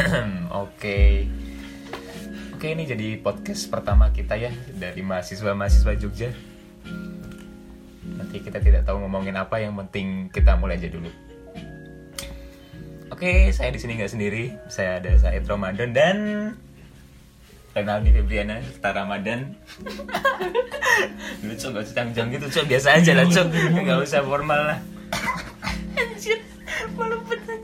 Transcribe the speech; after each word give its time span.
Oke. 0.64 1.28
Oke, 2.56 2.66
ini 2.76 2.84
jadi 2.84 3.16
podcast 3.20 3.68
pertama 3.72 4.12
kita 4.12 4.36
ya 4.36 4.52
dari 4.76 5.00
mahasiswa-mahasiswa 5.00 5.92
Jogja. 5.96 6.30
Nanti 8.20 8.36
kita 8.44 8.60
tidak 8.60 8.84
tahu 8.84 9.00
ngomongin 9.04 9.36
apa, 9.36 9.60
yang 9.60 9.76
penting 9.76 10.28
kita 10.28 10.56
mulai 10.60 10.76
aja 10.76 10.88
dulu. 10.92 11.08
Oke, 13.10 13.52
saya 13.52 13.72
di 13.72 13.80
sini 13.80 13.96
nggak 14.00 14.12
sendiri. 14.12 14.44
Saya 14.68 15.00
ada 15.00 15.12
Said 15.16 15.44
Ramadan 15.44 15.90
dan 15.92 16.16
Renaldi 17.76 18.10
Febriana 18.12 18.60
serta 18.64 18.96
Ramadan. 18.96 19.56
Lucu 21.44 21.66
gak 21.72 21.84
usah 21.84 21.94
cang 22.12 22.28
gitu, 22.28 22.46
cok 22.48 22.66
biasa 22.68 22.88
aja 23.00 23.12
lah, 23.16 23.26
cok. 23.28 23.46
Nggak 23.72 24.00
usah 24.04 24.20
formal 24.24 24.60
lah. 24.74 24.78
Anjir, 25.96 26.40
malu 26.96 27.20
banget. 27.24 27.62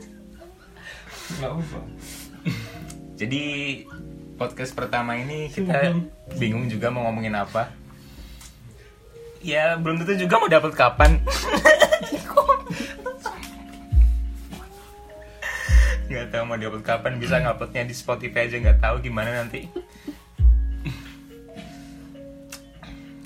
Nggak 1.37 1.53
usah. 1.53 1.96
Jadi 3.17 3.41
podcast 4.37 4.77
pertama 4.77 5.17
ini 5.17 5.49
kita 5.49 5.89
bingung 6.37 6.69
juga 6.69 6.93
mau 6.93 7.09
ngomongin 7.09 7.33
apa. 7.33 7.73
Ya 9.41 9.73
belum 9.73 10.05
tentu 10.05 10.21
juga 10.21 10.37
mau 10.37 10.45
dapat 10.45 10.77
kapan. 10.77 11.17
nggak 16.07 16.31
tahu 16.31 16.43
mau 16.47 16.55
dapat 16.55 16.81
kapan 16.87 17.19
bisa 17.19 17.35
nguploadnya 17.43 17.83
di 17.83 17.91
Spotify 17.91 18.47
aja 18.47 18.61
nggak 18.61 18.79
tahu 18.79 19.01
gimana 19.01 19.43
nanti. 19.43 19.65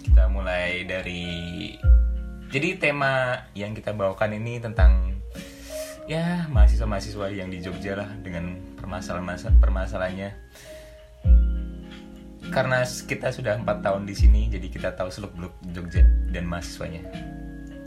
Kita 0.08 0.32
mulai 0.32 0.88
dari 0.88 1.28
jadi 2.48 2.80
tema 2.80 3.44
yang 3.60 3.76
kita 3.76 3.92
bawakan 3.92 4.40
ini 4.40 4.64
tentang 4.64 5.11
ya 6.10 6.50
mahasiswa-mahasiswa 6.50 7.30
yang 7.34 7.50
di 7.54 7.62
Jogja 7.62 7.94
lah 7.98 8.10
dengan 8.22 8.58
permasalahan 8.78 9.58
permasalahannya 9.62 10.32
karena 12.52 12.84
kita 12.84 13.32
sudah 13.32 13.56
empat 13.62 13.80
tahun 13.80 14.04
di 14.04 14.12
sini 14.18 14.52
jadi 14.52 14.68
kita 14.68 14.90
tahu 14.98 15.08
seluk 15.08 15.32
beluk 15.38 15.56
Jogja 15.72 16.04
dan 16.34 16.50
mahasiswanya. 16.50 17.06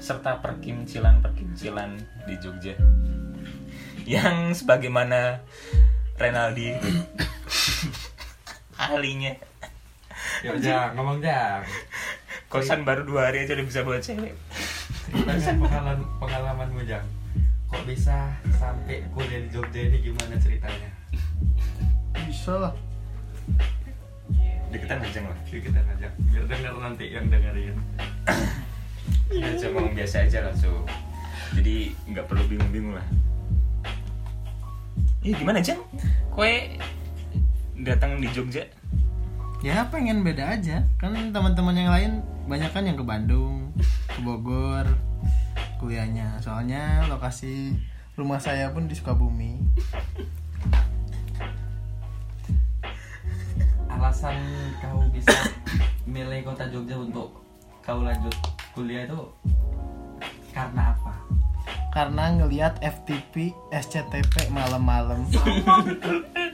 Serta 0.01 0.41
perkincilan 0.41 1.21
perkincilan 1.21 2.01
di 2.25 2.35
Jogja. 2.41 2.73
Yang 4.09 4.65
sebagaimana 4.65 5.45
Renaldi 6.17 6.73
ahlinya. 8.89 9.37
Yuk 10.47 10.63
Jang, 10.63 10.97
ngomong 10.97 11.21
Jang. 11.21 11.67
kosan 12.49 12.87
baru 12.87 13.03
dua 13.03 13.29
hari 13.29 13.45
aja 13.45 13.59
udah 13.59 13.67
bisa 13.67 13.81
buat 13.83 14.01
cewek. 14.01 14.33
Pengalaman 15.11 15.99
pengalamanmu 16.23 16.81
Jang. 16.87 17.05
Kok 17.75 17.91
bisa 17.91 18.31
sampai 18.55 19.03
kuliah 19.11 19.43
di 19.43 19.51
Jogja 19.51 19.83
ini 19.83 19.99
gimana 19.99 20.39
ceritanya? 20.39 20.91
bisa 22.31 22.55
lah. 22.55 22.75
Deketan 24.71 25.03
aja 25.03 25.27
lah. 25.27 25.35
Yuk 25.51 25.59
kita 25.67 25.83
ngajak 25.83 26.13
biar 26.31 26.45
denger 26.47 26.75
nanti 26.79 27.05
yang 27.11 27.27
dengerin. 27.27 27.75
aja 29.59 29.67
ngomong 29.75 29.91
biasa 29.91 30.23
aja 30.23 30.47
lah 30.47 30.55
so. 30.55 30.87
Jadi 31.59 31.91
nggak 32.15 32.31
perlu 32.31 32.47
bingung-bingung 32.47 32.95
lah. 32.95 33.07
Ih 35.27 35.35
gimana 35.35 35.59
Jang? 35.59 35.83
Kue 36.31 36.79
datang 37.83 38.23
di 38.23 38.31
Jogja? 38.31 38.71
Ya 39.67 39.83
pengen 39.91 40.23
beda 40.23 40.63
aja. 40.63 40.87
Kan 41.03 41.35
teman-teman 41.35 41.75
yang 41.75 41.91
lain 41.91 42.13
banyak 42.47 42.71
kan 42.71 42.87
yang 42.87 42.95
ke 42.95 43.03
Bandung 43.03 43.75
ke 44.15 44.23
Bogor 44.23 44.87
kuliahnya 45.79 46.39
soalnya 46.41 47.05
lokasi 47.11 47.75
rumah 48.15 48.39
saya 48.39 48.71
pun 48.71 48.87
di 48.87 48.95
Sukabumi 48.95 49.59
Alasan 53.91 54.37
kau 54.83 55.01
bisa 55.11 55.35
milih 56.05 56.45
kota 56.45 56.67
Jogja 56.69 56.97
untuk 56.99 57.31
kau 57.81 58.01
lanjut 58.03 58.35
kuliah 58.75 59.07
itu 59.07 59.21
karena 60.55 60.95
apa? 60.95 61.15
karena 61.91 62.25
ngelihat 62.39 62.75
FTP 62.83 63.55
SCTP 63.71 64.51
malam-malam 64.51 65.27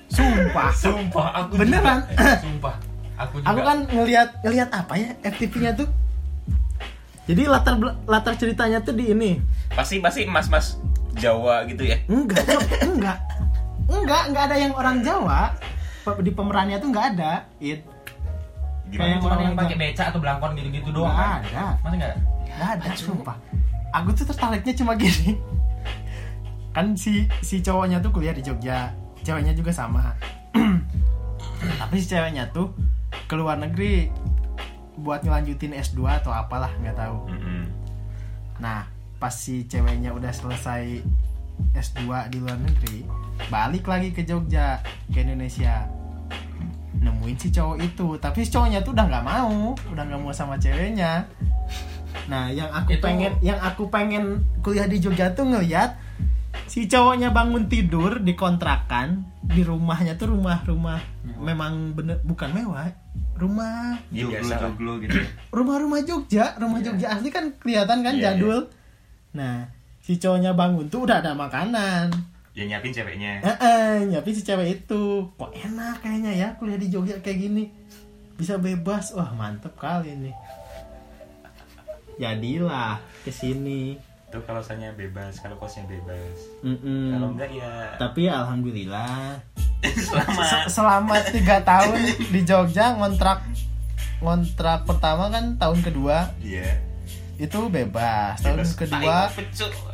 sumpah 0.09 0.69
Sumpah 0.72 1.28
aku 1.45 1.53
Beneran? 1.56 2.05
juga, 2.05 2.25
eh, 2.25 2.37
sumpah. 2.45 2.77
Aku 3.21 3.34
juga. 3.41 3.49
aku 3.53 3.61
kan 3.65 3.78
ngelihat 3.89 4.28
ngelihat 4.45 4.69
apa 4.72 4.95
ya 4.97 5.11
FTP-nya 5.25 5.71
tuh 5.77 5.89
jadi 7.29 7.43
latar 7.49 7.77
latar 8.09 8.35
ceritanya 8.37 8.81
tuh 8.81 8.97
di 8.97 9.13
ini 9.13 9.33
Pasti 9.71 10.01
pasti 10.03 10.27
mas-mas 10.27 10.81
Jawa 11.19 11.67
gitu 11.67 11.85
ya 11.85 11.99
enggak 12.07 12.43
Cok. 12.47 12.63
enggak 12.87 13.19
enggak 13.91 14.23
enggak 14.31 14.45
ada 14.51 14.57
yang 14.57 14.73
orang 14.75 15.03
Jawa 15.03 15.55
di 16.23 16.31
pemerannya 16.33 16.77
tuh 16.81 16.89
enggak 16.91 17.07
ada 17.17 17.33
it 17.61 17.83
Gimana? 18.91 19.07
Kayak 19.07 19.19
Cuma 19.23 19.29
orang 19.31 19.43
yang 19.47 19.55
pakai 19.55 19.77
beca 19.79 20.03
atau 20.11 20.19
belangkon 20.19 20.51
gitu-gitu 20.59 20.91
doang 20.91 21.15
Nggak 21.15 21.31
kan? 21.31 21.41
ada. 21.47 21.65
Masa 21.79 21.95
enggak 21.95 22.11
ada? 22.11 22.19
Gak 22.51 22.71
ada, 22.75 22.91
sumpah. 22.99 23.37
Aku 23.95 24.09
tuh 24.11 24.27
tertariknya 24.27 24.75
cuma 24.75 24.93
gini. 24.99 25.39
Kan 26.75 26.99
si 26.99 27.31
si 27.39 27.63
cowoknya 27.63 28.03
tuh 28.03 28.11
kuliah 28.11 28.35
di 28.35 28.43
Jogja, 28.43 28.91
ceweknya 29.23 29.55
juga 29.55 29.71
sama. 29.71 30.15
Tapi 31.81 31.95
si 32.03 32.07
ceweknya 32.11 32.51
tuh 32.51 32.75
ke 33.31 33.35
luar 33.39 33.63
negeri 33.63 34.11
buat 35.00 35.25
ngelanjutin 35.25 35.72
S2 35.75 36.21
atau 36.21 36.31
apalah 36.31 36.71
nggak 36.78 36.97
tahu. 36.97 37.27
Mm-mm. 37.33 37.62
Nah, 38.61 38.84
pas 39.16 39.33
si 39.33 39.65
ceweknya 39.65 40.12
udah 40.12 40.33
selesai 40.33 41.00
S2 41.77 42.33
di 42.33 42.38
luar 42.41 42.56
negeri, 42.56 43.05
balik 43.49 43.89
lagi 43.89 44.12
ke 44.12 44.25
Jogja, 44.25 44.81
ke 45.09 45.25
Indonesia. 45.25 45.89
Nemuin 47.00 47.37
si 47.41 47.49
cowok 47.49 47.77
itu, 47.81 48.09
tapi 48.21 48.44
si 48.44 48.53
cowoknya 48.53 48.84
tuh 48.84 48.93
udah 48.93 49.06
nggak 49.09 49.25
mau, 49.25 49.72
udah 49.77 50.03
nggak 50.05 50.21
mau 50.21 50.33
sama 50.33 50.60
ceweknya. 50.60 51.25
Nah, 52.28 52.53
yang 52.53 52.69
aku 52.69 52.97
Itu- 52.97 53.05
pengen, 53.05 53.33
yang 53.41 53.60
aku 53.60 53.89
pengen 53.89 54.44
kuliah 54.60 54.84
di 54.84 55.00
Jogja 55.00 55.33
tuh 55.33 55.49
ngeliat 55.49 55.97
si 56.66 56.87
cowoknya 56.87 57.33
bangun 57.33 57.66
tidur 57.71 58.21
di 58.21 58.34
kontrakan 58.34 59.27
di 59.41 59.62
rumahnya 59.66 60.15
tuh 60.15 60.34
rumah-rumah 60.37 61.03
memang 61.41 61.97
bener 61.97 62.22
bukan 62.22 62.50
mewah, 62.55 62.91
rumah 63.41 63.97
Iya 64.12 64.28
biasa 64.28 64.53
lah. 64.53 64.61
joglo 64.69 64.93
gitu. 65.01 65.17
rumah-rumah 65.56 66.01
Jogja, 66.05 66.45
rumah 66.61 66.78
Iya. 66.78 66.87
Jogja 66.93 67.06
asli 67.17 67.28
kan 67.28 67.45
kelihatan 67.56 68.05
kan 68.05 68.15
Iya, 68.15 68.37
jadul. 68.37 68.69
Nah, 69.33 69.65
si 69.99 70.21
cowoknya 70.21 70.53
bangun 70.53 70.87
tuh 70.87 71.09
udah 71.09 71.25
ada 71.25 71.33
makanan. 71.33 72.12
Ya 72.53 72.67
nyiapin 72.67 72.91
ceweknya 72.91 73.41
Eh, 73.41 73.56
eh, 73.56 73.95
tapi 74.11 74.31
si 74.31 74.43
cewek 74.43 74.69
itu 74.83 75.03
kok 75.34 75.51
enak 75.51 76.03
kayaknya 76.03 76.33
ya 76.37 76.49
kuliah 76.55 76.77
di 76.77 76.87
Jogja 76.87 77.17
kayak 77.19 77.41
gini. 77.41 77.65
Bisa 78.37 78.56
bebas. 78.56 79.12
Wah, 79.12 79.33
mantep 79.33 79.72
kali 79.75 80.12
nih. 80.12 80.34
Jadilah 82.19 83.01
ke 83.25 83.33
sini. 83.33 83.97
Itu 84.31 84.39
kalau 84.41 84.63
saya 84.63 84.95
bebas 84.95 85.43
Kalau 85.43 85.59
kosnya 85.59 85.83
bebas. 85.85 86.39
Mm-mm. 86.63 87.11
Kalau 87.11 87.35
enggak 87.35 87.51
ya 87.51 87.99
Tapi 87.99 88.31
alhamdulillah. 88.31 89.43
Selama 90.07 90.43
Se- 90.45 90.69
selama 90.71 91.15
tiga 91.27 91.59
tahun 91.61 91.99
di 92.31 92.41
Jogja 92.43 92.95
ngontrak 92.95 93.43
ngontrak 94.19 94.85
pertama 94.85 95.29
kan 95.29 95.57
tahun 95.57 95.83
kedua. 95.83 96.31
Iya. 96.39 96.79
Itu 97.37 97.67
bebas. 97.67 98.39
Tahun 98.39 98.55
Bebas. 98.57 98.77
kedua 98.77 99.17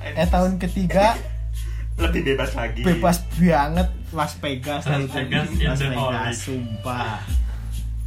eh 0.05 0.27
tahun 0.27 0.59
ketiga 0.59 1.17
Lebih 1.97 2.29
bebas 2.29 2.53
lagi. 2.53 2.85
bebas 2.85 3.25
banget. 3.33 3.89
Las 4.13 4.37
Vegas 4.37 4.85
Las. 4.85 5.09
Vegas 5.09 5.49
Las 5.57 5.81
Vegas 5.81 5.97
orange. 5.97 6.37
sumpah 6.37 7.17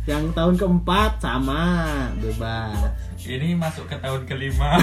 yang 0.10 0.34
tahun 0.34 0.58
keempat 0.58 1.22
sama. 1.22 1.86
Bebas. 2.18 2.98
Ini 3.22 3.54
masuk 3.54 3.86
ke 3.86 3.94
tahun 4.02 4.26
kelima. 4.26 4.82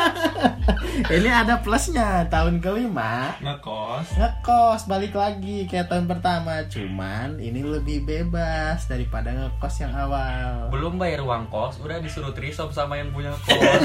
Ini 1.16 1.28
ada 1.28 1.60
plusnya 1.60 2.24
tahun 2.32 2.62
kelima. 2.64 3.36
Ngekos. 3.44 4.16
ngekos 4.16 4.88
balik 4.88 5.12
lagi 5.12 5.68
kayak 5.68 5.92
tahun 5.92 6.08
pertama. 6.08 6.64
Cuman 6.72 7.36
ini 7.36 7.60
lebih 7.60 8.08
bebas 8.08 8.88
daripada 8.88 9.34
ngekos 9.34 9.76
yang 9.82 9.92
awal. 9.92 10.72
Belum 10.72 10.96
bayar 10.96 11.20
uang 11.20 11.52
kos, 11.52 11.82
udah 11.84 12.00
disuruh 12.00 12.32
trisom 12.32 12.72
sama 12.72 12.96
yang 12.96 13.12
punya 13.12 13.36
kos. 13.44 13.82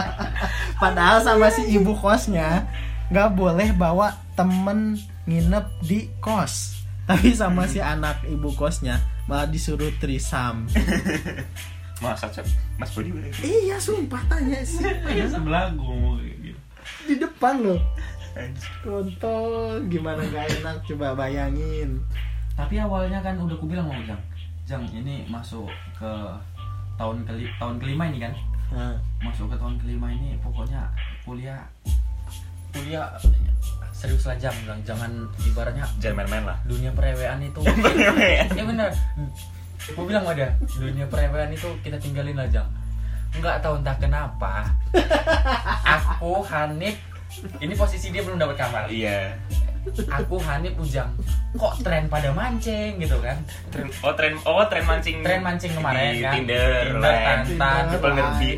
padahal 0.82 1.24
sama 1.24 1.48
si 1.48 1.72
ibu 1.72 1.96
kosnya 1.96 2.68
nggak 3.08 3.30
boleh 3.32 3.70
bawa 3.72 4.12
temen 4.36 5.00
nginep 5.24 5.66
di 5.86 6.10
kos. 6.20 6.82
Tapi 7.08 7.32
sama 7.32 7.66
si 7.70 7.78
anak 7.82 8.22
ibu 8.26 8.50
kosnya 8.54 8.98
malah 9.30 9.46
disuruh 9.46 9.94
trisam. 10.02 10.66
Masa 12.02 12.26
cok 12.26 12.42
Mas 12.82 12.90
Budi 12.90 13.14
boleh 13.14 13.30
iya 13.46 13.78
sumpah 13.78 14.18
tanya 14.26 14.58
sih. 14.66 14.82
Iya 15.14 15.30
sebelah 15.30 15.70
gue 15.70 16.34
gitu. 16.42 16.60
di 17.06 17.14
depan 17.22 17.62
loh. 17.62 17.78
Kontol 18.82 19.86
gimana 19.86 20.26
gak 20.34 20.50
enak? 20.58 20.82
Coba 20.82 21.14
bayangin. 21.14 22.02
Tapi 22.58 22.82
awalnya 22.82 23.22
kan 23.22 23.38
udah 23.38 23.54
aku 23.54 23.70
bilang 23.70 23.86
mau 23.86 24.02
Jang. 24.02 24.18
Jang 24.66 24.84
ini 24.90 25.22
masuk 25.30 25.70
ke 25.94 26.10
tahun 26.98 27.22
keli 27.22 27.46
tahun 27.62 27.78
kelima 27.78 28.10
ini 28.10 28.18
kan. 28.26 28.34
Masuk 29.22 29.46
ke 29.46 29.54
tahun 29.54 29.78
kelima 29.78 30.10
ini 30.10 30.34
pokoknya 30.42 30.90
kuliah 31.22 31.62
kuliah 32.74 33.06
serius 34.00 34.24
lah 34.24 34.36
jam 34.40 34.56
bilang 34.64 34.80
jangan 34.88 35.28
ibaratnya 35.44 35.84
jangan 36.00 36.24
main-main 36.24 36.44
lah. 36.48 36.58
dunia 36.64 36.88
perewean 36.96 37.44
itu. 37.44 37.60
Ya 38.56 38.64
bener. 38.64 38.90
Gue 39.92 40.04
bilang 40.08 40.24
dia 40.32 40.56
dunia 40.80 41.04
perewean 41.04 41.52
itu 41.52 41.68
kita 41.84 42.00
tinggalin 42.00 42.40
lah 42.40 42.48
jam 42.48 42.64
nggak 43.38 43.62
tahu 43.62 43.78
entah 43.78 43.94
kenapa 43.94 44.66
aku 45.94 46.42
Hanif 46.50 46.98
ini 47.62 47.74
posisi 47.78 48.10
dia 48.10 48.26
belum 48.26 48.42
dapat 48.42 48.56
kamar 48.58 48.82
iya 48.90 49.38
aku 50.12 50.36
Hanif 50.42 50.76
Ujang. 50.76 51.10
Kok 51.56 51.82
tren 51.82 52.06
pada 52.06 52.30
mancing 52.30 53.00
gitu 53.00 53.16
kan? 53.18 53.40
Tren 53.72 53.88
oh 54.04 54.12
tren 54.14 54.34
oh 54.46 54.62
tren 54.70 54.84
mancing 54.86 55.24
tren 55.24 55.40
mancing 55.42 55.72
kemarin 55.74 56.14
di 56.14 56.22
kan? 56.22 56.32
Tinder, 56.38 56.84
Tinder. 56.94 57.16
Tantan. 57.24 57.84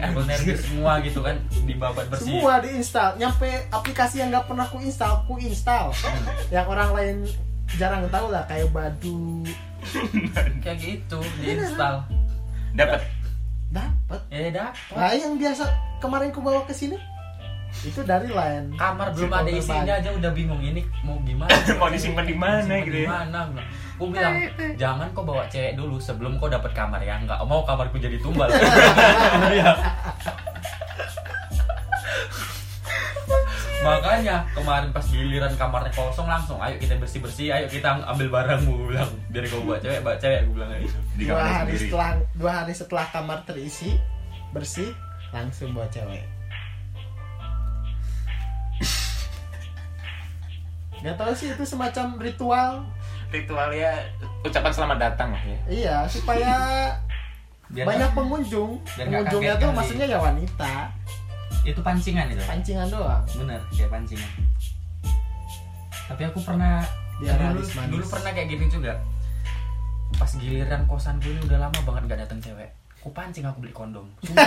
Apple 0.03 0.25
Nerdy 0.29 0.55
semua 0.59 0.93
gitu 1.01 1.21
kan 1.25 1.37
dibabat 1.65 2.07
bersih. 2.13 2.37
Semua 2.37 2.61
diinstal 2.61 3.17
nyampe 3.17 3.49
aplikasi 3.73 4.21
yang 4.21 4.29
nggak 4.35 4.45
pernah 4.51 4.67
ku 4.69 4.77
install 4.83 5.25
ku 5.25 5.41
install. 5.41 5.95
Yang 6.53 6.67
orang 6.69 6.91
lain 6.93 7.17
jarang 7.81 8.05
tahu 8.13 8.27
lah 8.29 8.45
kayak 8.51 8.69
badu. 8.75 9.47
Kayak 10.63 10.79
gitu 10.79 11.19
diinstal 11.43 12.07
dapat 12.73 13.05
dapat 13.69 14.21
ya 14.33 14.49
dapat 14.49 14.95
nah 14.95 15.13
yang 15.13 15.37
biasa 15.37 15.65
kemarin 16.01 16.33
ku 16.33 16.41
bawa 16.41 16.65
ke 16.65 16.73
sini 16.73 16.97
itu 17.81 18.05
dari 18.05 18.29
lain. 18.29 18.77
Kamar 18.77 19.17
belum 19.17 19.33
ada 19.33 19.49
isinya 19.49 19.97
aja 19.97 20.13
udah 20.13 20.31
bingung 20.37 20.61
ini 20.61 20.85
mau 21.01 21.17
gimana? 21.25 21.49
Mau 21.81 21.89
disimpan 21.89 22.29
di 22.29 22.37
mana 22.37 22.85
gitu 22.85 22.93
di 22.93 23.09
ya? 23.09 23.11
mana 23.11 23.49
aku 23.97 24.11
bilang 24.11 24.35
jangan 24.75 25.07
kau 25.15 25.23
bawa 25.23 25.47
cewek 25.47 25.79
dulu 25.79 25.97
sebelum 25.97 26.37
kau 26.37 26.53
dapat 26.53 26.75
kamar 26.75 27.01
ya. 27.03 27.17
Nggak 27.23 27.39
mau 27.47 27.65
kamarku 27.65 27.99
jadi 27.99 28.19
tumbal. 28.21 28.51
Makanya 33.83 34.47
kemarin 34.55 34.95
pas 34.95 35.03
giliran 35.03 35.51
kamarnya 35.59 35.91
kosong 35.91 36.31
langsung 36.31 36.55
ayo 36.63 36.79
kita 36.79 36.95
bersih 37.03 37.19
bersih 37.19 37.51
ayo 37.51 37.67
kita 37.67 37.99
ambil 38.07 38.31
barangmu 38.31 38.71
gue 38.79 38.87
bilang. 38.95 39.11
Biar 39.31 39.45
kau 39.51 39.63
bawa 39.67 39.79
cewek 39.83 40.03
bawa 40.07 40.17
cewek 40.19 40.47
gue 40.47 40.55
bilang 40.55 40.71
gitu. 40.79 40.99
Di 41.19 41.25
dua 41.27 41.43
hari 41.43 41.75
sendiri. 41.75 41.91
setelah 41.91 42.11
dua 42.39 42.53
hari 42.63 42.73
setelah 42.75 43.07
kamar 43.11 43.39
terisi 43.47 43.99
bersih 44.55 44.95
langsung 45.33 45.75
bawa 45.75 45.89
cewek 45.91 46.32
Gak 51.03 51.17
tahu 51.19 51.33
sih 51.35 51.51
itu 51.51 51.65
semacam 51.67 52.07
ritual. 52.23 52.87
Ritualnya 53.35 53.91
ucapan 54.47 54.73
selamat 54.73 54.99
datang 54.99 55.35
lah 55.35 55.43
ya. 55.43 55.59
Iya 55.67 55.97
supaya 56.07 56.55
biar 57.73 57.87
banyak 57.89 58.11
pengunjung. 58.15 58.79
biar 58.95 59.07
nggak 59.09 59.23
pengunjungnya 59.27 59.55
tuh 59.59 59.69
kali. 59.71 59.79
maksudnya 59.79 60.07
ya 60.07 60.19
wanita. 60.23 60.75
Itu 61.63 61.81
pancingan 61.83 62.27
itu 62.31 62.43
pancingan 62.47 62.89
doang. 62.91 63.23
Bener 63.35 63.61
kayak 63.75 63.91
pancingan. 63.91 64.31
Tapi 66.07 66.23
aku 66.29 66.39
pernah 66.43 66.83
Biar 67.23 67.39
dulu, 67.55 67.63
dulu 67.63 68.05
pernah 68.11 68.31
kayak 68.35 68.49
gini 68.51 68.67
juga. 68.67 68.99
Pas 70.19 70.31
giliran 70.35 70.87
kosan 70.91 71.23
gue 71.23 71.35
ini 71.35 71.41
udah 71.47 71.59
lama 71.67 71.79
banget 71.87 72.03
gak 72.15 72.21
datang 72.27 72.39
cewek 72.43 72.82
aku 73.03 73.11
pancing 73.11 73.43
aku 73.43 73.59
beli 73.59 73.75
kondom? 73.75 74.07
Sumpah. 74.23 74.47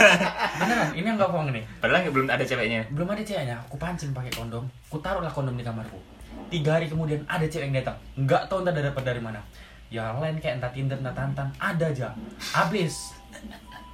beneran 0.64 0.96
ini 0.96 1.04
yang 1.04 1.20
gak 1.20 1.28
bohong 1.28 1.52
nih. 1.52 1.60
Padahal 1.76 2.08
nggak- 2.08 2.14
belum 2.16 2.26
ada 2.26 2.40
ceweknya. 2.40 2.80
Belum 2.88 3.04
ada 3.04 3.20
ceweknya 3.20 3.60
aku 3.60 3.76
pancing 3.76 4.16
pakai 4.16 4.32
kondom. 4.32 4.64
Aku 4.88 4.96
taruhlah 5.04 5.28
kondom 5.28 5.52
di 5.52 5.60
kamarku. 5.60 6.00
Tiga 6.48 6.80
hari 6.80 6.88
kemudian 6.88 7.20
ada 7.28 7.44
cewek 7.44 7.68
yang 7.68 7.84
datang. 7.84 8.00
Nggak 8.16 8.48
tahu 8.48 8.64
entah 8.64 8.72
dapat 8.72 9.04
dari 9.04 9.20
mana. 9.20 9.44
Ya 9.92 10.08
lain 10.16 10.40
kayak 10.40 10.64
entah 10.64 10.72
tinder 10.72 10.96
entah 10.96 11.12
tantan. 11.12 11.52
Ada 11.60 11.92
aja. 11.92 12.08
Habis. 12.56 13.12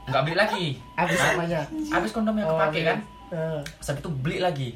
Nggak 0.06 0.23
beli 0.23 0.37
lagi. 0.39 0.65
Habis. 0.95 1.19
Namanya. 1.19 1.61
Habis 1.91 2.11
kondomnya 2.15 2.47
kepake 2.47 2.81
kan? 2.87 2.99
Eh, 3.35 3.61
Setelah 3.83 3.99
itu 3.99 4.11
beli 4.15 4.39
lagi. 4.39 4.69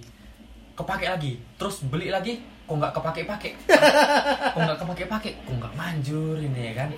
Kepake 0.74 1.06
lagi. 1.06 1.38
Terus 1.54 1.86
beli 1.86 2.10
lagi. 2.10 2.42
Kok 2.62 2.78
nggak 2.78 2.94
kepake 2.94 3.22
pake 3.26 3.50
kok 3.58 4.54
nggak 4.56 4.78
kepake 4.78 5.04
pake 5.04 5.30
kok 5.34 5.50
nggak 5.52 5.74
manjur 5.74 6.38
ini 6.38 6.70
ya 6.70 6.86
kan? 6.86 6.88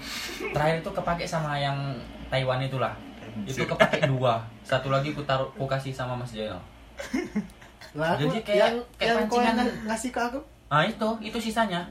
Terakhir 0.53 0.85
itu 0.85 0.91
kepake 0.93 1.25
sama 1.25 1.56
yang 1.56 1.97
Taiwan 2.35 2.59
itulah. 2.59 2.91
Itu 3.47 3.63
kepake 3.63 4.11
dua. 4.11 4.43
Satu 4.67 4.91
lagi 4.91 5.15
ku 5.15 5.23
taruh 5.23 5.47
ku 5.55 5.71
kasih 5.71 5.95
sama 5.95 6.19
Mas 6.19 6.35
lah 7.95 8.19
aku 8.19 8.27
Jadi 8.27 8.43
kayak- 8.43 8.59
yang 8.59 8.77
kayak 8.99 9.07
yang 9.07 9.19
pancingan. 9.31 9.67
ngasih 9.87 10.11
ke 10.11 10.19
aku? 10.19 10.41
Ah 10.67 10.83
itu. 10.83 11.09
Itu 11.23 11.39
sisanya. 11.39 11.87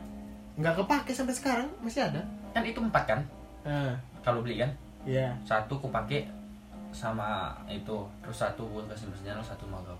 Nggak 0.59 0.83
kepake 0.83 1.15
sampai 1.15 1.31
sekarang 1.31 1.67
masih 1.79 2.03
ada? 2.03 2.19
Kan 2.51 2.67
itu 2.67 2.75
empat 2.75 3.03
kan? 3.07 3.19
Eh, 3.63 3.95
kalau 4.19 4.43
beli 4.43 4.59
kan? 4.59 4.67
Iya. 5.07 5.31
Satu 5.47 5.79
ku 5.79 5.87
pakai 5.87 6.27
sama 6.91 7.55
itu. 7.71 8.03
Terus 8.19 8.35
satu 8.35 8.67
ku 8.67 8.83
kasih 8.83 9.07
Mas 9.07 9.23
Jainal 9.23 9.39
satu 9.39 9.63
magau 9.65 9.95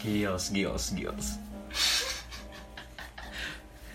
gils 0.00 0.48
gils 0.48 0.96
gils 0.96 1.36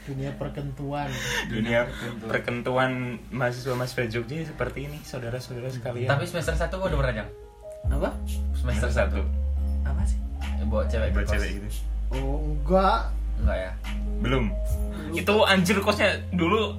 dunia 0.06 0.32
perkentuan. 0.38 1.10
Dunia 1.50 1.90
perkentuan 2.30 3.18
mahasiswa 3.34 3.74
mahasiswa 3.74 4.06
Jogja 4.06 4.46
seperti 4.46 4.86
ini 4.86 5.02
saudara-saudara 5.02 5.68
sekalian. 5.74 6.10
Tapi 6.10 6.24
semester 6.30 6.54
satu 6.54 6.78
gua 6.78 6.94
udah 6.94 7.00
pernah 7.02 7.16
Jang? 7.22 7.30
apa? 7.86 8.10
Semester 8.58 8.90
satu. 8.90 9.22
apa 9.86 10.02
sih? 10.06 10.18
Bawa 10.66 10.86
cewek 10.90 11.14
buat 11.14 11.26
cewek 11.30 11.50
gitu. 11.62 11.68
Oh 12.14 12.42
enggak. 12.42 13.14
Enggak 13.42 13.58
ya? 13.58 13.72
Belum. 14.22 14.46
Itu 15.14 15.36
anjir 15.46 15.78
kosnya 15.82 16.18
dulu 16.34 16.74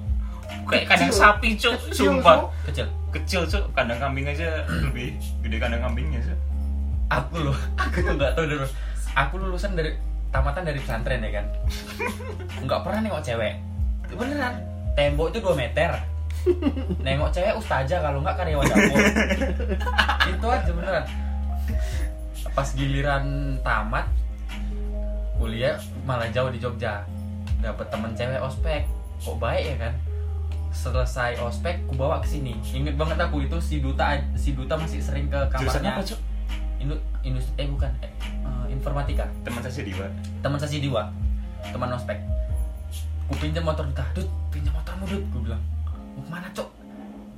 kayak 0.67 0.91
kandang 0.91 1.11
Kecil. 1.11 1.23
sapi 1.23 1.49
cuk. 1.55 1.73
Kecil, 1.91 2.07
sumpah. 2.11 2.37
Kecil. 2.67 2.87
Kecil. 3.15 3.41
Cuk. 3.47 3.63
Kandang 3.75 3.99
kambing 4.03 4.27
aja 4.27 4.63
lebih 4.67 5.15
gede 5.43 5.57
kandang 5.59 5.83
kambingnya 5.83 6.19
cuk. 6.23 6.39
Aku 7.07 7.35
loh 7.39 7.57
aku 7.81 8.03
tuh 8.03 8.13
nggak 8.15 8.31
tahu 8.35 8.45
dulu. 8.51 8.67
Aku 9.15 9.33
lulusan 9.39 9.71
dari 9.79 9.95
tamatan 10.31 10.63
dari 10.67 10.79
pesantren 10.81 11.23
ya 11.23 11.31
kan? 11.41 11.45
Nggak 12.65 12.81
pernah 12.83 12.99
nengok 13.03 13.23
cewek. 13.23 13.53
Beneran? 14.11 14.55
Tembok 14.97 15.29
itu 15.31 15.39
2 15.43 15.53
meter. 15.53 15.91
Nengok 17.05 17.29
cewek 17.33 17.53
ustazah 17.59 17.99
kalau 18.01 18.23
nggak 18.23 18.37
karyawan 18.39 18.65
dapur. 18.65 18.99
Itu 20.31 20.47
aja 20.47 20.71
beneran. 20.71 21.05
Pas 22.55 22.69
giliran 22.73 23.25
tamat 23.61 24.07
kuliah 25.37 25.77
malah 26.07 26.31
jauh 26.33 26.49
di 26.49 26.57
Jogja. 26.57 27.05
Dapet 27.61 27.87
temen 27.91 28.11
cewek 28.15 28.41
ospek. 28.41 28.81
Kok 29.21 29.37
baik 29.37 29.63
ya 29.65 29.77
kan? 29.89 29.93
Selesai 30.73 31.41
ospek 31.41 31.83
ku 31.89 31.93
bawa 31.97 32.21
ke 32.21 32.27
sini. 32.29 32.57
Inget 32.73 32.95
banget 32.97 33.17
aku 33.21 33.45
itu 33.45 33.57
si 33.61 33.81
duta 33.81 34.17
si 34.37 34.53
duta 34.53 34.77
masih 34.77 35.01
sering 35.01 35.27
ke 35.29 35.39
kamarnya. 35.51 35.99
Apa 35.99 36.03
industri 37.25 37.53
eh 37.59 37.67
bukan 37.67 37.91
eh, 38.03 38.11
eh, 38.21 38.65
informatika. 38.71 39.25
Teman 39.43 39.59
saya 39.63 39.83
Diwa 39.83 40.07
teman 40.39 40.57
saya 40.59 40.71
si 40.71 40.79
Diwa 40.79 41.03
teman 41.73 41.91
ospek. 41.91 42.17
Ku 43.27 43.33
pinjam 43.41 43.67
motor 43.67 43.83
Duta 43.89 44.05
Dut 44.15 44.29
pinjam 44.53 44.71
motormu 44.71 45.03
Dut. 45.09 45.23
Gue 45.33 45.41
bilang 45.51 45.61
mau 46.15 46.23
ke 46.23 46.29
mana 46.31 46.47
cok? 46.53 46.69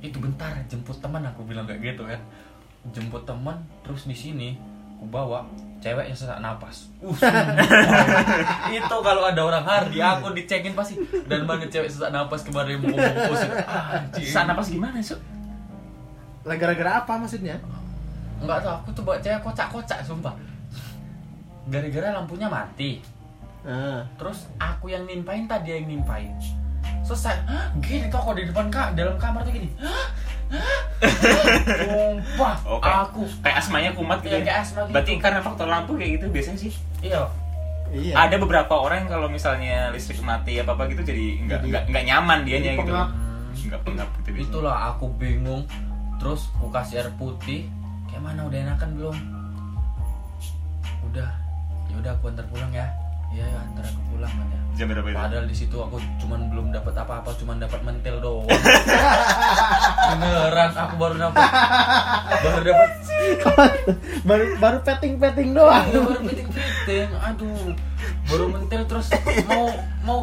Itu 0.00 0.16
bentar 0.22 0.54
jemput 0.70 0.96
teman 1.02 1.26
aku 1.26 1.42
bilang 1.42 1.66
kayak 1.66 1.80
gitu 1.82 2.06
kan. 2.06 2.20
Jemput 2.94 3.22
teman 3.26 3.58
terus 3.82 4.06
di 4.06 4.16
sini 4.16 4.54
ku 5.00 5.08
bawa 5.08 5.48
cewek 5.80 6.12
yang 6.12 6.18
sesak 6.18 6.38
napas. 6.44 6.92
Uh 7.00 7.16
itu 8.76 8.96
kalau 9.00 9.24
ada 9.24 9.40
orang 9.40 9.64
hardi 9.64 9.98
aku 9.98 10.30
dicekin 10.36 10.76
pasti. 10.76 11.00
Dan 11.26 11.48
mana 11.48 11.64
cewek 11.66 11.88
sesak 11.88 12.12
napas 12.12 12.44
kemarin 12.44 12.78
mau 12.78 12.92
bungkus. 12.94 13.40
Anjing. 13.96 14.28
Sana 14.28 14.52
pas 14.52 14.68
gimana 14.68 15.00
cuk 15.00 15.20
lah 16.40 16.56
gara-gara 16.56 17.04
apa 17.04 17.20
maksudnya 17.20 17.60
Enggak 18.40 18.58
tahu, 18.60 18.74
aku 18.74 18.88
tuh 18.92 19.02
bawa 19.04 19.16
cewek 19.20 19.40
kocak-kocak 19.40 19.98
sumpah. 20.02 20.34
Gara-gara 21.68 22.08
lampunya 22.12 22.48
mati. 22.48 23.04
Ah. 23.62 24.00
Terus 24.16 24.48
aku 24.56 24.88
yang 24.88 25.04
nimpain 25.04 25.44
tadi 25.44 25.76
yang 25.76 25.86
nimpain. 25.86 26.32
Selesai. 27.04 27.36
Hah? 27.44 27.68
Gini 27.78 28.08
kok 28.08 28.24
kok 28.24 28.34
di 28.34 28.48
depan 28.48 28.66
kak 28.68 28.96
dalam 28.96 29.14
kamar 29.16 29.44
tuh 29.44 29.52
gini. 29.52 29.68
Hah? 29.76 30.08
Hah? 30.50 30.80
Sumpah, 31.78 32.56
Oke. 32.74 32.88
aku 32.88 33.22
kayak 33.40 33.56
asmanya 33.56 33.90
kumat 33.94 34.18
gitu 34.20 34.34
Iya, 34.34 34.40
ya. 34.40 34.44
kayak 34.44 34.58
asma 34.60 34.80
gitu. 34.82 34.92
berarti 34.92 35.12
karena 35.16 35.40
faktor 35.40 35.66
lampu 35.66 35.92
kayak 35.94 36.10
gitu 36.18 36.26
biasanya 36.28 36.58
sih 36.58 36.72
iya. 37.00 37.22
iya 37.88 38.14
ada 38.18 38.36
beberapa 38.36 38.74
orang 38.74 39.06
yang 39.06 39.10
kalau 39.10 39.28
misalnya 39.30 39.94
listrik 39.94 40.18
mati 40.20 40.58
apa 40.58 40.74
apa 40.74 40.90
gitu 40.90 41.06
jadi 41.06 41.26
nggak 41.46 41.60
nggak 41.70 41.82
nggak 41.88 42.04
nyaman 42.04 42.38
dianya 42.42 42.72
gitu. 42.76 42.92
Hmm, 42.92 43.14
nggak 43.54 43.80
pengap 43.86 44.08
gitu 44.20 44.28
itulah 44.42 44.90
aku 44.90 45.06
bingung. 45.14 45.62
Terus 46.18 46.50
aku 46.58 46.68
kasih 46.68 46.94
air 47.00 47.10
putih. 47.14 47.70
Kayak 48.10 48.22
mana 48.26 48.40
udah 48.50 48.58
enakan 48.58 48.90
belum? 48.98 49.16
Udah. 51.06 51.30
Ya 51.86 51.94
udah 52.02 52.10
aku 52.18 52.24
antar 52.26 52.46
pulang 52.50 52.74
ya. 52.74 52.90
Iya, 53.30 53.46
ya, 53.46 53.58
antar 53.62 53.86
aku 53.86 54.00
pulang 54.10 54.32
kan 54.34 54.46
ya. 54.50 54.58
jam 54.74 54.86
berapa 54.90 55.06
itu 55.06 55.14
Padahal 55.14 55.46
di 55.46 55.54
situ 55.54 55.76
aku 55.78 56.02
cuman 56.18 56.50
belum 56.50 56.66
dapat 56.74 56.94
apa-apa, 56.98 57.30
cuman 57.38 57.62
dapat 57.62 57.80
mentil 57.86 58.18
doang. 58.18 58.50
Beneran 60.18 60.70
aku 60.74 60.94
baru 60.98 61.14
dapat 61.14 61.50
baru 62.42 62.60
dapat 62.66 62.90
baru 64.28 64.44
baru 64.58 64.78
petting 64.82 65.14
petting 65.22 65.54
doang 65.54 65.86
Iya, 65.86 66.00
baru 66.02 66.20
piting-piting. 66.26 67.08
Aduh. 67.22 67.70
Baru 68.26 68.44
mentil 68.50 68.82
terus 68.90 69.06
mau 69.46 69.70
mau 70.02 70.20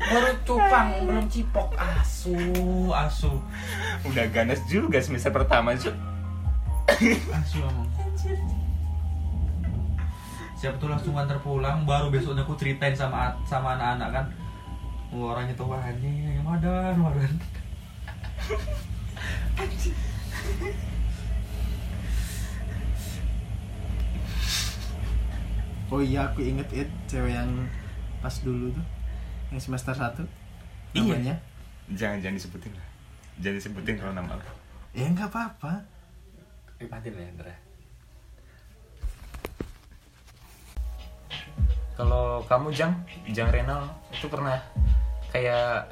baru 0.00 0.32
cupang, 0.48 0.88
belum 1.04 1.26
cipok. 1.28 1.76
Asu, 1.76 2.36
asu. 2.96 3.32
udah 4.08 4.24
ganas 4.32 4.64
juga 4.64 4.96
semester 5.04 5.28
pertama 5.28 5.76
cuk 5.76 5.92
langsung 7.28 7.60
ngomong 7.66 7.88
siapa 10.56 10.80
tuh 10.80 10.88
langsung 10.88 11.12
antar 11.12 11.36
pulang 11.44 11.84
baru 11.84 12.08
besoknya 12.08 12.40
aku 12.40 12.56
ceritain 12.56 12.96
sama 12.96 13.28
sama 13.44 13.76
anak-anak 13.76 14.08
kan. 14.08 14.26
Wah, 15.12 15.36
orangnya 15.36 15.52
tuh 15.52 15.68
wah 15.68 15.84
ini 15.84 16.32
yang 16.40 16.48
ada 16.48 16.96
wadan 16.96 17.36
oh 25.92 26.00
iya 26.02 26.26
aku 26.26 26.42
inget 26.42 26.66
it 26.74 26.90
cewek 27.06 27.30
yang 27.36 27.50
pas 28.18 28.34
dulu 28.42 28.74
tuh 28.74 28.86
yang 29.54 29.60
semester 29.62 29.94
1 29.94 30.26
Iya. 30.96 31.12
namanya. 31.12 31.36
Jangan 31.92 32.18
jangan 32.24 32.36
disebutin 32.40 32.72
lah. 32.72 32.88
Jangan 33.44 33.56
disebutin 33.60 33.94
kalau 34.00 34.12
nama 34.16 34.32
aku. 34.32 34.48
Ya 34.96 35.06
nggak 35.12 35.28
apa-apa 35.28 35.84
Ipatin 36.76 37.16
ya 37.16 37.26
Andra 37.32 37.54
kalau 41.96 42.44
kamu 42.44 42.68
jang 42.76 42.92
jang 43.32 43.48
Renal 43.48 43.88
itu 44.12 44.28
pernah 44.28 44.60
kayak 45.32 45.88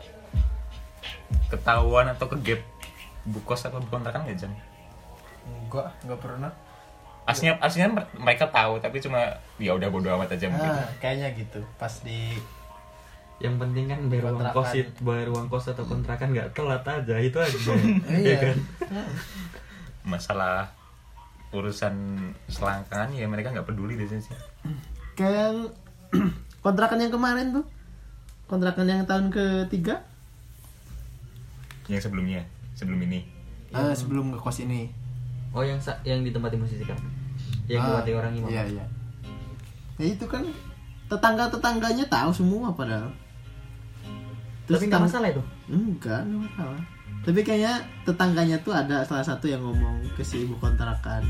ketahuan 1.48 2.12
atau 2.12 2.28
ke 2.28 2.36
gap 2.44 2.60
bukos 3.24 3.64
atau 3.64 3.80
kontrakan 3.88 4.28
nggak 4.28 4.36
jang? 4.36 4.52
Enggak 5.48 5.88
enggak 6.04 6.20
pernah. 6.20 6.52
Aslinya 7.24 7.56
aslinya 7.56 7.88
mer- 7.88 8.12
mereka 8.20 8.52
tahu 8.52 8.76
tapi 8.84 9.00
cuma 9.00 9.40
ya 9.56 9.72
udah 9.72 9.88
bodo 9.88 10.12
amat 10.12 10.36
aja 10.36 10.52
mungkin. 10.52 10.68
Ah, 10.68 10.84
kayaknya 11.00 11.32
gitu. 11.40 11.64
Pas 11.80 11.92
di 12.04 12.36
yang 13.40 13.56
penting 13.56 13.88
kan 13.88 13.98
bayar 14.12 14.30
uang 14.30 14.46
kos 14.54 14.70
bayar 15.02 15.28
uang 15.32 15.46
kos 15.50 15.66
atau 15.72 15.82
kontrakan 15.82 16.30
nggak 16.30 16.54
telat 16.54 16.86
aja 16.86 17.18
itu 17.18 17.34
aja 17.34 17.74
iya. 18.14 18.38
kan 18.38 18.58
masalah 20.04 20.70
urusan 21.50 21.94
selangkangan 22.46 23.14
ya 23.14 23.24
mereka 23.26 23.50
nggak 23.50 23.64
peduli 23.64 23.96
deh 23.96 24.06
sih. 24.06 24.20
Kayak 25.14 25.34
yang 25.34 25.56
kontrakan 26.64 27.00
yang 27.00 27.12
kemarin 27.12 27.52
tuh. 27.52 27.66
Kontrakan 28.44 28.84
yang 28.84 29.02
tahun 29.04 29.32
ketiga. 29.32 30.04
Yang 31.88 32.08
sebelumnya 32.08 32.44
sebelum 32.74 33.00
ini. 33.02 33.24
Ah, 33.72 33.90
sebelum 33.92 34.30
ke 34.30 34.38
kos 34.38 34.60
ini. 34.60 34.92
Oh 35.54 35.62
yang 35.62 35.78
sa- 35.78 35.98
yang 36.02 36.20
di 36.20 36.30
tempat 36.30 36.54
musisi 36.54 36.82
kan 36.82 36.98
yang 37.64 37.80
Ah, 37.80 38.02
buat 38.02 38.08
orang 38.10 38.34
imam 38.34 38.50
iya 38.50 38.62
iya. 38.68 38.84
Ya 39.96 40.06
itu 40.10 40.26
kan 40.26 40.44
tetangga 41.06 41.48
tetangganya 41.48 42.04
tahu 42.06 42.30
semua 42.30 42.74
padahal. 42.74 43.08
Tapi 44.66 44.84
nggak 44.84 45.00
masalah 45.00 45.30
itu? 45.30 45.42
Enggak 45.68 46.24
enggak 46.24 46.50
masalah 46.50 46.80
tapi 47.24 47.40
kayaknya 47.40 47.80
tetangganya 48.04 48.56
tuh 48.60 48.72
ada 48.72 49.00
salah 49.02 49.24
satu 49.24 49.48
yang 49.48 49.60
ngomong 49.60 50.04
ke 50.12 50.22
si 50.22 50.44
ibu 50.44 50.54
kontrakan. 50.60 51.24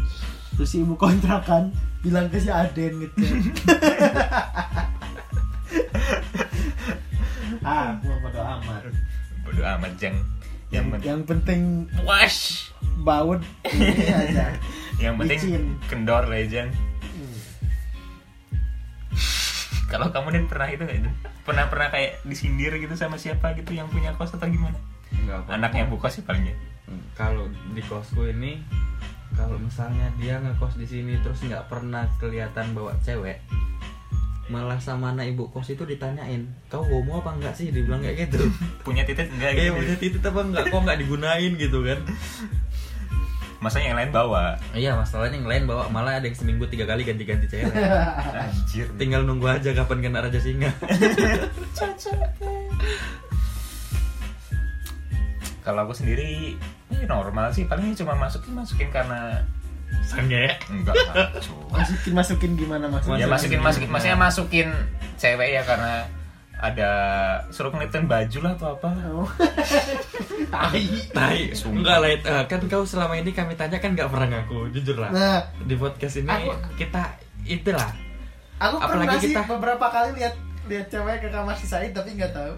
Terus 0.54 0.68
si 0.68 0.82
ibu 0.82 0.94
kontrakan 0.94 1.70
bilang 2.02 2.26
ke 2.28 2.38
si 2.38 2.50
Aden 2.50 2.92
gitu. 3.00 3.16
Ah 7.64 7.96
mah 7.96 8.16
bodo 8.20 8.40
amat. 8.44 8.92
Bodo 9.40 9.62
amat 9.64 9.92
jang 9.96 10.12
yang, 10.68 10.84
yang, 10.84 10.86
penting 10.92 11.08
yang 11.08 11.20
penting 11.24 11.60
puas 11.96 12.68
baut. 13.00 13.40
Ini 13.64 14.04
aja. 14.12 14.46
Yang 15.00 15.14
penting 15.16 15.38
Licin. 15.40 15.64
kendor 15.88 16.22
lah 16.28 16.38
ya, 16.38 16.46
jang 16.50 16.70
Hmm. 17.14 17.38
kalau 19.86 20.10
kamu 20.10 20.34
dan 20.34 20.44
pernah 20.50 20.66
itu 20.66 20.82
nggak 20.82 21.06
pernah 21.46 21.64
pernah 21.70 21.88
kayak 21.94 22.18
disindir 22.26 22.74
gitu 22.74 22.98
sama 22.98 23.14
siapa 23.14 23.54
gitu 23.54 23.70
yang 23.70 23.86
punya 23.86 24.10
kos 24.18 24.34
atau 24.34 24.50
gimana 24.50 24.74
Enggak 25.23 25.47
apa 25.47 25.50
anaknya 25.54 25.87
bu 25.87 25.97
kos 26.00 26.18
sih 26.18 26.25
palingnya 26.26 26.56
kalau 27.14 27.47
di 27.73 27.83
kosku 27.87 28.28
ini 28.28 28.61
kalau 29.35 29.59
misalnya 29.59 30.11
dia 30.18 30.38
ngekos 30.38 30.78
di 30.78 30.87
sini 30.87 31.18
terus 31.23 31.42
nggak 31.42 31.66
pernah 31.66 32.06
kelihatan 32.23 32.75
bawa 32.75 32.94
cewek 33.02 33.42
malah 34.44 34.76
sama 34.76 35.16
anak 35.16 35.33
ibu 35.33 35.49
kos 35.49 35.73
itu 35.73 35.88
ditanyain 35.88 36.44
kau 36.68 36.85
homo 36.85 37.25
apa 37.25 37.33
enggak 37.33 37.56
sih? 37.56 37.73
Dibilang 37.73 38.04
kayak 38.04 38.28
gitu. 38.28 38.44
Punya 38.87 39.00
titik 39.09 39.33
enggak 39.33 39.56
kayak 39.56 39.73
gitu 39.73 39.80
punya 39.80 39.97
titik 39.97 40.21
apa 40.21 40.40
enggak? 40.44 40.64
Kok 40.68 40.80
enggak 40.85 40.99
digunain 41.00 41.52
gitu 41.56 41.78
kan? 41.80 42.04
Masanya 43.64 43.87
yang 43.88 43.99
lain 44.04 44.12
bawa? 44.12 44.61
Iya 44.76 45.00
masalahnya 45.00 45.40
yang 45.40 45.49
lain 45.49 45.64
bawa 45.64 45.88
malah 45.88 46.21
ada 46.21 46.28
yang 46.28 46.37
seminggu 46.37 46.68
tiga 46.68 46.85
kali 46.85 47.09
ganti-ganti 47.09 47.49
cewek. 47.49 47.73
Anjir. 48.44 48.85
Tinggal 49.00 49.25
nunggu 49.25 49.49
aja 49.49 49.73
kapan 49.73 50.04
kena 50.04 50.21
raja 50.21 50.37
singa 50.37 50.68
kalau 55.64 55.88
aku 55.88 55.97
sendiri 55.97 56.54
ini 56.92 57.04
normal 57.09 57.50
sih. 57.50 57.64
Paling 57.64 57.97
cuma 57.97 58.14
masukin 58.14 58.52
masukin 58.52 58.88
karena 58.92 59.40
sange 60.04 60.50
enggak 60.68 60.92
lah, 61.09 61.30
cu. 61.38 61.54
masukin 61.71 62.12
masukin 62.12 62.50
gimana 62.54 62.87
maksudnya? 62.90 63.25
Ya 63.25 63.26
masukin 63.26 63.61
masukin 63.62 63.88
maksudnya 63.88 64.18
masukin 64.18 64.68
cewek 65.16 65.54
ya 65.54 65.62
karena 65.64 66.04
ada 66.54 66.90
suruh 67.50 67.71
ngeliatin 67.73 68.04
baju 68.04 68.38
lah 68.42 68.52
atau 68.56 68.68
apa. 68.76 68.88
Oh. 69.11 69.28
tai. 71.16 71.52
Enggak 71.52 71.97
lah 72.00 72.11
itu. 72.11 72.26
kan 72.28 72.61
kau 72.68 72.85
selama 72.85 73.14
ini 73.16 73.30
kami 73.33 73.54
tanya 73.54 73.78
kan 73.80 73.92
nggak 73.94 74.09
pernah 74.11 74.28
ngaku 74.28 74.71
jujur 74.73 74.97
lah. 74.99 75.11
Nah 75.11 75.40
di 75.62 75.75
podcast 75.75 76.21
ini 76.21 76.30
Aku- 76.30 76.59
kita 76.76 77.14
itulah. 77.44 77.90
Aku 78.61 78.76
Apalagi 78.78 78.99
pernah 79.09 79.14
sih 79.21 79.30
kita- 79.35 79.49
beberapa 79.49 79.87
kali 79.90 80.11
lihat 80.21 80.35
lihat 80.64 80.87
cewek 80.88 81.16
ke 81.21 81.28
kamar 81.28 81.54
si 81.59 81.66
Said 81.68 81.92
tapi 81.92 82.16
nggak 82.16 82.33
tahu 82.33 82.54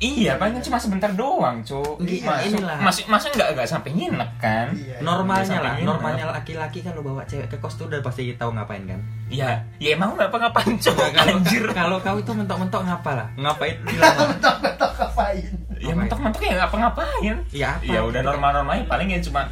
iya 0.00 0.32
paling 0.34 0.56
cuma 0.64 0.80
sebentar 0.80 1.12
doang 1.12 1.60
cu 1.60 2.00
Iya, 2.00 2.24
masuk 2.24 2.56
inilah. 2.56 2.78
masuk 2.80 3.04
masa 3.06 3.26
nggak 3.30 3.48
nggak 3.52 3.68
sampai 3.68 3.90
nginep 3.92 4.30
kan? 4.40 4.66
Iya. 4.72 4.96
normalnya 5.04 5.44
Biasa 5.44 5.60
lah 5.60 5.72
pengen, 5.76 5.86
normalnya 5.86 6.24
laki-laki 6.32 6.78
kalau 6.80 7.00
bawa 7.04 7.22
cewek 7.28 7.46
ke 7.46 7.56
kos 7.60 7.76
tuh 7.76 7.84
udah 7.86 8.00
pasti 8.00 8.32
tahu 8.32 8.56
ngapain 8.56 8.88
kan? 8.88 9.00
Iya 9.28 9.60
ya 9.76 9.88
emang 9.92 10.16
nggak 10.16 10.32
apa 10.32 10.38
ngapain 10.40 10.72
cu 10.74 10.90
kalau 10.96 11.36
anjir. 11.36 11.64
kalau 11.84 11.96
kau 12.00 12.16
itu 12.16 12.32
mentok-mentok 12.32 12.82
ngapa 12.88 13.10
lah? 13.12 13.28
Ngapain? 13.36 13.76
Bilang 13.84 14.16
betok-betok 14.32 14.90
ngapain? 14.96 15.50
Ya 15.76 15.92
mentok-mentok 15.92 16.42
ya 16.42 16.54
ngapa 16.58 16.76
ngapain? 16.80 17.36
Ya 17.52 17.68
apa? 17.76 17.84
Ya 17.84 18.00
udah 18.00 18.20
normal-normal 18.24 18.80
paling 18.88 19.08
ya 19.12 19.20
cuma 19.20 19.44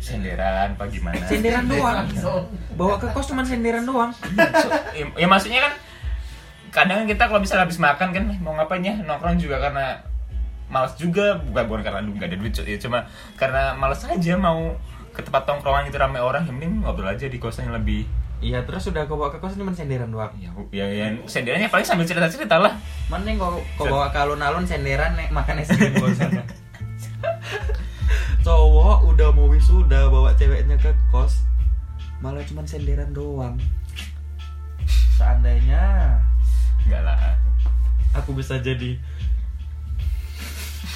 senderan 0.00 0.72
apa 0.74 0.84
gimana? 0.88 1.20
Senderan 1.28 1.68
doang. 1.68 2.08
Bawa 2.74 2.96
ke 2.96 3.12
kos 3.12 3.28
cuma 3.28 3.44
senderan 3.44 3.84
doang. 3.84 4.08
Ya, 4.96 5.04
ya 5.14 5.26
maksudnya 5.28 5.60
kan 5.68 5.72
kadang 6.74 7.06
kita 7.06 7.30
kalau 7.30 7.38
bisa 7.38 7.54
habis 7.54 7.78
makan 7.78 8.10
kan 8.10 8.24
mau 8.42 8.58
ngapain 8.58 8.82
ya? 8.82 8.98
Nongkrong 9.06 9.38
juga 9.38 9.62
karena 9.62 10.02
malas 10.66 10.98
juga. 10.98 11.38
Bukan 11.38 11.62
bukan 11.70 11.82
karena 11.86 12.02
nggak 12.02 12.26
ada 12.26 12.36
duit 12.36 12.52
ya 12.58 12.78
cuma 12.82 13.06
karena 13.38 13.78
malas 13.78 14.02
aja 14.02 14.34
mau 14.34 14.74
ke 15.14 15.22
tempat 15.22 15.46
tongkrongan 15.46 15.86
gitu 15.86 16.02
rame 16.02 16.18
orang. 16.18 16.50
Yang 16.50 16.58
penting 16.58 16.72
ngobrol 16.82 17.14
aja 17.14 17.30
di 17.30 17.38
kosan 17.38 17.70
yang 17.70 17.78
lebih 17.78 18.10
iya 18.44 18.60
terus 18.60 18.84
udah 18.92 19.08
kau 19.08 19.16
bawa 19.16 19.32
ke 19.32 19.40
kos 19.40 19.56
cuma 19.56 19.72
senderan 19.72 20.12
doang? 20.12 20.28
Ya 20.36 20.52
ya, 20.68 20.84
ya 20.84 21.06
senderannya 21.24 21.72
paling 21.72 21.86
sambil 21.86 22.04
cerita 22.04 22.28
cerita 22.28 22.60
lah. 22.60 22.76
Mana 23.08 23.32
yang 23.32 23.40
kau 23.40 23.56
kau 23.80 23.88
bawa 23.88 24.12
ke 24.12 24.20
alun-alun 24.20 24.68
senderan 24.68 25.16
nek? 25.16 25.32
Makan 25.32 25.64
es 25.64 25.72
krim 25.72 25.96
kosannya 25.96 26.44
cowok 28.44 29.08
udah 29.08 29.32
mau 29.32 29.48
wisuda 29.48 30.12
bawa 30.12 30.36
ceweknya 30.36 30.76
ke 30.76 30.92
kos. 31.08 31.40
Malah 32.20 32.44
cuma 32.44 32.60
senderan 32.68 33.16
doang. 33.16 33.56
Seandainya 35.16 36.20
enggak 36.86 37.02
lah. 37.02 37.16
Aku 38.22 38.30
bisa 38.36 38.60
jadi. 38.62 38.98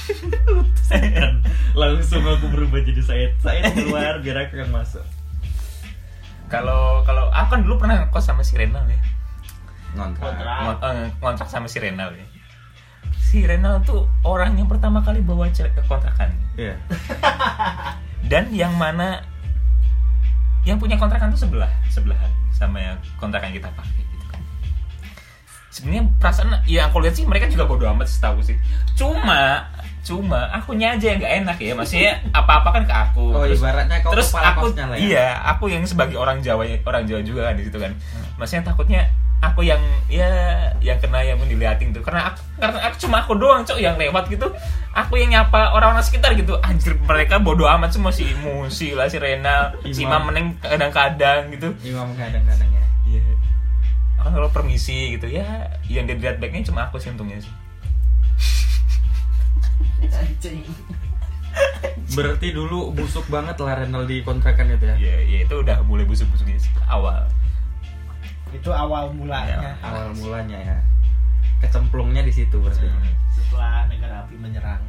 Langsung 1.80 2.24
aku 2.24 2.46
berubah 2.48 2.80
jadi 2.80 3.02
Said. 3.04 3.32
Said 3.42 3.64
keluar 3.76 4.20
biar 4.24 4.48
aku 4.48 4.60
yang 4.60 4.72
masuk. 4.72 5.04
Kalau 6.48 7.04
kalau 7.04 7.28
aku 7.28 7.48
kan 7.56 7.60
dulu 7.60 7.76
pernah 7.76 8.00
ngekos 8.04 8.24
sama 8.24 8.40
si 8.40 8.56
Renal 8.56 8.88
ya. 8.88 9.00
Ngontrak. 9.96 10.32
Ngon- 10.32 10.80
eh, 10.80 11.08
ngontrak 11.20 11.48
sama 11.48 11.68
si 11.68 11.76
Renal 11.76 12.16
ya. 12.16 12.26
Si 13.20 13.44
Renal 13.44 13.84
tuh 13.84 14.08
orang 14.24 14.56
yang 14.56 14.64
pertama 14.64 15.04
kali 15.04 15.20
bawa 15.20 15.52
cewek 15.52 15.76
ke 15.76 15.82
kontrakan. 15.84 16.32
Iya. 16.56 16.80
Dan 18.30 18.48
yang 18.52 18.72
mana 18.80 19.20
yang 20.64 20.80
punya 20.80 20.96
kontrakan 20.96 21.32
tuh 21.32 21.48
sebelah 21.48 21.70
sebelahan 21.88 22.28
sama 22.52 22.80
yang 22.80 22.96
kontrakan 23.20 23.52
kita 23.52 23.68
pakai 23.72 24.07
sebenarnya 25.78 26.04
perasaan 26.18 26.50
ya 26.66 26.90
aku 26.90 26.98
lihat 26.98 27.14
sih 27.14 27.22
mereka 27.22 27.46
juga 27.46 27.70
bodo 27.70 27.86
amat 27.94 28.10
setahu 28.10 28.42
sih. 28.42 28.58
Cuma 28.98 29.70
cuma 30.02 30.50
akunya 30.50 30.98
aja 30.98 31.14
yang 31.14 31.18
nggak 31.22 31.34
enak 31.46 31.56
ya. 31.62 31.72
Maksudnya 31.78 32.12
apa 32.34 32.52
apa 32.58 32.68
kan 32.74 32.82
ke 32.82 32.94
aku. 32.94 33.24
Oh 33.30 33.46
terus, 33.46 33.62
ibaratnya 33.62 33.98
kau 34.02 34.10
terus 34.10 34.34
kepala 34.34 34.58
aku 34.58 34.66
ya. 34.74 34.96
iya 34.98 35.26
aku 35.46 35.70
yang 35.70 35.86
sebagai 35.86 36.18
orang 36.18 36.42
Jawa 36.42 36.66
orang 36.82 37.06
Jawa 37.06 37.22
juga 37.22 37.46
kan 37.46 37.54
di 37.54 37.64
situ 37.70 37.78
kan. 37.78 37.94
Maksudnya 38.34 38.62
takutnya 38.66 39.00
aku 39.38 39.62
yang 39.62 39.78
ya 40.10 40.26
yang 40.82 40.98
kena 40.98 41.22
yang 41.22 41.38
diliatin 41.46 41.94
tuh. 41.94 42.02
Karena 42.02 42.34
aku, 42.34 42.42
karena 42.58 42.78
aku 42.90 42.96
cuma 42.98 43.16
aku 43.22 43.32
doang 43.38 43.62
cok 43.62 43.78
yang 43.78 43.94
lewat 43.94 44.26
gitu. 44.26 44.50
Aku 44.98 45.14
yang 45.14 45.30
nyapa 45.30 45.70
orang-orang 45.78 46.02
sekitar 46.02 46.34
gitu. 46.34 46.58
Anjir 46.58 46.98
mereka 46.98 47.38
bodo 47.38 47.70
amat 47.70 47.94
semua 47.94 48.10
si 48.10 48.26
Musi 48.42 48.98
lah 48.98 49.06
si 49.06 49.22
Renal 49.22 49.78
si 49.86 50.02
Imam. 50.02 50.18
Imam 50.18 50.22
Meneng 50.34 50.46
kadang-kadang 50.58 51.54
gitu. 51.54 51.70
Imam 51.86 52.10
kadang-kadang 52.18 52.66
ya. 52.66 52.84
Iya 53.06 53.47
Aku 54.18 54.28
kalau 54.34 54.50
permisi 54.50 55.14
gitu 55.14 55.30
ya 55.30 55.70
yang 55.86 56.04
dilihat 56.10 56.42
backnya 56.42 56.66
cuma 56.66 56.90
aku 56.90 56.98
sih 56.98 57.10
untungnya 57.14 57.38
sih 57.42 57.52
Berarti 62.14 62.54
dulu 62.54 62.94
busuk 62.94 63.26
banget 63.30 63.58
lah 63.58 63.82
Renal 63.82 64.06
di 64.06 64.22
kontrakan 64.22 64.74
itu 64.74 64.86
ya. 64.86 64.96
ya, 64.98 65.16
ya 65.22 65.38
itu 65.46 65.54
udah 65.54 65.82
mulai 65.86 66.06
busuk-busuknya 66.06 66.58
sih, 66.58 66.70
awal 66.86 67.26
Itu 68.54 68.70
awal 68.70 69.10
mulanya. 69.12 69.74
Awal 69.82 70.14
mulanya 70.14 70.58
ya. 70.58 70.78
Kecemplungnya 71.62 72.22
di 72.22 72.32
situ 72.32 72.58
berarti. 72.62 72.86
Hmm. 72.86 73.14
Setelah 73.34 73.90
negara 73.90 74.24
api 74.26 74.34
menyerang. 74.38 74.82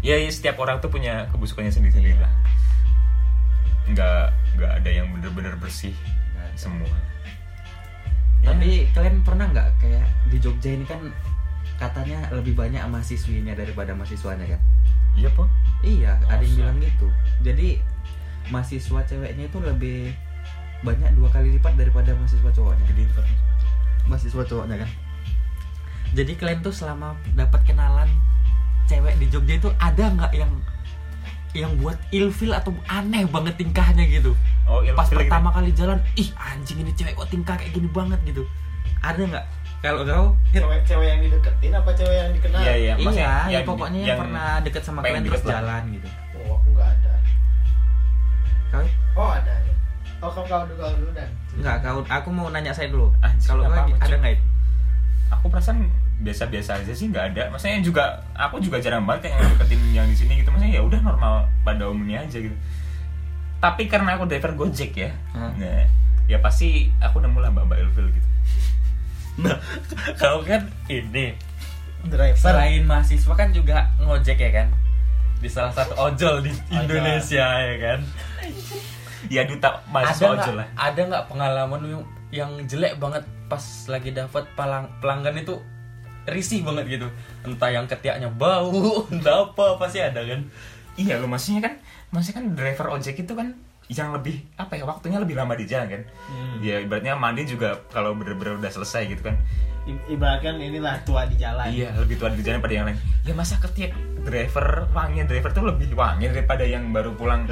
ya, 0.00 0.16
ya 0.16 0.30
setiap 0.32 0.56
orang 0.60 0.80
tuh 0.80 0.88
punya 0.88 1.28
kebusukannya 1.32 1.72
sendiri-sendiri 1.72 2.16
lah 2.16 2.32
nggak 3.90 4.24
nggak 4.58 4.72
ada 4.82 4.90
yang 4.90 5.06
bener-bener 5.10 5.54
bersih 5.58 5.94
semua 6.54 6.86
Ya, 8.40 8.56
Tapi 8.56 8.88
kalian 8.96 9.20
pernah 9.20 9.46
nggak 9.52 9.68
kayak 9.80 10.06
di 10.32 10.36
Jogja 10.40 10.70
ini 10.72 10.84
kan 10.88 11.00
katanya 11.76 12.28
lebih 12.32 12.56
banyak 12.56 12.80
mahasiswinya 12.88 13.56
daripada 13.56 13.92
mahasiswanya 13.96 14.56
kan? 14.56 14.60
iya 15.18 15.28
po 15.34 15.44
Iya, 15.80 16.20
ada 16.28 16.44
yang 16.44 16.56
bilang 16.60 16.78
gitu. 16.84 17.08
Jadi 17.40 17.80
mahasiswa 18.52 19.00
ceweknya 19.08 19.48
itu 19.48 19.58
lebih 19.64 20.12
banyak 20.84 21.12
dua 21.16 21.28
kali 21.32 21.56
lipat 21.56 21.76
daripada 21.76 22.12
mahasiswa 22.16 22.52
cowoknya. 22.52 22.84
itu 22.92 23.22
Mahasiswa 24.04 24.42
cowoknya 24.44 24.76
kan. 24.84 24.90
Jadi 26.12 26.32
kalian 26.36 26.60
tuh 26.60 26.74
selama 26.74 27.16
dapat 27.32 27.64
kenalan 27.64 28.12
cewek 28.90 29.16
di 29.22 29.26
Jogja 29.32 29.56
itu 29.56 29.70
ada 29.80 30.04
nggak 30.10 30.32
yang 30.36 30.52
yang 31.50 31.72
buat 31.80 31.98
ilfil 32.14 32.52
atau 32.54 32.76
aneh 32.86 33.24
banget 33.26 33.56
tingkahnya 33.56 34.04
gitu? 34.06 34.36
Oh 34.70 34.80
ilfil 34.86 34.94
Pas 34.94 35.08
gitu. 35.10 35.18
pertama 35.18 35.48
kali 35.50 35.70
jalan, 35.74 35.98
ih 36.14 36.30
anjing 36.38 36.78
ini 36.78 36.92
cewek 36.94 37.18
kok 37.18 37.28
tingkah 37.28 37.58
kayak 37.58 37.74
gini 37.74 37.88
banget 37.90 38.20
gitu. 38.22 38.46
Ada 39.02 39.22
nggak? 39.26 39.46
Kalau 39.80 40.04
kau 40.04 40.26
Hit? 40.52 40.60
Cewek-cewek 40.60 41.06
yang 41.08 41.20
dideketin 41.24 41.72
apa 41.74 41.90
cewek 41.96 42.14
yang 42.14 42.30
dikenal? 42.36 42.60
iya 42.62 42.74
iya 42.76 42.92
Iya, 43.00 43.32
ya 43.48 43.60
pokoknya 43.64 44.00
yang, 44.04 44.18
pernah 44.20 44.48
deket 44.62 44.82
sama 44.84 45.00
kalian 45.02 45.24
terus 45.26 45.42
jalan 45.42 45.82
gitu. 45.90 46.08
Oh, 46.38 46.54
aku 46.60 46.68
nggak 46.76 46.88
ada. 46.94 47.12
Kau? 48.70 48.84
Oh, 49.18 49.30
ada. 49.34 49.52
Oh, 50.20 50.28
kamu 50.30 50.46
kau 50.52 50.62
dulu 50.68 50.76
kau 50.78 50.92
dulu 51.00 51.10
dan. 51.16 51.28
Enggak, 51.56 51.76
kau 51.80 52.00
aku 52.04 52.28
mau 52.28 52.46
nanya 52.52 52.76
saya 52.76 52.92
dulu. 52.92 53.08
Anjing, 53.24 53.48
Kalau 53.48 53.62
kau 53.66 53.88
ada 53.98 54.16
nggak 54.20 54.32
itu? 54.36 54.44
aku 55.30 55.46
perasaan 55.46 55.86
biasa-biasa 56.20 56.84
aja 56.84 56.92
sih 56.92 57.08
nggak 57.08 57.32
ada 57.32 57.48
maksudnya 57.48 57.80
juga 57.80 58.04
aku 58.36 58.60
juga 58.60 58.76
jarang 58.82 59.06
banget 59.08 59.32
yang 59.32 59.40
deketin 59.56 59.80
yang 59.94 60.06
di 60.10 60.16
sini 60.18 60.42
gitu 60.42 60.52
maksudnya 60.52 60.76
ya 60.76 60.82
udah 60.84 61.00
normal 61.00 61.48
pada 61.64 61.88
umumnya 61.88 62.20
aja 62.20 62.36
gitu 62.36 62.52
tapi 63.60 63.86
karena 63.86 64.16
aku 64.16 64.24
driver 64.24 64.52
gojek 64.54 64.92
ya 64.94 65.10
Hmm. 65.30 65.52
nah 65.54 65.84
ya 66.24 66.38
pasti 66.38 66.88
aku 66.96 67.18
nemu 67.18 67.38
lah 67.38 67.50
mbak 67.50 67.64
mbak 67.66 67.78
ilfil 67.80 68.08
gitu 68.08 68.28
Nah, 69.40 69.56
kau 70.14 70.42
kan 70.42 70.68
ini 70.86 71.32
Driver. 72.02 72.36
selain 72.36 72.82
mahasiswa 72.82 73.32
kan 73.32 73.48
juga 73.50 73.88
ngojek 73.98 74.36
ya 74.36 74.50
kan 74.54 74.68
di 75.36 75.48
salah 75.48 75.70
satu 75.70 75.92
ojol 75.94 76.40
di 76.40 76.52
Ojol. 76.68 76.84
Indonesia 76.90 77.46
ya 77.48 77.76
kan. 77.78 78.00
ya 79.34 79.44
duta 79.44 79.68
Ada 79.70 79.84
mahasiswa 79.86 80.24
nggak 80.26 80.40
ojol 80.40 80.54
lah 80.56 80.68
ada 80.74 81.00
nggak 81.02 81.24
pengalaman 81.26 81.80
yang, 82.30 82.50
jelek 82.64 82.96
banget 82.96 83.20
pas 83.46 83.60
lagi 83.86 84.10
dapat 84.10 84.44
pelang, 84.54 84.86
pelanggan 84.98 85.36
itu 85.36 85.56
risih 86.24 86.60
banget 86.60 87.00
gitu 87.00 87.08
entah 87.42 87.68
yang 87.68 87.84
ketiaknya 87.84 88.28
bau 88.28 88.70
entah 89.12 89.44
apa 89.46 89.76
pasti 89.76 89.98
ada 89.98 90.20
kan 90.20 90.40
iya 90.94 91.16
loh 91.16 91.26
maksudnya 91.26 91.64
kan 91.64 91.74
maksudnya 92.10 92.36
kan 92.36 92.46
driver 92.52 92.86
ojek 92.90 93.16
itu 93.16 93.32
kan 93.32 93.54
yang 93.86 94.14
lebih 94.14 94.46
apa 94.54 94.74
ya 94.74 94.86
waktunya 94.86 95.18
lebih 95.18 95.34
lama 95.34 95.54
di 95.54 95.66
jalan 95.66 95.86
kan 95.88 96.02
Hmm. 96.30 96.62
ya 96.62 96.78
ibaratnya 96.78 97.14
mandi 97.14 97.42
juga 97.44 97.74
kalau 97.90 98.14
bener-bener 98.14 98.54
udah 98.56 98.70
selesai 98.70 99.08
gitu 99.08 99.22
kan 99.24 99.34
I- 99.82 100.12
ibaratkan 100.12 100.60
inilah 100.60 101.00
tua 101.02 101.24
di 101.24 101.40
jalan. 101.40 101.66
Iya, 101.66 101.96
lebih 101.96 102.20
tua 102.20 102.28
di 102.28 102.44
jalan 102.44 102.60
pada 102.60 102.74
yang 102.76 102.84
lain. 102.84 103.00
Ya 103.24 103.32
masa 103.32 103.56
ketiak 103.56 103.96
driver 104.22 104.84
wangi 104.92 105.24
driver 105.24 105.50
tuh 105.50 105.64
lebih 105.66 105.96
wangi 105.96 106.28
daripada 106.28 106.62
yang 106.62 106.92
baru 106.92 107.16
pulang 107.16 107.48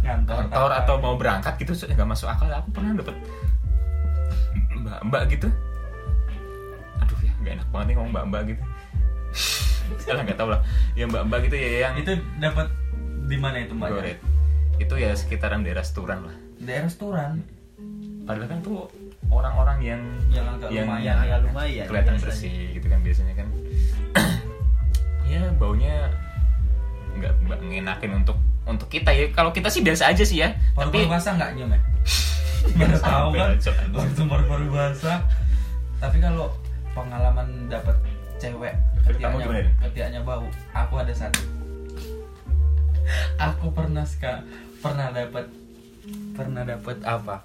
kantor 0.00 0.70
atau 0.72 1.02
mau 1.02 1.18
berangkat 1.18 1.58
gitu 1.58 1.74
nggak 1.74 2.08
masuk 2.08 2.30
akal. 2.30 2.46
Aku 2.46 2.70
pernah 2.70 2.94
dapet 2.94 3.16
mbak 4.78 5.00
mbak 5.04 5.22
gitu. 5.34 5.48
Aduh 7.02 7.18
ya 7.20 7.32
nggak 7.42 7.52
enak 7.58 7.68
banget 7.68 7.86
nih 7.90 7.94
ngomong 7.98 8.12
mbak 8.14 8.24
mbak 8.30 8.42
gitu. 8.54 8.62
Salah 9.98 10.22
nggak 10.22 10.38
tahu 10.38 10.48
lah. 10.54 10.60
Ya 10.94 11.04
mbak 11.04 11.22
mbak 11.26 11.38
gitu 11.50 11.56
ya 11.58 11.68
yang 11.90 11.94
itu 11.98 12.12
dapat 12.38 12.70
di 13.28 13.36
mana 13.36 13.60
itu 13.60 13.76
mbak 13.76 13.88
Goret. 13.92 14.18
Itu 14.80 14.94
ya 14.96 15.12
sekitaran 15.12 15.60
daerah 15.60 15.84
Seturan 15.84 16.24
lah. 16.24 16.36
daerah 16.58 16.88
restoran 16.88 17.44
Padahal 18.24 18.44
kan 18.44 18.58
tuh 18.60 18.88
orang-orang 19.28 19.78
yang 19.80 20.02
yang 20.28 20.44
agak 20.48 20.68
yang 20.68 20.84
lumayan 20.84 21.16
agak 21.16 21.38
lumayan, 21.44 21.84
kelihatan 21.86 22.14
biasanya. 22.16 22.28
bersih 22.28 22.56
gitu 22.74 22.86
kan 22.88 23.00
biasanya 23.00 23.34
kan 23.36 23.46
ya 25.32 25.42
baunya 25.56 25.94
nggak 27.14 27.32
nggak 27.44 27.58
ngenakin 27.62 28.10
untuk 28.20 28.36
untuk 28.64 28.88
kita 28.88 29.10
ya 29.12 29.32
kalau 29.32 29.48
kita 29.48 29.68
sih 29.68 29.80
biasa 29.80 30.12
aja 30.12 30.24
sih 30.24 30.44
ya 30.44 30.52
Paru-paru 30.76 31.08
tapi 31.08 31.12
basah 31.12 31.32
nggak 31.36 31.50
nyium 31.56 31.70
ya? 31.72 31.80
Baru 32.78 32.96
tahu 33.00 33.28
kan? 33.32 33.48
Waktu 33.94 34.22
paru-paru 34.28 34.66
basah. 34.68 35.18
Tapi 35.98 36.16
kalau 36.20 36.52
pengalaman 36.92 37.48
dapat 37.66 37.96
cewek 38.36 38.74
ketiaknya, 39.02 39.46
ketiaknya 39.88 40.20
bau, 40.20 40.44
aku 40.76 40.94
ada 41.00 41.14
satu. 41.16 41.57
Aku 43.48 43.70
pernah 43.70 44.04
ska, 44.04 44.42
pernah 44.78 45.10
dapat 45.10 45.46
pernah 46.32 46.62
dapat 46.62 46.96
apa? 47.04 47.42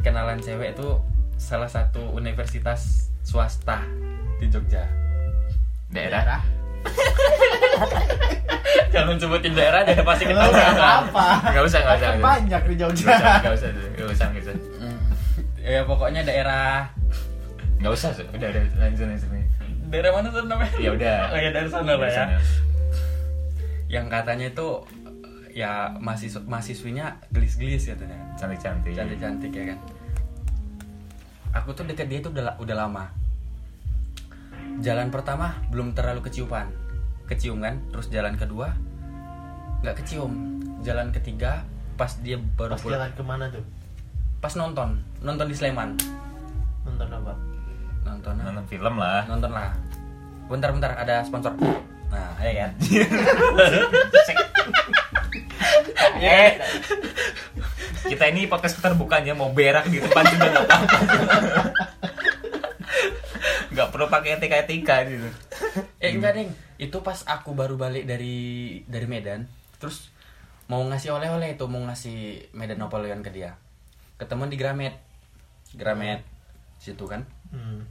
Kenalan 0.00 0.38
cewek 0.38 0.74
itu 0.74 0.88
salah 1.34 1.66
satu 1.66 2.12
universitas 2.12 3.08
swasta 3.22 3.80
di 4.36 4.46
Jogja. 4.48 4.84
daerah 5.88 6.42
Jangan 8.92 9.16
sebutin 9.16 9.54
daerah 9.54 9.82
aja 9.82 10.02
pasti 10.02 10.24
ketahuan. 10.26 10.74
apa. 10.74 11.26
nggak 11.50 11.64
usah 11.64 11.78
nggak 11.80 11.96
usah 11.96 12.08
Kan 12.10 12.20
banyak 12.20 12.62
di 12.66 12.74
Jogja. 12.76 13.14
nggak 13.40 13.54
usah 13.54 13.68
nggak 13.70 14.06
usah 14.10 14.26
nggak 14.28 14.42
usah 14.42 14.54
usah 14.54 14.72
ya 15.64 15.80
pokoknya 15.88 16.20
daerah 16.20 16.84
nggak 17.80 17.92
usah 17.94 18.12
udah 18.12 18.48
udah 18.52 18.62
lanjut 18.76 19.06
lanjut 19.08 19.28
daerah 19.88 20.10
mana 20.12 20.28
tuh 20.28 20.44
namanya? 20.44 20.74
ya 20.76 20.90
udah 20.92 21.16
Oh 21.32 21.38
ya 21.38 21.50
dari 21.54 21.68
sana 21.70 21.92
lah 21.96 22.10
ya. 22.10 22.24
Yang 23.94 24.06
katanya 24.10 24.46
itu 24.50 24.68
ya 25.54 25.94
mahasiswa 26.02 26.42
mahasiswinya 26.42 27.14
gelis-gelis 27.30 27.86
katanya. 27.86 28.18
cantik 28.34 28.58
cantik 28.58 28.90
Cantik-cantik 28.90 29.52
ya 29.54 29.64
kan. 29.70 29.78
Aku 31.62 31.70
tuh 31.70 31.86
deket 31.86 32.10
dia 32.10 32.18
tuh 32.18 32.34
udah 32.34 32.58
udah 32.58 32.74
lama. 32.74 33.14
Jalan 34.82 35.14
pertama 35.14 35.54
belum 35.70 35.94
terlalu 35.94 36.26
keciuman. 36.26 36.66
Kecium 37.30 37.62
kan, 37.62 37.78
terus 37.94 38.10
jalan 38.10 38.34
kedua 38.34 38.74
nggak 39.86 40.02
kecium. 40.02 40.32
Jalan 40.82 41.14
ketiga 41.14 41.62
pas 41.94 42.10
dia 42.18 42.34
baru 42.58 42.74
Pas 42.74 42.82
pulang 42.82 42.98
jalan 42.98 43.12
ke 43.14 43.22
mana 43.22 43.46
tuh? 43.54 43.64
pas 44.42 44.52
nonton, 44.60 45.00
nonton 45.24 45.46
di 45.48 45.56
Sleman. 45.56 45.96
Nonton 46.84 47.08
apa? 47.08 47.32
Nonton 48.04 48.34
nonton 48.36 48.64
film 48.68 48.94
lah 48.98 49.24
nonton 49.30 49.54
lah. 49.54 49.72
Bentar 50.50 50.74
bentar 50.74 50.92
ada 50.98 51.24
sponsor. 51.24 51.54
Nah, 52.12 52.34
ya 52.40 52.52
kan. 52.64 52.70
eh 56.24 56.56
kita 58.04 58.24
ini 58.32 58.48
podcast 58.48 58.80
keterbukanya 58.80 59.36
mau 59.36 59.52
berak 59.52 59.88
di 59.92 60.00
depan 60.00 60.24
juga 60.24 60.46
nggak 60.56 60.64
apa-apa 60.64 60.98
nggak 63.74 63.88
perlu 63.92 64.06
pakai 64.08 64.30
etika 64.40 64.56
etika 64.60 64.96
gitu 65.04 65.28
Eh 65.98 66.14
enggak 66.14 66.36
deng, 66.38 66.50
itu 66.78 66.98
pas 67.02 67.24
aku 67.26 67.56
baru 67.56 67.74
balik 67.74 68.06
dari 68.06 68.78
dari 68.86 69.06
Medan, 69.08 69.48
terus 69.82 70.12
mau 70.70 70.84
ngasih 70.84 71.16
oleh-oleh 71.16 71.58
itu 71.58 71.64
mau 71.66 71.82
ngasih 71.82 72.50
Medan 72.54 72.78
Napoleon 72.78 73.24
ke 73.24 73.32
dia. 73.34 73.58
Ketemu 74.20 74.52
di 74.52 74.56
Gramet, 74.60 74.94
Gramet 75.74 76.22
situ 76.78 77.08
kan. 77.08 77.26
Hmm. 77.50 77.88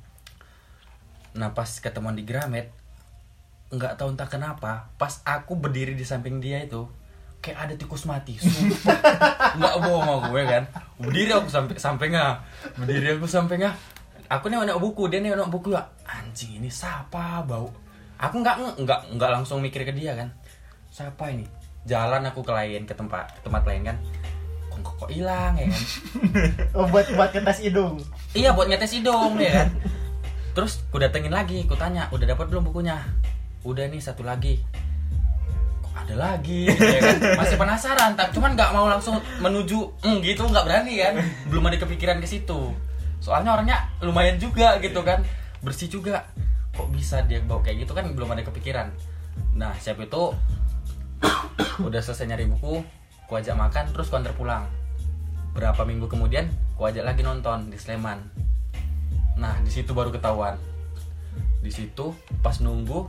Nah 1.34 1.52
pas 1.52 1.67
ketemu 1.67 2.13
di 2.15 2.23
Gramet, 2.23 2.69
nggak 3.74 3.98
tahu 3.98 4.14
entah 4.14 4.30
kenapa, 4.30 4.94
pas 5.02 5.20
aku 5.26 5.58
berdiri 5.58 5.98
di 5.98 6.06
samping 6.06 6.38
dia 6.38 6.62
itu 6.62 6.86
kayak 7.44 7.60
ada 7.68 7.74
tikus 7.76 8.08
mati, 8.08 8.40
sumpah. 8.40 8.96
nggak 9.60 9.76
bohong 9.84 10.24
aku 10.24 10.40
ya 10.40 10.46
kan. 10.48 10.64
Berdiri 10.96 11.32
aku 11.36 11.50
sampai 11.52 11.76
sampingnya, 11.76 12.40
berdiri 12.80 13.20
aku 13.20 13.28
sampingnya. 13.28 13.76
Aku 14.32 14.48
nih 14.48 14.64
nengok 14.64 14.80
buku, 14.80 15.12
dia 15.12 15.20
nih 15.20 15.36
nengok 15.36 15.52
buku 15.60 15.76
ya. 15.76 15.84
Anjing 16.08 16.64
ini 16.64 16.72
siapa 16.72 17.44
bau? 17.44 17.68
Aku 18.16 18.40
nggak 18.40 18.80
nggak 18.80 19.00
nggak 19.20 19.30
langsung 19.36 19.60
mikir 19.60 19.84
ke 19.84 19.92
dia 19.92 20.16
kan. 20.16 20.32
Siapa 20.88 21.34
ini? 21.36 21.44
Jalan 21.84 22.24
aku 22.32 22.40
ke 22.46 22.56
lain 22.56 22.88
ke 22.88 22.96
tempat 22.96 23.44
tempat 23.44 23.68
lain 23.68 23.92
kan. 23.92 23.98
Kok 24.72 25.06
kok, 25.06 25.10
hilang 25.12 25.60
ya 25.60 25.68
kan? 25.68 25.84
Oh, 26.80 26.88
buat 26.88 27.12
buat 27.12 27.30
kertas 27.36 27.60
hidung. 27.60 28.00
Iya 28.32 28.56
buat 28.56 28.72
ngetes 28.72 28.96
hidung 28.96 29.36
ya 29.38 29.52
kan. 29.64 29.70
Terus 30.56 30.86
ku 30.94 31.02
datengin 31.02 31.34
lagi, 31.34 31.66
ku 31.68 31.76
tanya, 31.76 32.08
udah 32.14 32.24
dapat 32.30 32.48
belum 32.48 32.72
bukunya? 32.72 33.02
Udah 33.63 33.88
nih 33.88 33.99
satu 34.04 34.23
lagi. 34.23 34.60
Kok 35.84 35.95
ada 35.95 36.15
lagi? 36.15 36.69
ya 36.95 36.99
kan? 36.99 37.17
Masih 37.39 37.58
penasaran, 37.60 38.12
tapi 38.15 38.32
cuman 38.36 38.56
nggak 38.56 38.71
mau 38.76 38.88
langsung 38.88 39.19
menuju, 39.39 40.04
hmm, 40.04 40.19
gitu 40.23 40.43
nggak 40.47 40.65
berani 40.67 40.93
kan? 40.99 41.13
Belum 41.47 41.63
ada 41.67 41.80
kepikiran 41.80 42.19
ke 42.19 42.28
situ. 42.28 42.71
Soalnya 43.23 43.56
orangnya 43.56 43.78
lumayan 44.04 44.36
juga 44.36 44.78
gitu 44.84 45.02
kan, 45.02 45.23
bersih 45.63 45.88
juga. 45.88 46.28
Kok 46.76 46.91
bisa 46.91 47.23
dia 47.23 47.39
bawa 47.39 47.63
kayak 47.63 47.88
gitu 47.88 47.95
kan 47.95 48.12
belum 48.12 48.36
ada 48.36 48.43
kepikiran. 48.43 48.91
Nah 49.56 49.73
siapa 49.80 50.04
itu 50.04 50.36
udah 51.88 52.02
selesai 52.04 52.28
nyari 52.28 52.45
buku 52.49 52.84
ku 53.28 53.41
ajak 53.41 53.56
makan 53.56 53.89
terus 53.95 54.12
ku 54.12 54.15
antar 54.19 54.36
pulang 54.36 54.67
berapa 55.58 55.82
minggu 55.88 56.06
kemudian 56.12 56.49
ku 56.76 56.86
ajak 56.86 57.02
lagi 57.02 57.21
nonton 57.23 57.71
di 57.71 57.78
Sleman 57.80 58.19
nah 59.39 59.58
di 59.63 59.71
situ 59.71 59.95
baru 59.95 60.13
ketahuan 60.13 60.60
di 61.63 61.71
situ 61.71 62.13
pas 62.43 62.60
nunggu 62.60 63.08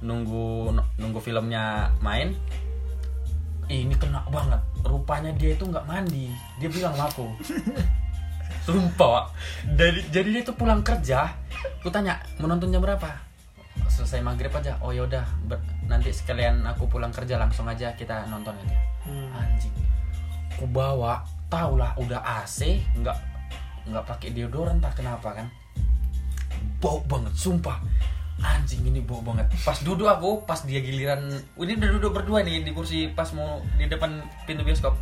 nunggu 0.00 0.72
nunggu 0.96 1.20
filmnya 1.20 1.92
main. 2.00 2.32
"Ih, 3.70 3.86
ini 3.86 3.94
kena 3.94 4.24
banget. 4.28 4.58
Rupanya 4.82 5.30
dia 5.36 5.54
itu 5.54 5.62
nggak 5.62 5.86
mandi. 5.86 6.32
Dia 6.58 6.68
bilang 6.72 6.96
aku. 6.96 7.28
Sumpah 8.66 9.08
Wak. 9.08 9.26
dari 9.78 10.04
jadi 10.12 10.28
dia 10.30 10.42
tuh 10.44 10.52
pulang 10.52 10.84
kerja 10.84 11.32
aku 11.80 11.88
tanya 11.88 12.20
mau 12.36 12.46
nonton 12.46 12.68
jam 12.68 12.84
berapa? 12.84 13.08
Selesai 13.88 14.20
maghrib 14.20 14.52
aja. 14.52 14.76
Oh 14.84 14.92
yaudah 14.92 15.24
ber- 15.48 15.64
nanti 15.88 16.12
sekalian 16.12 16.60
aku 16.68 16.84
pulang 16.86 17.10
kerja 17.10 17.40
langsung 17.40 17.64
aja 17.66 17.96
kita 17.96 18.28
nonton 18.28 18.52
aja 18.52 18.76
anjing. 19.32 19.72
Ku 20.60 20.68
bawa 20.68 21.24
tau 21.48 21.74
lah 21.80 21.96
udah 21.96 22.20
AC 22.20 22.84
nggak 23.00 23.16
nggak 23.90 24.04
pakai 24.06 24.28
deodoran 24.36 24.78
tak 24.78 25.00
kenapa 25.00 25.34
kan? 25.34 25.46
Bau 26.78 27.00
banget 27.08 27.32
sumpah 27.34 27.80
anjing 28.40 28.82
ini 28.88 29.00
bau 29.04 29.20
banget. 29.20 29.46
Pas 29.62 29.76
duduk 29.84 30.08
aku 30.08 30.44
pas 30.48 30.60
dia 30.64 30.80
giliran 30.80 31.28
ini 31.60 31.72
udah 31.76 31.90
duduk 32.00 32.10
berdua 32.16 32.40
nih 32.40 32.64
di 32.64 32.72
kursi 32.72 33.12
pas 33.12 33.28
mau 33.36 33.60
di 33.76 33.86
depan 33.86 34.20
pintu 34.48 34.64
bioskop. 34.64 34.96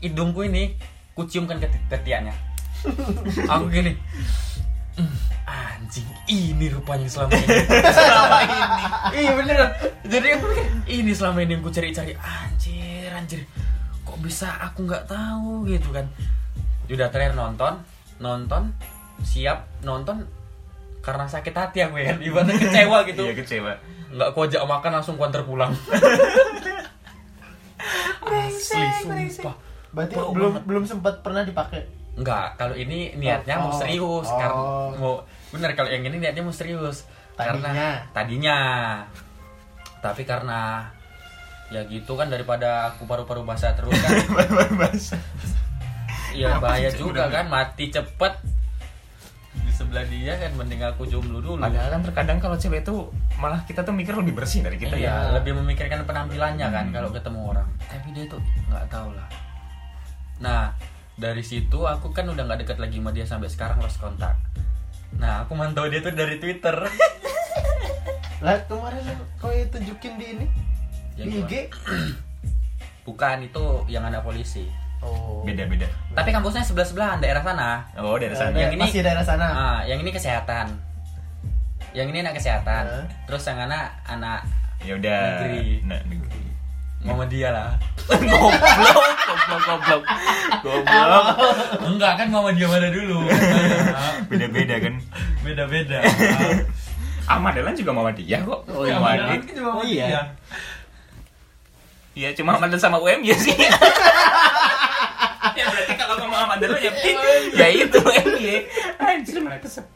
Hidungku 0.00 0.44
ini 0.48 0.76
kuciumkan 1.12 1.60
ke 1.60 1.68
ketiaknya 1.92 2.32
aku 3.52 3.68
gini 3.68 3.92
"Hmm, 4.96 5.12
anjing 5.44 6.08
ini 6.24 6.72
rupanya 6.72 7.04
selama 7.04 7.36
ini. 7.36 7.56
Selama 8.00 8.38
ini. 8.40 8.60
Iya 9.20 9.30
beneran 9.36 9.70
jadi 10.10 10.26
aku 10.36 10.44
mikir 10.50 10.66
ini 10.88 11.12
selama 11.12 11.38
ini 11.44 11.52
yang 11.56 11.62
ku 11.62 11.70
cari-cari. 11.70 12.12
Anjir 12.16 13.12
anjir 13.12 13.40
kok 14.02 14.18
bisa 14.24 14.48
aku 14.64 14.88
nggak 14.88 15.06
tahu? 15.06 15.68
Gitu 15.68 15.88
kan. 15.92 16.08
Udah 16.88 17.08
terakhir 17.12 17.36
nonton 17.36 17.84
nonton 18.20 18.72
siap 19.24 19.68
nonton 19.84 20.24
karena 21.00 21.24
sakit 21.24 21.52
hati 21.52 21.78
aku 21.80 21.96
ya 21.96 22.12
ibaratnya 22.14 22.56
kecewa 22.56 22.98
gitu 23.08 23.22
Iya 23.22 23.34
kecewa. 23.34 23.72
nggak 24.10 24.28
ku 24.30 24.38
ajak 24.42 24.62
makan 24.62 24.90
langsung 24.92 25.14
ku 25.14 25.22
antar 25.22 25.42
pulang 25.42 25.72
asli 28.22 29.26
sumpah 29.30 29.56
Berarti 29.90 30.14
Bau 30.14 30.30
belum 30.30 30.50
banget. 30.54 30.62
belum 30.64 30.84
sempat 30.84 31.18
pernah 31.18 31.42
dipakai. 31.42 31.82
Enggak, 32.14 32.54
kalau 32.54 32.74
ini 32.74 33.10
niatnya 33.12 33.58
mau 33.58 33.68
Oh, 33.68 33.74
serius 33.74 34.22
oh. 34.24 34.38
karena 34.38 34.62
mau 34.94 35.14
bener 35.50 35.70
kalau 35.74 35.90
yang 35.90 36.04
ini 36.04 36.16
niatnya 36.16 36.42
mau 36.42 36.54
serius 36.54 37.10
Tadinya. 37.34 37.58
karena 37.58 37.74
tadinya 38.12 38.56
tapi 39.98 40.22
karena 40.22 40.86
ya 41.68 41.82
gitu 41.84 42.14
kan 42.14 42.28
daripada 42.28 42.86
aku 42.88 43.02
paru-paru 43.04 43.42
basah 43.42 43.74
terus 43.74 43.90
kan 43.96 44.14
Bahasa. 44.78 45.18
ya 46.30 46.54
Kenapa 46.54 46.62
bahaya 46.68 46.90
juga 46.92 47.26
kan 47.26 47.46
mati 47.46 47.88
cepet 47.88 48.34
sebelah 49.80 50.04
dia 50.12 50.36
kan 50.36 50.52
mending 50.60 50.84
aku 50.84 51.08
jomblo 51.08 51.40
dulu. 51.40 51.56
Padahal 51.56 51.88
kan 51.88 52.00
terkadang 52.04 52.36
kalau 52.36 52.56
cewek 52.60 52.84
itu 52.84 53.08
malah 53.40 53.64
kita 53.64 53.80
tuh 53.80 53.96
mikir 53.96 54.12
lebih 54.12 54.36
bersih 54.36 54.60
dari 54.60 54.76
kita 54.76 54.92
iya, 55.00 55.32
ya. 55.32 55.40
lebih 55.40 55.56
memikirkan 55.56 56.04
penampilannya 56.04 56.68
kan 56.68 56.84
Hmm. 56.84 56.92
kalau 56.92 57.08
ketemu 57.08 57.40
orang. 57.56 57.68
Tapi 57.88 58.08
dia 58.12 58.28
tuh 58.28 58.40
nggak 58.68 58.84
tahu 58.92 59.08
lah. 59.16 59.28
Nah 60.44 60.76
dari 61.16 61.40
situ 61.40 61.80
aku 61.88 62.12
kan 62.12 62.28
udah 62.28 62.44
nggak 62.44 62.68
deket 62.68 62.76
lagi 62.76 63.00
sama 63.00 63.10
dia 63.16 63.24
sampai 63.24 63.48
sekarang 63.48 63.80
lost 63.80 63.96
kontak. 63.96 64.36
Nah 65.16 65.48
aku 65.48 65.56
mantau 65.56 65.88
dia 65.88 66.04
tuh 66.04 66.12
dari 66.12 66.36
twitter. 66.36 66.76
Lah 68.44 68.56
kemarin 68.68 69.04
kau 69.36 69.52
itu 69.52 69.68
tunjukin 69.68 70.16
di 70.16 70.26
ini? 70.32 70.46
Yang 71.16 71.28
di 71.28 71.38
IG. 71.44 71.52
bukan 73.08 73.42
itu 73.48 73.64
yang 73.88 74.04
anak 74.06 74.22
polisi 74.22 74.68
Oh. 75.00 75.40
Beda-beda. 75.42 75.88
tapi 76.12 76.28
kampusnya 76.28 76.60
sebelah 76.60 76.84
sebelahan 76.84 77.18
daerah 77.18 77.40
sana 77.40 77.80
Oh, 77.96 78.14
dari 78.14 78.32
sana. 78.32 78.52
Ada- 78.52 78.60
Yang 78.60 78.72
ini- 78.74 78.82
masih 78.84 79.00
daerah 79.00 79.24
sana. 79.24 79.46
ah 79.48 79.78
yang 79.82 79.98
ini 79.98 80.10
kesehatan 80.10 80.66
yang 81.90 82.06
ini 82.06 82.20
anak 82.20 82.36
kesehatan 82.36 82.84
Hah? 82.84 83.04
terus 83.24 83.42
yang 83.42 83.58
anak 83.60 83.90
anak 84.04 84.44
Ya 84.80 84.94
udah. 84.94 85.22
Negeri. 85.42 85.82
Nah, 85.84 86.00
negeri. 86.04 86.40
mama 87.00 87.24
dia 87.24 87.48
lah 87.48 87.72
goblok, 88.06 88.52
goblok, 89.40 89.80
goblok. 89.82 90.02
Goblok. 90.60 91.24
enggak 91.82 92.12
kan 92.14 92.28
mama 92.28 92.52
dia 92.52 92.66
mana 92.66 92.88
dulu 92.88 93.24
Beda-beda 94.28 94.76
kan. 94.78 94.94
beda 95.40 95.64
beda 95.64 95.98
Ahmad 97.26 97.56
juga 97.72 97.90
mama 97.90 98.10
dia 98.10 98.42
kok. 98.42 98.60
Oh, 98.68 98.82
iya. 98.82 98.94
Ahmad 98.94 99.16
kan 99.16 99.40
juga 99.46 99.60
mama 99.64 99.80
Iya. 99.82 100.06
dia. 100.06 100.22
Iya, 102.10 102.28
cuma 102.34 102.50
Ahmad 102.52 102.74
sama 102.76 102.98
UM 102.98 103.22
ya 103.22 103.32
sih. 103.34 103.54
ya 106.60 106.68
Ahmad 106.68 106.76
Dahlan 106.76 106.84
ya, 106.84 106.92
ya 107.56 107.66
itu 107.72 107.98
UM 107.98 108.28
ya. 108.38 108.58
Anjir 109.00 109.36
malah 109.40 109.60
kesep. 109.60 109.86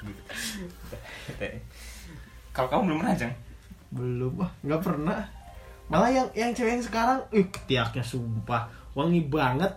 Kalau 2.55 2.69
kamu 2.71 2.83
belum 2.89 2.99
pernah? 3.03 3.33
Belum, 3.95 4.33
wah 4.39 4.51
nggak 4.61 4.83
pernah. 4.83 5.21
Malah 5.87 6.11
yang 6.11 6.29
yang 6.33 6.51
cewek 6.51 6.79
yang 6.79 6.85
sekarang, 6.85 7.19
ih 7.31 7.47
ketiaknya 7.47 8.03
sumpah 8.03 8.67
wangi 8.95 9.21
banget, 9.23 9.71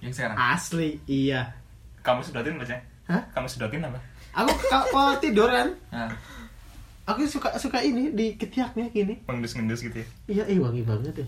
yang 0.00 0.12
sekarang 0.12 0.36
asli. 0.36 0.98
Iya. 1.06 1.54
Kamu 2.02 2.20
sedotin 2.20 2.58
apa, 2.58 2.66
Jang? 2.66 2.82
Hah? 3.06 3.22
Kamu 3.30 3.46
sedotin 3.46 3.84
apa? 3.84 4.00
Aku 4.32 4.50
ka- 4.66 4.88
kalau 4.90 5.14
tidur 5.20 5.46
kan, 5.46 5.68
nah, 5.92 6.08
aku 7.04 7.28
suka 7.28 7.52
suka 7.60 7.78
ini 7.78 8.10
di 8.10 8.34
ketiaknya 8.34 8.88
gini. 8.90 9.20
Mengendus-ngendus 9.28 9.84
gitu 9.84 10.02
ya. 10.02 10.06
Iya, 10.26 10.44
ih 10.50 10.58
wangi 10.58 10.82
banget 10.82 11.22
ya. 11.22 11.26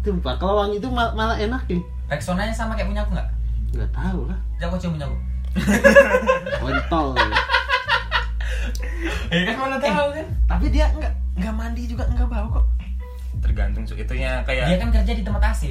Sumpah, 0.00 0.38
kalau 0.40 0.64
wangi 0.64 0.80
itu 0.80 0.88
mal- 0.88 1.12
malah 1.12 1.36
enak 1.36 1.66
nih. 1.68 1.82
Rexonanya 2.08 2.54
sama 2.54 2.72
kayak 2.72 2.88
punya 2.88 3.02
aku 3.04 3.12
nggak 3.12 3.28
Nggak 3.74 3.90
tahu 3.94 4.20
lah. 4.26 4.38
Jangan 4.58 4.78
cium 4.78 4.94
aku 4.98 5.16
Kontol. 6.60 7.08
ya 9.34 9.40
kan 9.50 9.56
mana 9.58 9.76
tahu 9.82 10.08
kan 10.14 10.26
Tapi 10.46 10.66
dia 10.70 10.86
nggak 10.94 11.12
nggak 11.40 11.54
mandi 11.54 11.82
juga 11.86 12.04
nggak 12.10 12.28
bau 12.28 12.46
kok. 12.60 12.66
Tergantung 13.42 13.84
cuk. 13.86 13.98
Itunya 13.98 14.42
kayak 14.46 14.64
dia 14.70 14.76
kan 14.78 14.90
kerja 14.94 15.12
di 15.14 15.22
tempat 15.22 15.42
AC 15.54 15.62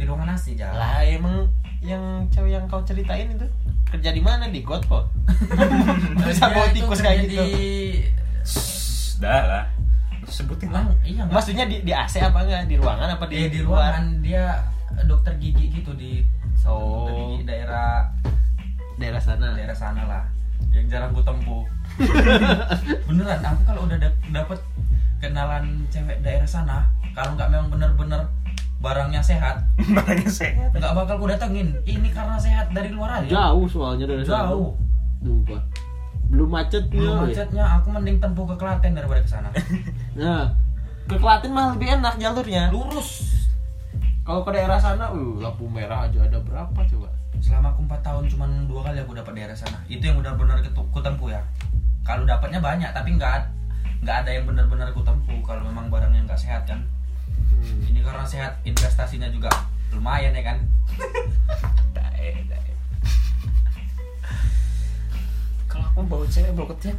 di 0.00 0.08
ruangan 0.08 0.32
AC 0.32 0.56
jalan 0.56 0.80
Lah 0.80 1.04
emang 1.04 1.36
yang 1.84 2.24
cewek 2.32 2.56
yang 2.56 2.64
kau 2.68 2.80
ceritain 2.84 3.28
itu 3.28 3.46
kerja 3.90 4.14
di 4.14 4.22
mana 4.22 4.46
di 4.46 4.62
got 4.62 4.86
kok? 4.86 5.10
Bisa 6.22 6.46
bawa 6.52 6.70
tikus 6.70 7.02
kayak 7.02 7.26
gitu. 7.26 7.42
di 7.42 7.50
dah 9.18 9.42
lah. 9.44 9.64
Sebutin 10.30 10.70
lah. 10.70 10.86
Iya 11.02 11.26
Maksudnya 11.26 11.66
di, 11.66 11.82
di 11.82 11.90
AC 11.90 12.22
apa 12.22 12.46
enggak? 12.46 12.70
Di 12.70 12.76
ruangan 12.78 13.18
apa 13.18 13.26
di, 13.26 13.34
dia 13.34 13.50
di 13.50 13.60
luar? 13.66 13.98
ruangan 13.98 14.22
dia 14.22 14.62
dokter 15.10 15.34
gigi 15.42 15.74
gitu 15.74 15.90
di 15.96 16.22
Oh. 16.62 17.08
gigi 17.30 17.44
daerah 17.44 18.08
Daerah 18.96 19.16
sana. 19.18 19.52
daerah 19.52 19.72
sana 19.72 20.02
lah 20.04 20.24
yang 20.70 20.86
jarang 20.86 21.10
gue 21.10 21.22
tempuh 21.22 21.64
beneran 23.06 23.40
aku 23.42 23.60
kalau 23.64 23.82
udah 23.84 23.98
da- 23.98 24.20
dapet 24.30 24.60
kenalan 25.18 25.64
cewek 25.88 26.20
daerah 26.20 26.44
sana 26.44 26.86
kalau 27.10 27.34
nggak 27.34 27.48
memang 27.48 27.68
bener-bener 27.68 28.22
barangnya 28.78 29.20
sehat 29.20 29.60
Makanya 29.90 30.28
sehat. 30.28 30.70
nggak 30.70 30.92
bakal 30.94 31.16
gue 31.16 31.28
datengin 31.30 31.68
ini 31.84 32.08
karena 32.08 32.36
sehat 32.36 32.70
dari 32.70 32.88
luar 32.88 33.18
aja 33.18 33.28
Jauh 33.28 33.66
soalnya 33.66 34.06
dari 34.06 34.22
sana. 34.22 34.48
jauh 34.48 34.72
Sumpah. 35.20 35.60
Belum 36.26 36.48
macet 36.48 36.84
belum 36.86 37.04
ya. 37.10 37.20
macetnya 37.26 37.64
aku 37.74 37.88
mending 37.90 38.16
tempuh 38.16 38.44
ke 38.46 38.54
Klaten 38.54 38.92
daripada 38.94 39.20
ke 39.20 39.28
sana 39.28 39.48
Nah, 40.20 40.54
ke 41.04 41.16
Klaten 41.16 41.50
mah 41.50 41.74
lebih 41.74 41.88
enak 41.94 42.16
jalurnya. 42.16 42.68
lurus 42.68 43.39
Kalau 44.30 44.46
ke 44.46 44.54
daerah 44.54 44.78
sana, 44.78 45.10
uh, 45.10 45.42
lampu 45.42 45.66
merah 45.66 46.06
aja 46.06 46.22
ada 46.22 46.38
berapa 46.38 46.78
coba? 46.86 47.10
selama 47.42 47.74
aku 47.74 47.82
4 47.88 47.98
tahun 47.98 48.24
cuman 48.30 48.50
dua 48.70 48.80
kali 48.86 49.00
aku 49.02 49.16
dapat 49.16 49.32
daerah 49.32 49.56
sana 49.56 49.80
itu 49.88 50.04
yang 50.06 50.20
benar-benar 50.20 50.60
ketu- 50.60 50.86
kutempuh 50.92 51.32
ya 51.32 51.40
kalau 52.04 52.22
dapatnya 52.22 52.60
banyak 52.60 52.92
tapi 52.92 53.16
nggak 53.16 53.48
nggak 54.04 54.16
ada 54.22 54.30
yang 54.30 54.44
benar-benar 54.46 54.92
kutempuh 54.92 55.40
kalau 55.42 55.64
memang 55.66 55.88
barangnya 55.88 56.20
nggak 56.28 56.36
sehat 56.38 56.62
kan 56.62 56.84
Hmm. 57.40 57.80
ini 57.90 58.04
karena 58.04 58.22
sehat 58.22 58.60
investasinya 58.62 59.26
juga 59.32 59.48
lumayan 59.90 60.30
ya 60.30 60.44
kan 60.46 60.58
Dae, 61.96 62.44
dae. 62.46 62.72
Kalau 65.66 65.90
aku 65.90 66.00
bawa 66.06 66.24
cewek 66.28 66.54
bawa 66.54 66.70
ketiak 66.76 66.98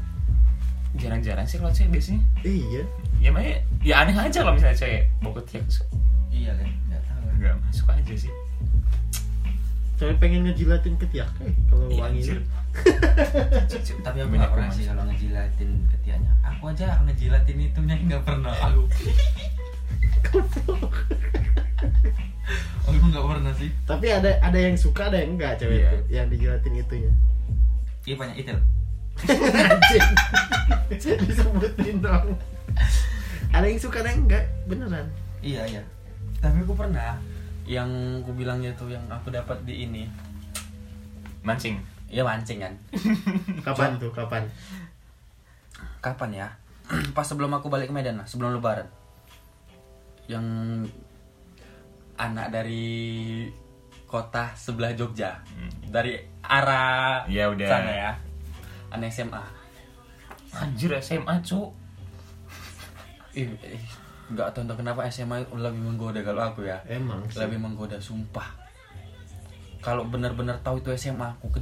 jarang-jarang 0.98 1.46
sih 1.48 1.62
kalau 1.62 1.72
cewek 1.72 1.96
biasanya. 1.96 2.22
Iya. 2.44 2.84
Ya 3.22 3.30
makanya 3.32 3.56
ya 3.80 3.94
aneh 4.04 4.16
aja 4.18 4.44
kalau 4.44 4.58
misalnya 4.58 4.76
cewek 4.76 5.08
bawa 5.22 5.34
ketiak 5.40 5.64
terus 5.70 5.80
iya 6.34 6.52
kan 6.58 6.68
nggak 7.42 7.56
masuk 7.60 7.88
aja 7.90 8.14
sih. 8.16 8.32
Cewek 9.98 10.18
pengen 10.18 10.44
ngejilatin 10.44 10.96
ketiak 10.98 11.30
eh, 11.40 11.54
kalau 11.68 11.86
Iya, 11.88 12.00
wangi 12.00 12.20
anjir. 12.24 12.40
tapi 14.02 14.18
aku 14.18 14.28
Banyak 14.28 14.40
nggak 14.40 14.52
pernah 14.52 14.72
sih 14.72 14.84
kalau 14.84 15.04
ngejilatin 15.04 15.70
ketiaknya 15.90 16.32
aku 16.42 16.64
aja 16.68 16.86
ngejilatin 17.04 17.58
itunya 17.60 17.96
nggak 18.02 18.22
pernah 18.24 18.54
aku 18.56 18.82
aku 22.82 23.04
nggak 23.04 23.26
pernah 23.28 23.52
sih 23.54 23.70
Tapi 23.84 24.06
ada 24.10 24.30
ada 24.40 24.56
yang 24.56 24.76
suka, 24.76 25.08
ada 25.08 25.18
yang 25.20 25.36
enggak 25.36 25.52
cewek 25.58 25.78
Iya. 25.78 25.84
itu 25.84 25.98
yang 26.10 26.28
dijilatin 26.30 26.74
itunya. 26.76 27.12
iya 28.02 28.16
banyak 28.18 28.36
itu. 28.40 28.52
Disebutin 31.22 31.96
dong. 32.00 32.26
ada 33.52 33.66
yang 33.68 33.78
suka 33.78 34.00
ada 34.00 34.10
yang 34.10 34.22
enggak 34.26 34.44
beneran 34.66 35.06
Iya 35.42 35.62
iya. 35.68 35.82
Tapi 36.42 36.58
aku 36.66 36.74
pernah 36.74 37.16
yang 37.70 37.88
aku 38.26 38.34
bilangnya 38.34 38.74
tuh 38.74 38.90
yang 38.90 39.06
aku 39.08 39.30
dapat 39.30 39.62
di 39.64 39.86
ini. 39.86 40.04
mancing 41.42 41.78
Ya 42.12 42.22
mancing 42.22 42.60
kan. 42.62 42.74
kapan 43.66 43.98
tuh 43.98 44.12
kapan 44.14 44.46
Kapan 46.02 46.30
ya? 46.34 46.48
Pas 47.18 47.24
sebelum 47.26 47.54
aku 47.54 47.70
balik 47.70 47.90
ke 47.90 47.94
Medan 47.94 48.20
lah, 48.20 48.28
sebelum 48.28 48.58
lebaran. 48.58 48.90
Yang 50.26 50.46
anak 52.18 52.54
dari 52.54 53.48
kota 54.06 54.52
sebelah 54.54 54.92
Jogja. 54.94 55.40
Dari 55.88 56.20
arah 56.44 57.26
Ya 57.32 57.48
udah. 57.50 57.70
sana 57.70 57.92
ya. 57.94 58.12
Anak 58.92 59.14
SMA. 59.14 59.44
anjir 60.52 60.92
SMA 61.00 61.40
cu 61.48 61.72
nggak 64.32 64.48
tahu 64.56 64.64
entah 64.64 64.78
kenapa 64.80 65.06
SMA 65.12 65.44
lebih 65.52 65.82
menggoda 65.84 66.20
kalau 66.24 66.42
aku 66.48 66.64
ya. 66.64 66.80
emang 66.88 67.24
sih. 67.28 67.44
lebih 67.44 67.60
menggoda 67.60 68.00
sumpah. 68.00 68.48
Kalau 69.82 70.08
benar-benar 70.08 70.62
tahu 70.64 70.80
itu 70.80 70.94
SMA 70.96 71.26
aku 71.38 71.52
ke 71.52 71.60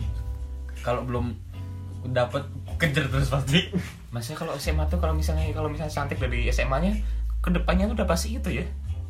kalau 0.85 1.03
belum 1.03 1.35
dapat 2.13 2.45
kejar 2.79 3.09
terus 3.11 3.27
pasti. 3.27 3.59
Maksudnya 4.13 4.37
kalau 4.39 4.53
SMA 4.55 4.83
tuh 4.87 4.99
kalau 5.01 5.13
misalnya 5.17 5.43
kalau 5.51 5.67
misalnya 5.67 5.91
cantik 5.91 6.17
dari 6.21 6.47
SMA-nya 6.49 6.95
ke 7.39 7.49
depannya 7.51 7.91
tuh 7.91 7.95
udah 7.99 8.07
pasti 8.07 8.37
itu 8.37 8.49
ya. 8.61 8.65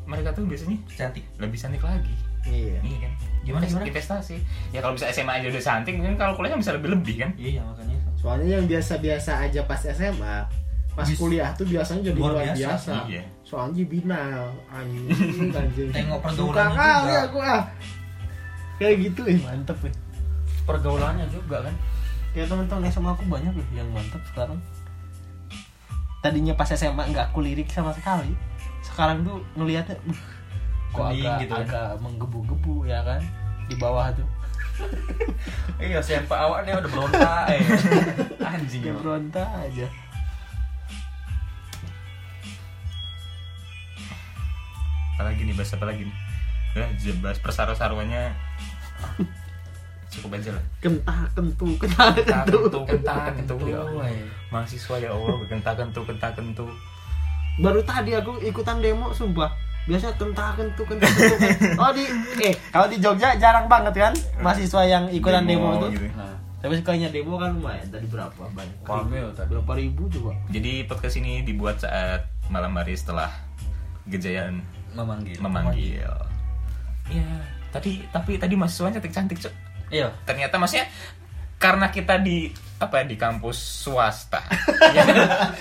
Mereka 0.09 0.33
tuh 0.33 0.49
biasanya 0.49 0.77
cantik. 0.89 1.21
lebih 1.37 1.57
cantik 1.59 1.83
lagi. 1.85 2.15
Iya. 2.49 2.79
Iya 2.81 2.97
kan? 3.03 3.11
Gimana, 3.45 3.63
gimana? 3.67 3.85
investasi? 3.85 4.35
Ya 4.73 4.79
kalau 4.81 4.97
bisa 4.97 5.11
SMA 5.13 5.43
aja 5.43 5.47
udah 5.51 5.63
cantik 5.63 5.93
kan 5.99 6.15
kalau 6.17 6.33
kuliahnya 6.39 6.57
bisa 6.57 6.71
lebih 6.73 6.89
lebih 6.97 7.15
kan? 7.21 7.31
Iya 7.37 7.61
makanya. 7.61 7.97
Soalnya 8.19 8.47
yang 8.59 8.65
biasa-biasa 8.65 9.31
aja 9.47 9.61
pas 9.69 9.79
SMA 9.79 10.49
pas 10.91 11.05
Bis- 11.05 11.15
kuliah 11.15 11.49
tuh 11.53 11.63
biasanya 11.63 12.01
jadi 12.05 12.17
Luar 12.17 12.31
luar 12.33 12.43
biasa. 12.45 12.59
biasa, 12.59 12.93
Iya. 13.07 13.23
soalnya 13.41 13.83
binal 13.85 14.45
anjing 14.67 15.49
anjing. 15.55 15.89
Tengok 15.89 16.19
suka 16.29 16.65
pergaulannya 16.67 16.75
kali 16.75 17.13
aku 17.21 17.37
ah. 17.39 17.63
Kayak 18.75 18.95
gitu 19.01 19.21
eh 19.25 19.39
mantep 19.39 19.79
eh 19.81 19.93
pergaulannya 20.63 21.25
juga 21.27 21.57
kan? 21.63 21.75
Kayak 22.29 22.47
teman-teman 22.47 22.87
SMA 22.87 23.09
aku 23.09 23.23
banyak 23.25 23.53
loh 23.53 23.67
yang 23.71 23.87
mantep 23.89 24.21
sekarang. 24.25 24.59
Tadinya 26.19 26.53
pas 26.53 26.67
SMA 26.69 27.03
nggak 27.05 27.25
aku 27.29 27.39
lirik 27.39 27.67
sama 27.67 27.91
sekali 27.91 28.35
sekarang 28.81 29.23
tuh 29.23 29.39
ngelihatnya 29.53 29.95
uh, 30.01 30.19
kok 30.89 31.05
agak, 31.09 31.35
gitu 31.41 31.53
kan. 31.53 31.63
agak 31.65 31.87
menggebu-gebu 31.99 32.75
ya 32.83 32.99
kan? 33.01 33.21
Di 33.65 33.75
bawah 33.75 34.11
tuh. 34.11 34.27
Iya 35.77 35.99
siapa 35.99 36.35
awaknya 36.35 36.75
udah 36.77 36.89
berontak 36.89 37.43
eh. 37.49 37.61
Anjing 38.45 38.83
emang. 38.85 38.99
berontak 38.99 39.47
aja 39.57 39.87
apalagi 45.19 45.43
nih 45.43 45.51
bahas 45.51 45.75
apa 45.75 45.83
lagi 45.83 46.07
nih? 46.07 46.15
Udah 46.71 46.89
j- 46.95 47.19
bahas 47.19 47.39
persaro-saruannya 47.43 48.23
cukup 50.09 50.39
aja 50.39 50.55
lah. 50.55 50.63
Kentah 50.79 51.27
kentu 51.35 51.67
kentah 51.75 52.15
Kentah 52.15 52.41
kentu 52.47 52.59
kentu, 52.63 52.79
kentah 52.87 53.23
kentu 53.35 53.55
ya 53.67 53.83
Allah. 53.83 54.07
mahasiswa 54.47 54.95
ya 54.97 55.09
Allah 55.11 55.35
kentah 55.45 55.73
kentu 55.75 56.01
kentah 56.07 56.31
kentu. 56.31 56.65
Baru 57.59 57.83
tadi 57.83 58.15
aku 58.15 58.39
ikutan 58.41 58.79
demo 58.79 59.11
sumpah. 59.11 59.51
Biasa 59.85 60.15
kentah 60.15 60.55
kentu 60.55 60.81
kentah 60.87 61.09
kentu 61.11 61.35
oh 61.75 61.91
di 61.91 62.03
eh 62.39 62.55
kalau 62.71 62.87
di 62.87 62.97
Jogja 62.97 63.35
jarang 63.35 63.67
banget 63.67 63.99
kan 63.99 64.13
mahasiswa 64.39 64.87
yang 64.87 65.03
ikutan 65.11 65.43
demo, 65.43 65.75
tuh 65.77 65.91
gitu. 65.91 66.07
nah 66.15 66.31
tapi 66.59 66.75
sekalinya 66.75 67.11
demo 67.11 67.35
kan 67.35 67.51
lumayan. 67.53 67.83
Tadi 67.87 68.07
berapa? 68.07 68.43
Banyak 68.55 68.87
loh 69.19 69.33
tadi. 69.35 69.49
berapa 69.51 69.71
ribu 69.75 70.07
coba? 70.07 70.31
Jadi 70.47 70.87
podcast 70.87 71.15
ini 71.17 71.43
dibuat 71.43 71.83
saat 71.83 72.23
malam 72.47 72.73
hari 72.73 72.97
setelah 72.97 73.29
kejayaan 74.09 74.61
memanggil. 74.93 75.37
Memanggil. 75.39 76.09
Ya 77.09 77.29
tadi 77.69 78.01
tapi 78.09 78.37
tadi 78.37 78.53
mahasiswanya 78.57 78.97
cantik 78.97 79.13
cantik 79.13 79.37
cok 79.39 79.53
iya. 79.89 80.09
Ternyata 80.25 80.57
maksudnya 80.57 80.89
karena 81.59 81.91
kita 81.91 82.17
di 82.17 82.49
apa 82.79 83.03
ya, 83.03 83.05
di 83.05 83.17
kampus 83.19 83.57
swasta. 83.83 84.39
Yang, 84.97 85.07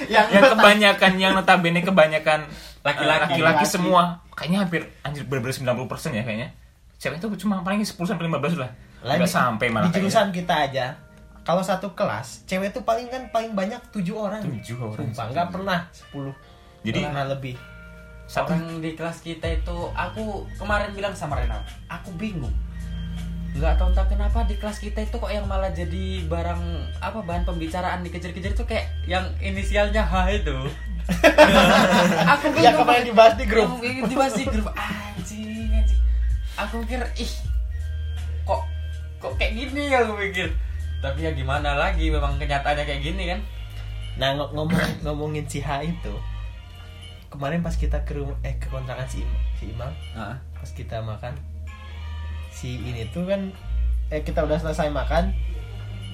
Yang 0.07 0.27
yang 0.31 0.45
kebanyakan 0.55 1.13
yang 1.19 1.33
notabene 1.35 1.81
kebanyakan 1.83 2.47
Laki-laki. 2.87 3.35
eh, 3.35 3.43
laki-laki 3.43 3.65
semua. 3.67 4.23
Kayaknya 4.33 4.59
hampir 4.63 4.83
anjir 5.03 5.27
bener-bener 5.27 5.75
90% 5.75 6.15
ya 6.15 6.23
kayaknya. 6.23 6.49
Cewek 6.97 7.19
itu 7.19 7.27
cuma 7.43 7.61
paling 7.67 7.83
10 7.83 7.99
sampai 7.99 8.25
15 8.31 8.55
lah. 8.55 8.71
Nggak 9.03 9.27
sampai 9.27 9.67
malah 9.69 9.91
di 9.91 9.99
jurusan 9.99 10.31
kita 10.31 10.55
aja 10.71 10.87
kalau 11.43 11.65
satu 11.65 11.97
kelas 11.97 12.45
cewek 12.45 12.77
tuh 12.77 12.85
paling 12.85 13.09
kan 13.09 13.25
paling 13.33 13.57
banyak 13.57 13.81
tujuh 13.89 14.13
orang. 14.15 14.45
Tujuh 14.45 14.77
orang. 14.77 15.01
Sumpah, 15.11 15.27
nggak 15.33 15.49
pernah 15.49 15.79
sepuluh 15.97 16.35
Jadi- 16.85 17.01
pernah 17.03 17.25
lebih 17.25 17.55
orang 18.37 18.85
di 18.85 18.93
kelas 18.93 19.25
kita 19.25 19.49
itu 19.49 19.77
aku 19.97 20.45
kemarin 20.61 20.93
bilang 20.93 21.17
sama 21.17 21.41
Renal 21.41 21.65
aku 21.89 22.13
bingung. 22.21 22.53
Nggak 23.57 23.81
tahu 23.81 23.89
entah 23.91 24.07
kenapa 24.07 24.45
di 24.45 24.61
kelas 24.61 24.79
kita 24.79 25.09
itu 25.09 25.17
kok 25.17 25.33
yang 25.33 25.49
malah 25.49 25.73
jadi 25.73 26.29
barang 26.29 26.63
apa 27.01 27.25
bahan 27.25 27.49
pembicaraan 27.49 28.05
dikejar-kejar 28.05 28.53
itu 28.53 28.65
kayak 28.69 28.87
yang 29.09 29.25
inisialnya 29.41 30.05
H 30.05 30.45
itu. 30.45 30.57
Aku 32.37 32.53
yang 32.61 32.77
kemarin 32.77 33.09
dibahas 33.09 33.35
di 33.41 33.49
grup. 33.49 33.81
Yang 33.81 34.13
dibahas 34.13 34.35
di 34.37 34.45
grup. 34.45 34.69
Anjing 34.77 35.73
anjing. 35.73 36.03
Aku 36.61 36.85
mikir 36.85 37.01
ih 37.17 37.33
kok 38.45 38.61
kok 39.25 39.33
kayak 39.41 39.57
gini? 39.57 39.89
Ya 39.89 40.05
aku 40.05 40.21
mikir 40.21 40.53
tapi 40.99 41.23
ya 41.23 41.31
gimana 41.31 41.79
lagi 41.79 42.11
memang 42.11 42.37
kenyataannya 42.37 42.85
kayak 42.85 43.03
gini 43.03 43.25
kan. 43.31 43.41
Nah 44.21 44.35
ng- 44.37 44.53
ngomong 44.53 44.83
ngomongin 45.07 45.49
si 45.49 45.65
H 45.65 45.81
itu 45.87 46.15
kemarin 47.29 47.61
pas 47.61 47.77
kita 47.77 48.03
ke 48.05 48.17
rumah 48.17 48.37
eh 48.45 48.57
ke 48.57 48.73
kontrakan 48.73 49.05
si 49.09 49.25
Imam, 49.25 49.41
si 49.61 49.65
Imam 49.71 49.93
nah, 50.17 50.37
pas 50.57 50.71
kita 50.73 51.05
makan 51.05 51.33
si 52.49 52.81
ini 52.83 53.07
tuh 53.13 53.29
kan 53.29 53.53
eh 54.09 54.25
kita 54.25 54.45
udah 54.45 54.59
selesai 54.59 54.89
makan 54.89 55.37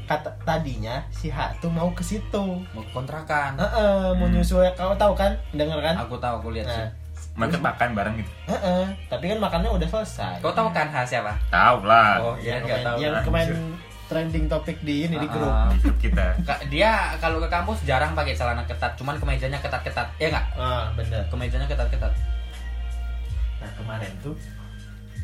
kata 0.05 0.31
tadinya 0.44 1.00
si 1.09 1.33
H 1.33 1.57
tuh 1.64 1.72
mau 1.72 1.88
ke 1.96 2.05
situ. 2.05 2.44
Mau 2.61 2.85
kontrakan. 2.92 3.57
Heeh, 3.57 4.12
mau 4.20 4.29
nyusul 4.29 4.68
kau 4.77 4.92
tahu 4.92 5.16
kan? 5.16 5.33
Denger 5.57 5.81
kan? 5.81 5.96
Aku 6.05 6.20
tahu 6.20 6.44
aku 6.44 6.48
lihat 6.53 6.68
nah. 6.68 6.77
sih. 6.77 6.88
Mereka 7.35 7.57
makan 7.59 7.88
bareng 7.96 8.14
gitu? 8.20 8.31
Heeh, 8.53 8.85
tapi 9.09 9.33
kan 9.33 9.38
makannya 9.40 9.72
udah 9.72 9.88
selesai. 9.88 10.44
Kau 10.44 10.53
tahu 10.53 10.68
kan 10.77 10.92
H 10.92 11.09
siapa? 11.09 11.33
Tahu 11.48 11.88
lah. 11.88 12.20
Oh, 12.20 12.37
iya, 12.37 12.61
yang 13.00 13.24
kemarin 13.24 13.81
trending 14.05 14.47
topik 14.47 14.77
di 14.81 15.05
ini 15.05 15.14
di 15.14 15.25
grup. 15.25 15.47
Ah, 15.47 15.69
di 15.69 15.77
grup 15.79 15.97
kita. 15.99 16.37
Kak, 16.49 16.69
dia 16.69 17.14
kalau 17.19 17.38
ke 17.38 17.47
kampus 17.47 17.83
jarang 17.83 18.12
pakai 18.12 18.33
celana 18.33 18.62
ketat, 18.64 18.95
cuman 18.95 19.17
kemejanya 19.17 19.59
ketat-ketat. 19.59 20.07
Ya 20.17 20.27
enggak? 20.29 20.45
ah 20.55 20.88
bener. 20.93 21.21
Kemejanya 21.29 21.64
ketat-ketat. 21.64 22.12
nah 23.59 23.71
kemarin 23.75 24.11
tuh 24.21 24.35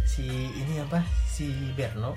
si 0.03 0.51
ini 0.51 0.81
apa 0.81 0.99
si 1.27 1.53
Berno 1.77 2.17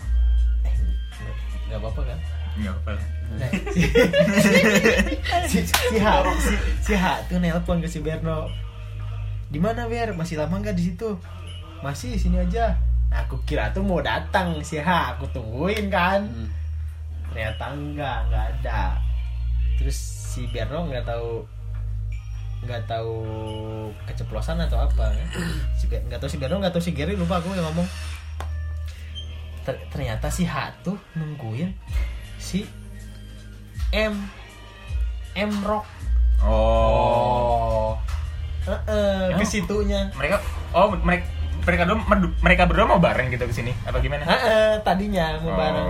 eh 0.63 0.71
nggak- 0.71 1.37
nggak 1.67 1.79
apa-apa 1.79 2.01
kan? 2.05 2.19
Nggak 2.53 2.73
apa 2.73 2.89
lah. 2.95 3.05
Nah, 3.33 3.49
si, 5.49 5.57
si 5.59 5.95
H 5.97 6.05
si, 6.37 6.53
si 6.79 6.93
H 6.93 7.03
tuh 7.27 7.37
nelpon 7.37 7.79
ke 7.79 7.87
si 7.87 7.99
Berno 7.99 8.47
di 9.49 9.59
mana 9.59 9.85
Ber? 9.85 10.13
Masih 10.13 10.37
lama 10.37 10.57
nggak 10.57 10.73
di 10.73 10.89
situ? 10.89 11.17
Masih 11.81 12.15
sini 12.15 12.39
aja 12.39 12.77
nah, 13.13 13.29
aku 13.29 13.37
kira 13.45 13.69
tuh 13.69 13.85
mau 13.85 14.01
datang 14.01 14.65
si 14.65 14.81
H 14.81 14.89
aku 15.13 15.29
tungguin 15.29 15.93
kan. 15.93 16.25
Hmm. 16.25 16.49
ternyata 17.29 17.65
enggak 17.73 18.17
nggak 18.29 18.45
ada. 18.57 18.81
Terus 19.77 19.97
si 20.33 20.49
Berno 20.49 20.89
nggak 20.89 21.05
tahu 21.05 21.45
nggak 22.63 22.83
tahu 22.89 23.15
keceplosan 24.09 24.61
atau 24.65 24.81
apa 24.81 25.13
kan? 25.13 25.27
si 25.79 25.85
Ber- 25.89 26.05
nggak 26.09 26.17
tahu 26.21 26.29
si 26.29 26.37
Berno 26.41 26.57
nggak 26.57 26.73
tahu 26.73 26.81
si 26.81 26.93
Gary 26.93 27.13
lupa 27.13 27.37
aku 27.37 27.53
yang 27.53 27.65
ngomong. 27.69 27.85
Ter- 29.65 29.81
ternyata 29.93 30.33
si 30.33 30.45
H 30.49 30.73
tuh 30.81 30.97
nungguin 31.13 31.69
si 32.41 32.65
M 33.93 34.17
M 35.37 35.51
Rock. 35.65 35.85
Oh. 36.43 37.97
Heeh, 38.63 39.35
ke 39.35 39.45
situnya. 39.45 40.11
Mereka 40.15 40.37
oh 40.75 40.93
mereka 41.01 41.25
mereka 41.63 41.83
berdua 41.83 41.99
mereka 42.39 42.63
berdua 42.65 42.85
mau 42.85 42.99
bareng 42.99 43.27
gitu 43.29 43.43
ke 43.43 43.53
sini 43.53 43.71
apa 43.83 43.97
gimana? 43.97 44.23
Heeh, 44.23 44.79
tadinya 44.81 45.39
mau 45.39 45.51
Oh. 45.51 45.57
bareng. 45.57 45.89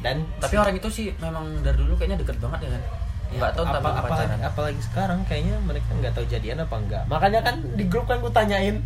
Dan 0.00 0.16
Tapi 0.40 0.56
orang 0.56 0.74
itu 0.74 0.88
sih 0.88 1.06
memang 1.16 1.60
dari 1.60 1.76
dulu 1.76 1.92
kayaknya 1.94 2.18
deket 2.18 2.40
banget 2.40 2.64
ya 2.64 2.70
kan. 2.72 2.82
Enggak 3.30 3.50
tahu 3.54 3.62
apa, 3.62 3.78
apa, 3.78 4.00
pacaran. 4.02 4.38
apalagi 4.42 4.80
sekarang 4.82 5.18
kayaknya 5.22 5.54
mereka 5.62 5.86
nggak 5.94 6.12
tahu 6.12 6.26
jadian 6.26 6.58
apa 6.58 6.74
enggak 6.74 7.02
makanya 7.06 7.40
kan 7.40 7.62
di 7.78 7.86
grup 7.86 8.10
kan 8.10 8.18
gue 8.18 8.32
tanyain 8.34 8.82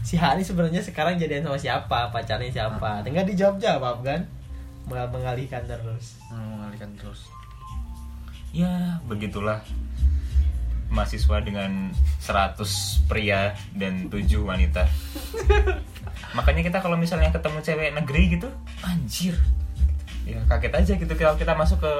si 0.00 0.16
Hani 0.16 0.40
sebenarnya 0.40 0.80
sekarang 0.80 1.20
jadian 1.20 1.44
sama 1.44 1.60
siapa? 1.60 2.08
Pacarnya 2.08 2.48
siapa? 2.48 3.04
Tinggal 3.04 3.22
dijawab 3.22 3.60
jawab 3.60 4.00
kan 4.00 4.24
mengalihkan 4.88 5.62
terus. 5.62 6.16
Hmm, 6.26 6.58
mengalihkan 6.58 6.90
terus. 6.96 7.28
ya 8.52 9.00
begitulah 9.04 9.60
mahasiswa 10.92 11.40
dengan 11.40 11.90
100 12.20 13.08
pria 13.08 13.56
dan 13.72 14.12
7 14.12 14.28
wanita. 14.44 14.84
Makanya 16.36 16.62
kita 16.62 16.78
kalau 16.84 17.00
misalnya 17.00 17.32
ketemu 17.32 17.58
cewek 17.64 17.90
negeri 17.96 18.22
gitu 18.36 18.48
anjir. 18.84 19.34
Ya 20.22 20.38
kaget 20.46 20.72
aja 20.76 20.92
gitu 21.00 21.12
kalau 21.18 21.34
kita 21.34 21.56
masuk 21.56 21.82
ke 21.82 21.92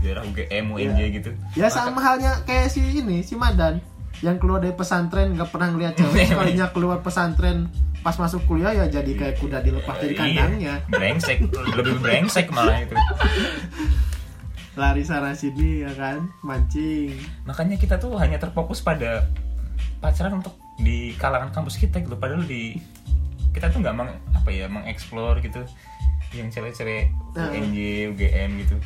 daerah 0.00 0.22
UGM 0.24 0.72
UNJ 0.72 1.00
gitu. 1.20 1.30
Ya 1.58 1.68
sama 1.68 2.00
halnya 2.00 2.40
kayak 2.46 2.72
si 2.72 2.80
ini 2.80 3.20
si 3.26 3.34
Madan 3.36 3.82
yang 4.24 4.40
keluar 4.40 4.64
dari 4.64 4.72
pesantren 4.72 5.36
nggak 5.36 5.50
pernah 5.52 5.74
ngeliat 5.74 5.98
cewek. 5.98 6.32
Kalinya 6.38 6.72
keluar 6.72 7.04
pesantren 7.04 7.68
pas 8.06 8.14
masuk 8.14 8.46
kuliah 8.46 8.70
ya 8.70 8.86
jadi 8.86 9.12
kayak 9.18 9.42
kuda 9.42 9.66
dilepas 9.66 9.98
dari 9.98 10.14
kandangnya. 10.14 10.78
Iya, 10.78 10.94
brengsek 10.94 11.42
lebih 11.50 11.98
brengsek 11.98 12.54
malah 12.54 12.86
itu 12.86 12.94
lari 14.76 15.00
sana 15.00 15.32
sini 15.32 15.80
ya 15.80 15.92
kan 15.92 16.28
mancing 16.40 17.16
makanya 17.42 17.74
kita 17.74 17.96
tuh 17.96 18.12
hanya 18.14 18.36
terfokus 18.36 18.78
pada 18.78 19.24
pacaran 19.98 20.36
untuk 20.36 20.52
di 20.76 21.16
kalangan 21.16 21.48
kampus 21.50 21.76
kita 21.76 21.98
gitu 21.98 22.12
padahal 22.14 22.44
di 22.44 22.76
kita 23.50 23.68
tuh 23.68 23.80
nggak 23.80 23.96
meng 23.96 24.12
apa 24.30 24.48
ya 24.48 24.68
mengeksplor 24.68 25.40
gitu 25.40 25.64
yang 26.32 26.48
cewek-cewek 26.48 27.08
Nah. 27.32 27.52
UNJ 27.52 27.76
UGM 28.10 28.50
gitu 28.60 28.76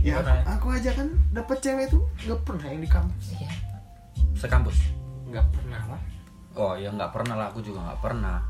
ya 0.00 0.18
Gimana? 0.18 0.42
aku 0.48 0.70
aja 0.70 0.90
kan 0.90 1.06
dapet 1.30 1.58
cewek 1.60 1.86
tuh 1.86 2.02
nggak 2.20 2.40
pernah 2.42 2.66
yang 2.66 2.80
di 2.80 2.90
kampus 2.90 3.26
Sekampus. 4.34 4.78
nggak 5.24 5.46
pernah 5.50 5.82
lah 5.88 6.00
Oh 6.52 6.74
ya 6.74 6.90
nggak 6.90 7.08
pernah 7.08 7.32
lah, 7.32 7.46
aku 7.48 7.62
juga 7.62 7.80
nggak 7.80 8.00
pernah. 8.00 8.42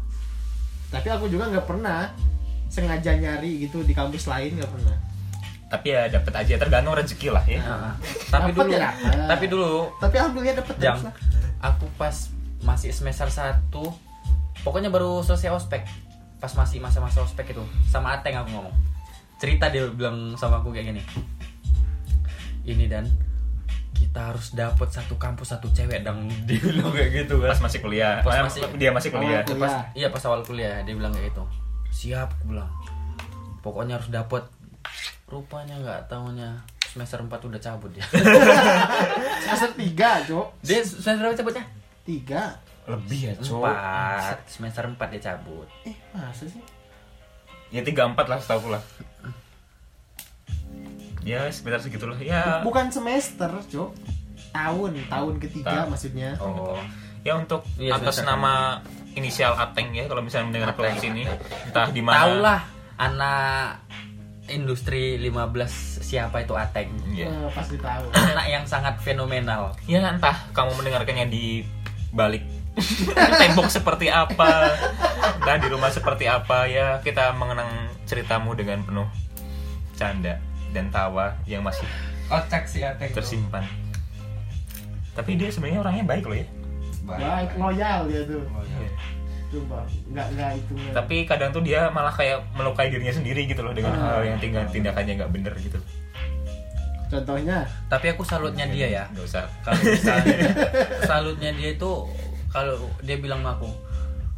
tapi 0.88 1.06
aku 1.06 1.28
juga 1.28 1.46
nggak 1.48 1.64
pernah 1.64 2.10
sengaja 2.66 3.12
nyari 3.14 3.62
gitu 3.62 3.80
di 3.80 3.92
kampus 3.92 4.24
lain 4.24 4.56
nggak 4.56 4.68
pernah 4.68 4.96
tapi 5.72 5.88
ya 5.88 6.04
dapat 6.06 6.32
aja 6.36 6.54
tergantung 6.54 6.92
rezeki 6.92 7.28
lah 7.28 7.40
ya. 7.42 7.56
Nah, 7.58 7.96
tapi 8.28 8.52
Dapet 8.52 8.60
dulu, 8.62 8.76
ya? 8.76 8.90
tapi 9.24 9.44
dulu, 9.48 9.72
tapi 9.96 10.14
alhamdulillah 10.14 10.56
dapet 10.58 10.76
jam. 10.76 10.94
terus 10.94 11.08
lah. 11.08 11.14
Aku 11.64 11.88
pas 11.96 12.16
masih 12.60 12.92
semester 12.92 13.24
1 13.26 13.72
pokoknya 14.60 14.88
baru 14.88 15.22
selesai 15.22 15.48
ospek. 15.50 15.82
Pas 16.36 16.52
masih 16.52 16.76
masa-masa 16.78 17.18
ospek 17.18 17.50
itu 17.50 17.62
sama 17.86 18.12
Ateng 18.12 18.36
aku 18.36 18.52
ngomong. 18.52 18.74
Cerita 19.38 19.66
dia 19.66 19.88
bilang 19.88 20.36
sama 20.36 20.60
aku 20.60 20.70
kayak 20.70 20.92
gini. 20.92 21.02
Ini 22.62 22.86
dan 22.86 23.08
kita 23.92 24.28
harus 24.28 24.52
dapat 24.52 24.88
satu 24.88 25.14
kampus 25.16 25.50
satu 25.50 25.70
cewek 25.70 26.02
dan 26.02 26.20
dia 26.46 26.60
bilang 26.60 26.90
kayak 26.90 27.10
gitu 27.16 27.40
kan. 27.40 27.48
Pas 27.48 27.62
masih 27.62 27.78
kuliah. 27.80 28.20
Pas 28.20 28.34
Eh, 28.34 28.44
masih- 28.44 28.62
dia 28.76 28.90
masih 28.90 29.10
kuliah. 29.10 29.40
Oh, 29.40 29.56
pas, 29.56 29.72
Kuliah. 29.72 29.84
iya 29.94 30.08
pas 30.10 30.22
awal 30.22 30.42
kuliah 30.42 30.82
dia 30.82 30.92
bilang 30.92 31.10
kayak 31.10 31.32
gitu. 31.32 31.42
Siap 31.90 32.28
aku 32.30 32.52
bilang. 32.52 32.68
Pokoknya 33.62 33.96
harus 33.96 34.10
dapat 34.10 34.42
rupanya 35.32 35.80
nggak 35.80 36.12
taunya 36.12 36.60
semester 36.84 37.24
4 37.24 37.32
udah 37.48 37.56
cabut 37.56 37.88
dia 37.88 38.04
semester 39.48 39.72
tiga 39.72 40.20
cok 40.28 40.46
dia 40.60 40.84
semester 40.84 41.24
berapa 41.24 41.38
cabutnya? 41.40 41.64
Tiga. 42.02 42.58
Lebih 42.82 43.30
ya 43.30 43.32
cowok 43.38 43.70
empat. 43.70 44.36
Semester 44.50 44.82
4 44.90 45.12
dia 45.14 45.22
cabut. 45.22 45.70
Eh 45.86 45.94
masa 46.10 46.50
sih? 46.50 46.58
Ya 47.70 47.86
tiga 47.86 48.10
empat 48.10 48.26
lah 48.26 48.42
setahu 48.42 48.74
lah. 48.74 48.82
Ya 51.22 51.46
sekitar 51.46 51.78
segitulah. 51.78 52.18
Ya. 52.18 52.58
Bukan 52.66 52.90
semester 52.90 53.46
cok 53.70 53.90
tahun 54.50 54.98
tahun 55.06 55.34
ketiga 55.38 55.86
Tahun. 55.86 55.94
maksudnya. 55.94 56.34
Oh. 56.42 56.74
Ya 57.22 57.38
untuk 57.38 57.62
Iya, 57.78 57.94
atas 58.02 58.18
semester 58.18 58.26
nama 58.26 58.82
inisial 59.14 59.54
Ateng 59.54 59.94
ya 59.94 60.10
kalau 60.10 60.20
misalnya 60.26 60.50
mendengar 60.50 60.74
podcast 60.74 61.06
ini. 61.06 61.22
Entah 61.70 61.86
di 61.94 62.02
mana. 62.02 62.18
Tahu 62.18 62.34
lah 62.42 62.60
anak 62.98 63.81
industri 64.44 65.16
15 65.16 65.70
siapa 66.00 66.42
itu 66.42 66.52
Ateng. 66.52 66.90
Iya. 67.08 67.26
Eh, 67.26 67.48
pasti 67.50 67.76
tahu 67.76 68.10
Anak 68.32 68.46
yang 68.46 68.64
sangat 68.64 68.98
fenomenal. 68.98 69.74
ya 69.84 70.02
entah 70.02 70.34
kamu 70.50 70.74
mendengarkannya 70.74 71.26
di 71.26 71.62
balik 72.10 72.42
tembok 73.40 73.68
seperti 73.68 74.08
apa 74.08 74.72
entah 75.36 75.56
di 75.56 75.68
rumah 75.68 75.88
seperti 75.88 76.24
apa 76.24 76.64
ya 76.64 77.00
kita 77.00 77.32
mengenang 77.32 77.68
ceritamu 78.04 78.52
dengan 78.52 78.80
penuh 78.80 79.08
canda 79.92 80.40
dan 80.72 80.88
tawa 80.88 81.36
yang 81.44 81.60
masih 81.60 81.84
Kocak 82.26 82.64
si 82.64 82.80
Ateng. 82.80 83.12
tersimpan 83.12 83.64
tapi 85.12 85.36
dia 85.36 85.48
sebenarnya 85.48 85.80
orangnya 85.80 86.04
baik 86.06 86.24
loh 86.24 86.32
ya 86.34 86.48
baik 87.02 87.50
loyal 87.56 88.08
dia 88.08 88.22
tuh 88.24 88.40
Iya. 88.40 88.88
Coba 89.52 89.84
nggak 90.08 90.26
nggak 90.32 90.50
itu 90.56 90.72
tapi 90.90 91.16
kadang 91.22 91.50
tuh 91.50 91.60
dia 91.60 91.86
malah 91.88 92.08
kayak 92.10 92.40
melukai 92.52 92.88
dirinya 92.88 93.12
sendiri 93.12 93.44
gitu 93.44 93.60
loh 93.60 93.70
dengan 93.70 93.92
Ah. 93.94 94.16
hal 94.16 94.24
yang 94.26 94.38
tinggal 94.38 94.64
tindakannya 94.66 95.14
nggak 95.14 95.30
bener 95.30 95.52
gitu 95.56 95.76
contohnya 97.06 97.68
Tapi 97.86 98.06
aku 98.08 98.22
salutnya 98.22 98.64
dia 98.66 98.88
ya. 98.90 99.04
nggak 99.06 99.20
usah 99.22 99.44
Kalau 99.60 99.76
misalnya 99.78 100.36
salutnya 101.08 101.50
dia 101.52 101.70
itu 101.70 101.90
kalau 102.48 102.72
dia 103.00 103.16
bilang 103.16 103.40
sama 103.40 103.52
aku 103.54 103.68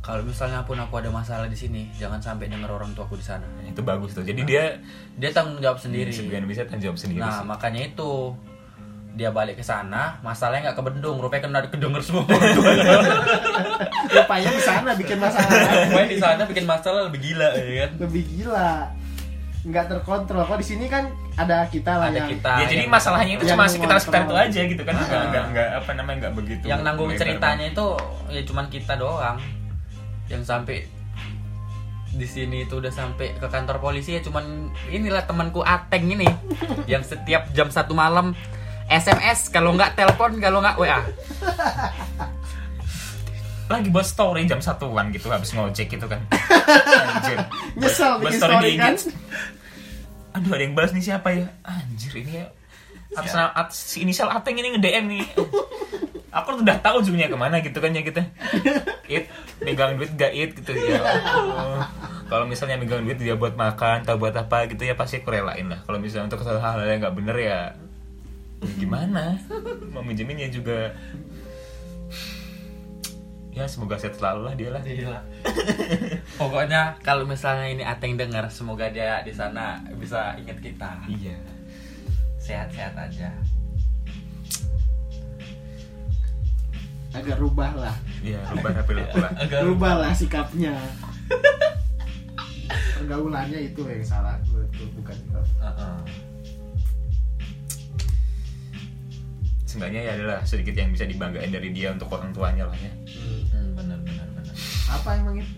kalau 0.01 0.21
misalnya 0.21 0.61
pun 0.61 0.77
aku 0.77 1.01
ada 1.01 1.09
masalah 1.09 1.49
di 1.49 1.57
sini, 1.57 1.89
jangan 1.95 2.21
sampai 2.21 2.45
denger 2.45 2.69
orang 2.69 2.93
tuaku 2.93 3.17
di 3.17 3.25
sana. 3.25 3.49
itu 3.65 3.81
bagus 3.81 4.13
tuh 4.13 4.21
jadi 4.21 4.37
dia 4.43 4.65
Dia 5.17 5.33
tanggung 5.33 5.57
jawab 5.59 5.79
sendiri. 5.79 6.13
sebagian 6.13 6.45
bisa 6.45 6.61
tanggung 6.63 6.85
jawab 6.85 6.99
sendiri 6.99 7.23
Nah, 7.23 7.41
sih. 7.41 7.47
makanya 7.47 7.81
itu 7.87 8.37
dia 9.15 9.31
balik 9.31 9.55
ke 9.55 9.63
sana, 9.63 10.19
masalahnya 10.21 10.69
nggak 10.69 10.77
kebendung, 10.77 11.17
rupanya 11.17 11.47
kena 11.47 11.63
kedenger 11.65 12.03
semua. 12.03 12.27
rupanya 14.11 14.49
di 14.49 14.61
sana 14.61 14.91
bikin 14.93 15.19
masalah 15.19 15.49
Rupanya 15.87 16.09
di 16.09 16.19
sana 16.19 16.43
bikin 16.45 16.65
masalah 16.65 17.01
lebih 17.07 17.21
gila 17.23 17.49
ya 17.53 17.65
kan. 17.81 17.91
lebih 18.01 18.23
gila 18.27 18.71
nggak 19.65 19.85
terkontrol 19.89 20.45
kok 20.45 20.59
di 20.61 20.67
sini 20.67 20.87
kan 20.87 21.09
ada 21.35 21.65
kita 21.67 21.97
lah 21.97 22.11
Ada 22.11 22.19
yang 22.19 22.29
kita. 22.29 22.53
ya 22.53 22.67
jadi 22.69 22.85
yang- 22.85 22.93
masalahnya 22.93 23.33
itu 23.33 23.45
cuma 23.49 23.65
sekitar 23.65 23.97
sekitar 23.97 24.21
itu 24.23 24.37
aja 24.37 24.61
gitu 24.67 24.83
kan 24.83 24.93
nggak 24.95 25.09
Ah. 25.11 25.25
nggak 25.27 25.45
nggak 25.49 25.69
apa 25.75 25.91
namanya 25.95 26.17
nggak 26.21 26.35
begitu 26.37 26.65
yang 26.67 26.81
nanggung 26.83 27.09
lebar 27.09 27.21
ceritanya 27.23 27.67
itu 27.67 27.87
ya 28.29 28.43
cuman 28.43 28.65
kita 28.69 28.93
doang. 28.95 29.39
Yang 30.25 30.43
sampai 30.45 30.77
di 32.11 32.27
sini 32.27 32.63
itu 32.63 32.77
udah 32.77 32.91
sampai 32.91 33.35
ke 33.35 33.47
kantor 33.47 33.79
polisi 33.79 34.15
ya 34.15 34.21
cuman 34.21 34.45
inilah 34.87 35.25
temanku 35.25 35.61
Ateng 35.61 36.07
ini 36.09 36.29
yang 36.93 37.01
setiap 37.01 37.49
jam 37.51 37.67
satu 37.69 37.91
malam 37.91 38.37
SMS 38.89 39.49
kalau 39.49 39.73
nggak 39.75 39.97
telepon 39.97 40.37
kalau 40.41 40.61
nggak 40.61 40.77
WA 40.77 41.01
lagi 43.65 43.89
buat 43.89 44.05
story 44.05 44.45
jam 44.45 44.61
satuan 44.61 45.09
gitu 45.09 45.33
habis 45.33 45.57
ngojek 45.57 45.89
gitu 45.89 46.05
kan. 46.05 46.21
Anjir. 46.29 47.39
Nyesel 47.81 48.21
Buat 48.21 48.37
bikin 48.37 48.41
story 48.41 48.53
story 48.53 48.71
kan? 48.77 48.95
Aduh 50.37 50.51
ada 50.53 50.63
yang 50.63 50.75
balas 50.77 50.93
nih 50.93 51.05
siapa 51.05 51.29
ya? 51.33 51.47
Anjir 51.65 52.13
ini 52.13 52.45
ya. 52.45 52.47
Atas, 53.15 53.33
atas 53.33 53.77
si 53.79 54.03
inisial 54.03 54.29
Ateng 54.29 54.59
ini 54.59 54.75
nge-DM 54.77 55.05
nih. 55.07 55.25
Aku 56.35 56.59
tuh 56.59 56.67
udah 56.67 56.83
tahu 56.83 56.99
ujungnya 56.99 57.31
ke 57.31 57.39
mana 57.39 57.63
gitu 57.63 57.79
kan 57.79 57.95
ya 57.95 58.03
kita 58.03 58.27
it 59.07 59.31
megang 59.63 59.95
duit 59.95 60.11
gak 60.19 60.35
it 60.35 60.51
gitu. 60.59 60.75
Ya 60.75 61.01
kalau 62.27 62.45
misalnya 62.45 62.75
megang 62.75 63.07
duit 63.07 63.23
dia 63.23 63.39
buat 63.39 63.55
makan 63.55 64.03
atau 64.03 64.19
buat 64.19 64.35
apa 64.35 64.67
gitu 64.67 64.83
ya 64.83 64.99
pasti 64.99 65.23
aku 65.23 65.31
relain 65.31 65.71
lah. 65.71 65.81
Kalau 65.87 66.03
misalnya 66.03 66.29
untuk 66.29 66.43
hal-hal 66.43 66.85
yang 66.85 67.01
nggak 67.01 67.17
bener 67.17 67.37
ya 67.39 67.59
gimana? 68.81 69.39
Mau 69.93 70.03
minjemin 70.03 70.45
ya 70.45 70.49
juga. 70.51 70.93
Ya 73.55 73.71
semoga 73.71 73.95
sehat 73.95 74.19
selalu 74.19 74.51
lah 74.51 74.55
dia 74.59 74.71
lah. 74.75 75.23
Pokoknya 76.35 76.99
kalau 77.07 77.23
misalnya 77.23 77.71
ini 77.71 77.85
Ateng 77.87 78.19
dengar 78.19 78.51
semoga 78.51 78.91
dia 78.91 79.23
di 79.23 79.31
sana 79.31 79.79
bisa 79.95 80.35
ingat 80.43 80.59
kita. 80.59 80.91
Iya. 81.07 81.39
Sehat-sehat 82.43 82.99
aja. 82.99 83.31
Agak 87.15 87.39
rubah 87.39 87.71
lah. 87.79 87.95
Iya 88.27 88.43
rubah 88.51 88.83
perilaku 88.83 89.23
lah 89.23 89.31
agak 89.47 89.61
rubah 89.63 89.93
lah 90.03 90.11
sikapnya. 90.11 90.75
Pergaulannya 92.99 93.71
itu 93.71 93.87
yang 93.87 94.03
salah 94.03 94.35
menurutku 94.51 94.83
bukan 94.99 95.15
itu. 95.15 95.43
Heeh. 95.63 96.34
Seenggaknya 99.75 100.01
ya 100.07 100.13
adalah 100.15 100.39
sedikit 100.47 100.79
yang 100.79 100.95
bisa 100.95 101.03
dibanggain 101.03 101.51
dari 101.51 101.75
dia 101.75 101.91
untuk 101.91 102.07
orang 102.15 102.31
tuanya 102.31 102.71
lah 102.71 102.79
ya. 102.79 102.93
Hmm, 103.11 103.75
benar 103.75 103.99
benar 104.07 104.27
benar. 104.39 104.55
Apa 104.87 105.09
emang 105.19 105.35
itu 105.43 105.51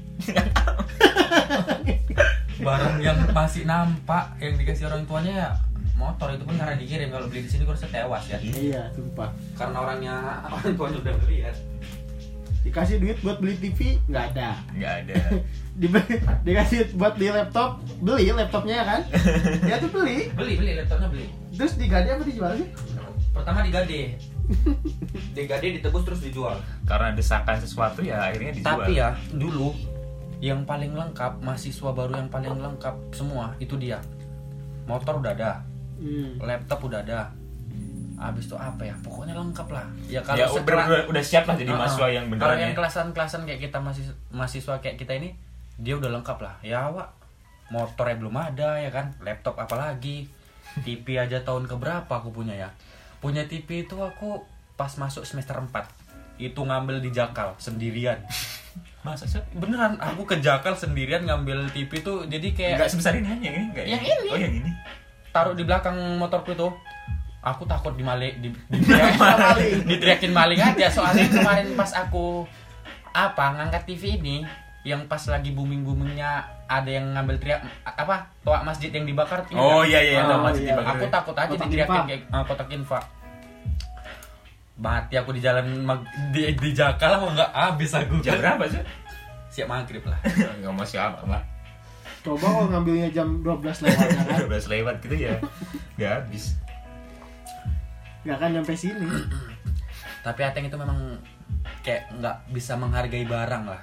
barang 2.64 2.96
yang 3.06 3.18
masih 3.36 3.68
nampak 3.68 4.32
yang 4.40 4.56
dikasih 4.56 4.88
orang 4.88 5.04
tuanya 5.04 5.32
ya 5.36 5.48
motor 6.00 6.32
itu 6.32 6.48
pun 6.48 6.56
karena 6.56 6.80
dikirim. 6.80 7.12
Kalau 7.12 7.28
beli 7.28 7.44
di 7.44 7.50
sini 7.52 7.68
gue 7.68 7.76
rasa 7.76 7.92
tewas 7.92 8.24
ya. 8.24 8.40
Iya 8.40 8.88
sumpah. 8.96 9.28
Karena 9.52 9.76
orangnya 9.84 10.14
orang 10.48 10.72
tuanya 10.72 10.98
udah 11.04 11.14
ngeliat. 11.20 11.56
Dikasih 12.64 12.96
duit 12.98 13.20
buat 13.20 13.36
beli 13.38 13.60
TV 13.60 14.00
nggak 14.08 14.24
ada. 14.32 14.56
Nggak 14.72 14.92
ada. 15.04 15.16
Dibeli- 15.80 16.24
dikasih 16.40 16.96
buat 16.96 17.20
beli 17.20 17.28
laptop 17.28 17.84
beli 18.00 18.32
laptopnya 18.32 18.80
kan? 18.80 19.00
Ya 19.70 19.76
tuh 19.76 19.92
beli. 19.92 20.32
Beli 20.32 20.56
beli 20.56 20.72
laptopnya 20.80 21.08
beli. 21.12 21.28
Terus 21.52 21.76
digade 21.76 22.08
apa 22.08 22.24
dijual 22.24 22.56
sih 22.56 22.68
pertama 23.36 23.60
digade. 23.60 24.16
Digade 25.36 25.66
ditebus 25.78 26.02
terus 26.08 26.20
dijual. 26.24 26.56
Karena 26.88 27.12
desakan 27.12 27.60
sesuatu 27.60 28.00
ya 28.00 28.32
akhirnya 28.32 28.56
dijual. 28.56 28.80
Tapi 28.80 28.92
ya 28.96 29.12
dulu 29.36 29.76
yang 30.40 30.64
paling 30.68 30.92
lengkap 30.92 31.40
mahasiswa 31.40 31.90
baru 31.92 32.16
yang 32.16 32.28
paling 32.32 32.56
lengkap 32.56 32.96
semua 33.12 33.52
itu 33.60 33.76
dia. 33.76 34.00
Motor 34.88 35.20
udah 35.20 35.32
ada. 35.36 35.60
Hmm. 35.96 36.36
laptop 36.44 36.84
udah 36.88 37.00
ada. 37.00 37.32
Habis 38.16 38.48
itu 38.48 38.56
apa 38.56 38.84
ya? 38.84 38.96
Pokoknya 39.00 39.36
lengkap 39.36 39.68
lah. 39.72 39.84
Ya 40.08 40.20
kalau 40.24 40.40
ya 40.40 40.48
udah, 40.48 41.08
udah 41.08 41.22
siap 41.24 41.44
lah 41.48 41.56
jadi 41.56 41.72
Uh-uh. 41.72 41.80
mahasiswa 41.84 42.08
yang 42.08 42.24
Kalau 42.28 42.52
beneran 42.52 42.58
yang 42.60 42.72
ya. 42.72 42.76
kelasan-kelasan 42.76 43.40
kayak 43.44 43.60
kita 43.68 43.78
masih 43.80 44.04
mahasiswa 44.32 44.74
kayak 44.80 44.96
kita 44.96 45.12
ini, 45.16 45.36
dia 45.80 45.96
udah 45.96 46.12
lengkap 46.20 46.38
lah. 46.40 46.54
Ya 46.64 46.88
awak 46.88 47.12
motornya 47.72 48.16
belum 48.20 48.36
ada 48.36 48.78
ya 48.80 48.88
kan, 48.92 49.16
laptop 49.20 49.58
apalagi, 49.58 50.28
TV 50.84 51.16
aja 51.16 51.42
tahun 51.44 51.64
keberapa 51.68 52.08
aku 52.08 52.32
punya 52.32 52.56
ya. 52.56 52.70
Punya 53.26 53.42
TV 53.42 53.82
itu 53.82 53.98
aku 53.98 54.46
pas 54.72 54.94
masuk 54.94 55.26
semester 55.26 55.58
4 55.58 55.66
itu 56.38 56.54
ngambil 56.54 57.00
di 57.00 57.10
Jakal 57.10 57.58
sendirian 57.58 58.22
masa 59.02 59.24
sih 59.24 59.42
beneran 59.50 59.98
aku 59.98 60.22
ke 60.22 60.38
Jakal 60.38 60.74
sendirian 60.74 61.24
ngambil 61.24 61.66
TV 61.70 61.90
tuh 62.00 62.22
jadi 62.24 62.46
kayak 62.52 62.74
nggak 62.76 62.90
sebesar 62.92 63.16
ini 63.16 63.26
hanya 63.26 63.48
ini 63.48 63.66
nggak 63.72 63.84
Yang 63.84 64.02
ini. 64.04 64.28
oh 64.28 64.36
yang 64.36 64.54
ini 64.54 64.70
taruh 65.32 65.52
di 65.52 65.64
belakang 65.64 65.96
motorku 66.16 66.52
itu 66.52 66.68
aku 67.40 67.62
takut 67.64 67.94
dimalik 67.94 68.38
di, 68.38 68.54
diteriakin, 68.68 69.82
diteriakin 69.90 70.30
maling 70.30 70.60
aja 70.60 70.86
soalnya 70.86 71.26
kemarin 71.26 71.72
pas 71.72 71.90
aku 71.94 72.46
apa 73.10 73.44
ngangkat 73.54 73.82
TV 73.86 74.18
ini 74.18 74.36
yang 74.82 75.02
pas 75.06 75.18
lagi 75.26 75.50
booming 75.50 75.82
boomingnya 75.82 76.46
ada 76.66 76.86
yang 76.86 77.10
ngambil 77.10 77.38
teriak 77.38 77.58
apa 77.82 78.30
toa 78.42 78.62
masjid 78.62 78.90
yang 78.90 79.02
dibakar 79.02 79.42
oh 79.50 79.82
kan? 79.82 79.88
iya 79.88 79.98
iya 80.00 80.20
Oh, 80.22 80.42
masih 80.42 80.62
iya. 80.62 80.74
dibakar. 80.74 80.94
aku 80.94 81.04
takut 81.08 81.34
aja 81.34 81.48
Kotak 81.48 81.64
diteriakin 81.64 81.90
infak. 81.90 82.06
kayak 82.06 82.22
ah, 82.30 82.42
kotak 82.44 82.68
infak 82.70 83.04
mati 84.76 85.14
aku 85.14 85.32
di 85.32 85.40
jalan 85.40 85.64
mag- 85.80 86.04
di, 86.30 86.52
di 86.52 86.70
Jakal 86.70 87.16
mau 87.16 87.30
nggak 87.30 87.50
habis 87.50 87.92
aku. 87.92 88.20
Jam 88.20 88.36
berapa 88.36 88.64
sih 88.66 88.82
siap 89.48 89.66
maghrib 89.66 90.02
lah. 90.02 90.20
Nggak 90.60 90.68
mau 90.70 90.84
siapa 90.84 91.24
lah 91.24 91.40
coba 92.20 92.42
kalau 92.44 92.66
ngambilnya 92.66 93.06
jam 93.08 93.38
12 93.38 93.62
lewat 93.62 94.02
ya 94.04 94.18
kan? 94.18 94.36
12 94.50 94.66
lewat 94.68 94.94
gitu 94.98 95.14
ya. 95.16 95.38
Nggak 95.94 96.10
habis. 96.12 96.44
Nggak 98.22 98.36
akan 98.36 98.50
nyampe 98.52 98.74
sini. 98.74 99.06
Tapi 100.20 100.40
Ateng 100.42 100.66
itu 100.66 100.74
memang 100.74 101.22
kayak 101.80 102.10
nggak 102.12 102.36
bisa 102.50 102.74
menghargai 102.74 103.22
barang 103.22 103.64
lah. 103.64 103.78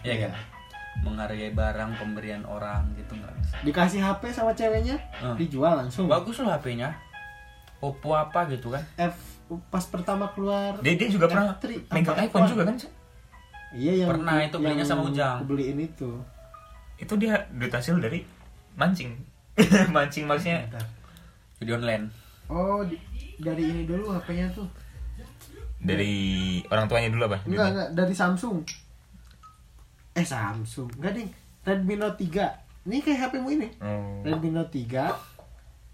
Iya 0.00 0.14
Iya. 0.14 0.16
kan? 0.22 0.32
Menghargai 1.02 1.50
barang 1.50 1.90
pemberian 1.98 2.46
orang 2.46 2.94
gitu 2.94 3.12
nggak 3.12 3.34
bisa. 3.36 3.54
Dikasih 3.60 4.00
HP 4.00 4.22
sama 4.30 4.54
ceweknya 4.54 4.94
Hmm. 5.18 5.34
dijual 5.34 5.74
langsung. 5.74 6.06
Bagus 6.06 6.38
loh 6.38 6.54
HP-nya 6.54 6.94
Oppo 7.76 8.14
apa 8.14 8.46
gitu 8.46 8.70
kan? 8.70 8.86
F 8.96 9.33
pas 9.68 9.84
pertama 9.84 10.28
keluar 10.30 10.80
dia 10.80 10.94
dia 10.94 11.06
juga 11.06 11.28
pernah 11.28 11.52
F3, 11.54 11.90
megang 11.90 12.16
iPhone 12.18 12.42
F1. 12.42 12.50
juga 12.50 12.62
kan 12.64 12.76
iya 13.74 13.92
yang 13.96 14.08
Pernah, 14.08 14.34
itu 14.40 14.56
belinya 14.56 14.84
sama 14.84 15.02
Ujang. 15.04 15.38
beliin 15.44 15.78
itu. 15.78 16.10
Itu 16.94 17.14
dia 17.14 17.42
duit 17.50 17.68
hasil 17.68 17.98
dari 17.98 18.22
mancing. 18.72 19.10
Mancing 19.90 20.24
maksudnya 20.24 20.62
Bentar. 20.64 20.86
video 21.58 21.74
online. 21.76 22.06
Oh 22.46 22.82
di- 22.82 23.02
dari 23.36 23.66
ini 23.66 23.82
dulu 23.82 24.14
HP-nya 24.14 24.46
tuh. 24.50 24.66
Dari 25.76 26.14
orang 26.64 26.86
tuanya 26.86 27.10
dulu 27.10 27.22
apa 27.26 27.42
enggak 27.44 27.68
enggak 27.68 27.88
dari 27.92 28.14
Samsung. 28.14 28.62
Eh 30.12 30.22
Samsung. 30.22 30.88
Enggak 30.96 31.12
ding. 31.12 31.28
Redmi 31.62 31.94
Note 31.96 32.18
3 32.20 32.86
ini 32.86 33.00
kayak 33.00 33.18
HP 33.20 33.32
mu 33.38 33.48
ini. 33.50 33.68
Oh. 33.78 34.22
Redmi 34.22 34.48
Note 34.48 34.70
3 34.70 35.10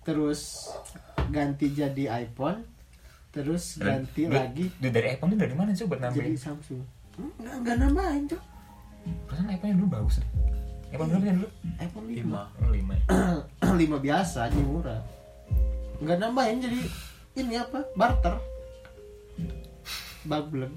terus 0.03 0.69
ganti 1.29 1.71
jadi 1.71 2.21
iPhone 2.21 2.65
terus 3.31 3.79
ganti 3.79 4.27
Duit- 4.27 4.35
lagi. 4.35 4.65
duit 4.77 4.91
dari 4.91 5.07
iPhone 5.15 5.31
itu 5.31 5.41
dari 5.41 5.55
mana 5.55 5.71
sih 5.71 5.87
buat 5.87 5.99
jadi 5.99 6.11
nambahin 6.13 6.35
Samsung. 6.37 6.83
Hmm, 7.15 7.31
enggak 7.39 7.55
enggak 7.57 7.77
nambahin 7.79 8.23
cok 8.27 8.43
perasaan 9.27 9.49
iPhone 9.51 9.73
dulu 9.77 9.89
bagus 9.89 10.15
deh. 10.19 10.29
iPhone 10.91 11.09
berapa 11.09 11.23
sih 11.23 11.33
dulu? 11.33 11.49
iPhone 11.79 12.07
5 12.07 12.13
lima. 12.13 12.43
Oh 12.59 12.71
lima 12.71 12.93
ya. 12.93 13.05
5 13.95 14.07
biasa 14.07 14.39
aja 14.47 14.59
murah. 14.59 15.01
Enggak 15.99 16.19
nambahin 16.19 16.59
jadi 16.59 16.81
ini 17.37 17.55
apa? 17.57 17.87
Barter. 17.95 18.35
Bableng 20.21 20.75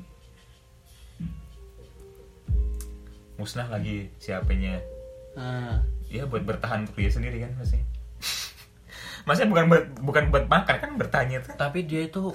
musnah 3.33 3.67
lagi 3.67 4.13
si 4.15 4.29
HP-nya 4.29 4.77
nah 5.33 5.81
ya 6.05 6.23
buat 6.23 6.45
bertahan 6.45 6.85
untuk 6.85 6.95
dia 6.95 7.09
sendiri 7.09 7.41
kan 7.41 7.51
maksudnya 7.57 7.83
maksudnya 9.23 9.49
bukan 9.49 9.65
buat 9.67 9.83
bukan 10.01 10.23
buat 10.29 10.45
makan 10.47 10.75
kan 10.77 10.91
bertanya 10.95 11.37
tuh. 11.41 11.53
Tapi 11.55 11.83
dia 11.83 12.05
itu 12.05 12.31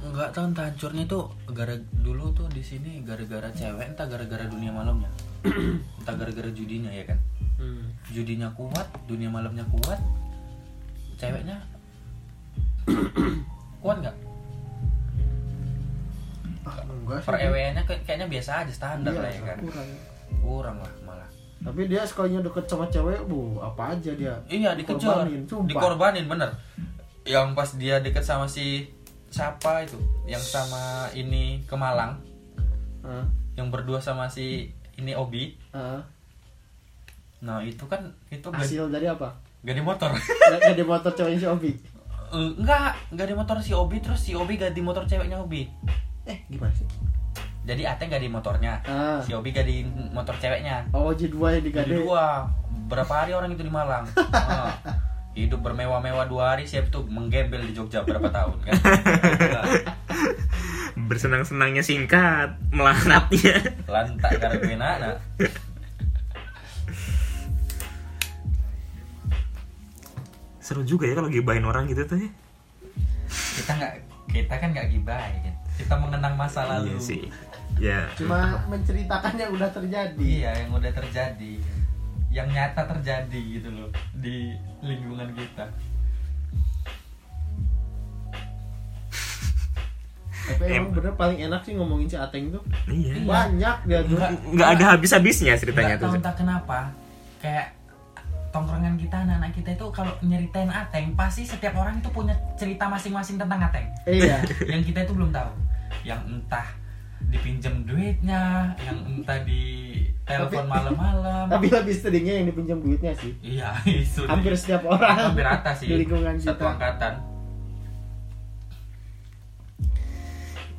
nggak 0.00 0.30
tahu 0.32 0.44
entah 0.50 0.66
hancurnya 0.66 1.04
itu 1.04 1.20
gara 1.50 1.76
dulu 2.02 2.32
tuh 2.32 2.48
di 2.50 2.60
sini 2.60 3.00
gara-gara 3.00 3.46
cewek 3.50 3.94
entah 3.94 4.06
gara-gara 4.06 4.44
dunia 4.44 4.70
malamnya. 4.70 5.10
Entah 6.00 6.14
gara-gara 6.16 6.50
judinya 6.50 6.90
ya 6.90 7.04
kan? 7.08 7.18
Hmm. 7.60 7.92
judinya 8.08 8.48
kuat 8.56 8.88
dunia 9.04 9.28
malamnya 9.28 9.60
kuat 9.68 10.00
ceweknya 11.20 11.60
kuat 13.84 14.00
nggak? 14.00 14.16
Ah, 16.64 16.76
enggak 16.84 17.18
sih 17.20 17.28
per 17.28 17.36
nya 17.76 17.82
kayaknya 17.84 18.26
biasa 18.28 18.64
aja 18.64 18.72
standar 18.72 19.12
Iya, 19.12 19.20
lah 19.20 19.30
ya 19.30 19.40
kan? 19.44 19.58
kurang. 19.60 19.88
kurang 20.40 20.76
lah 20.80 20.92
tapi 21.60 21.92
dia 21.92 22.00
sekalinya 22.08 22.40
deket 22.40 22.64
sama 22.64 22.88
cewek 22.88 23.20
bu 23.28 23.60
apa 23.60 23.92
aja 23.92 24.12
dia 24.16 24.32
iya 24.48 24.72
dikejar 24.72 25.28
Dikorbanin, 25.68 26.24
bener. 26.24 26.48
Yang 27.28 27.52
pas 27.52 27.70
dia 27.76 28.00
deket 28.00 28.24
sama 28.24 28.48
si 28.48 28.88
siapa 29.28 29.84
itu? 29.84 30.00
Yang 30.24 30.56
sama 30.56 31.12
ini 31.12 31.60
ke 31.68 31.76
Malang. 31.76 32.16
Ah, 33.04 33.24
yang 33.60 33.68
berdua 33.68 34.00
sama 34.00 34.24
si 34.32 34.72
ini 34.96 35.12
Obi. 35.12 35.56
Ah. 35.76 36.00
nah 37.40 37.56
itu 37.64 37.88
kan 37.88 38.04
itu 38.28 38.44
gak, 38.52 38.60
hasil 38.60 38.92
dari 38.92 39.08
apa? 39.08 39.32
Gak 39.64 39.76
di 39.76 39.84
motor. 39.84 40.12
Gak 40.64 40.76
di 40.76 40.84
motor 40.84 41.12
ceweknya 41.12 41.40
si 41.40 41.48
Obi? 41.48 41.72
Enggak 42.32 42.96
enggak 43.12 43.26
di 43.28 43.34
motor 43.36 43.56
si 43.60 43.72
Obi 43.76 43.96
terus 44.00 44.20
si 44.20 44.32
Obi 44.32 44.56
ganti 44.56 44.80
motor 44.80 45.04
ceweknya 45.04 45.40
Obi. 45.40 45.68
Eh 46.24 46.40
gimana 46.48 46.72
sih 46.72 46.88
jadi 47.60 47.92
Ate 47.92 48.08
gak 48.08 48.24
di 48.24 48.30
motornya. 48.32 48.80
Ah. 48.88 49.20
si 49.20 49.36
Obi 49.36 49.52
gak 49.52 49.68
di 49.68 49.84
motor 50.10 50.32
ceweknya. 50.40 50.88
Oh 50.96 51.12
jadi 51.12 51.28
dua 51.28 51.48
yang 51.56 51.64
jadi 51.68 51.84
digade 51.84 51.94
dua. 52.00 52.48
Berapa 52.88 53.12
hari 53.24 53.32
orang 53.36 53.52
itu 53.52 53.62
di 53.62 53.72
Malang? 53.72 54.08
Ah, 54.32 54.72
hidup 55.38 55.62
bermewah-mewah 55.62 56.26
dua 56.26 56.56
hari 56.56 56.64
siap 56.66 56.90
tuh 56.90 57.06
menggembel 57.06 57.62
di 57.62 57.72
Jogja 57.76 58.02
berapa 58.02 58.32
tahun 58.32 58.58
kan? 58.64 58.74
Bersenang-senangnya 61.10 61.84
singkat 61.84 62.56
melanatnya. 62.72 63.76
Lantak 63.86 64.40
karena 64.40 64.56
gue 64.58 64.74
anak. 64.74 65.16
Seru 70.58 70.82
juga 70.86 71.06
ya 71.06 71.14
kalau 71.18 71.30
gibahin 71.30 71.66
orang 71.66 71.86
gitu 71.90 72.06
tuh 72.08 72.18
ya. 72.18 72.30
Kita 73.30 73.72
nggak 73.76 73.92
kita 74.30 74.54
kan 74.54 74.68
nggak 74.70 74.88
gibah 74.94 75.18
kan 75.18 75.54
kita 75.80 75.94
mengenang 75.96 76.34
masa 76.36 76.60
lalu. 76.68 76.94
Iya 76.94 76.98
sih 77.00 77.22
ya 77.80 78.04
cuma 78.12 78.60
menceritakan 78.68 79.34
yang 79.40 79.50
udah 79.56 79.70
terjadi. 79.72 80.20
Iya 80.20 80.50
yang 80.64 80.70
udah 80.76 80.92
terjadi. 80.92 81.52
Yang 82.30 82.48
nyata 82.54 82.82
terjadi 82.86 83.40
gitu 83.58 83.68
loh 83.72 83.88
di 84.20 84.54
lingkungan 84.84 85.32
kita. 85.32 85.64
Tapi 90.50 90.62
emang 90.66 90.90
Em- 90.90 90.94
bener 90.94 91.12
paling 91.14 91.38
enak 91.40 91.60
sih 91.62 91.72
ngomongin 91.78 92.06
si 92.10 92.16
Ateng 92.20 92.52
tuh. 92.52 92.62
Iya. 92.90 93.22
Banyak 93.24 93.76
dia 93.86 94.00
tuh. 94.04 94.16
Enggak. 94.18 94.30
nggak 94.52 94.68
ada 94.76 94.84
habis-habisnya 94.96 95.54
ceritanya 95.56 95.94
nggak 95.96 96.02
tuh. 96.02 96.08
tahu 96.10 96.18
entah 96.20 96.34
kenapa. 96.36 96.78
Kayak 97.40 97.66
tongkrongan 98.50 98.98
kita 98.98 99.16
anak-anak 99.24 99.52
kita 99.54 99.70
itu 99.78 99.86
kalau 99.94 100.12
nyeritain 100.26 100.70
Ateng 100.74 101.14
pasti 101.14 101.46
setiap 101.46 101.78
orang 101.78 102.02
itu 102.02 102.10
punya 102.10 102.34
cerita 102.58 102.90
masing-masing 102.90 103.38
tentang 103.38 103.62
Ateng. 103.62 103.86
Iya. 104.04 104.42
Yang 104.72 104.92
kita 104.92 105.06
itu 105.06 105.12
belum 105.14 105.30
tahu. 105.30 105.50
Yang 106.02 106.20
entah 106.28 106.66
dipinjam 107.28 107.84
duitnya 107.84 108.72
yang 108.80 108.98
entah 109.04 109.44
di 109.44 109.92
telepon 110.24 110.64
malam-malam. 110.70 111.50
tapi 111.50 111.66
lebih 111.68 111.94
seringnya 111.94 112.34
yang 112.40 112.46
dipinjam 112.48 112.78
duitnya 112.80 113.12
sih. 113.18 113.36
Iya 113.44 113.76
itu 113.86 114.24
hampir 114.24 114.56
setiap 114.56 114.88
orang 114.88 115.34
hampir 115.34 115.44
rata 115.44 115.76
sih 115.76 115.86
di 115.90 116.06
lingkungan 116.06 116.40
satu 116.40 116.64
kita. 116.64 116.72
angkatan. 116.72 117.14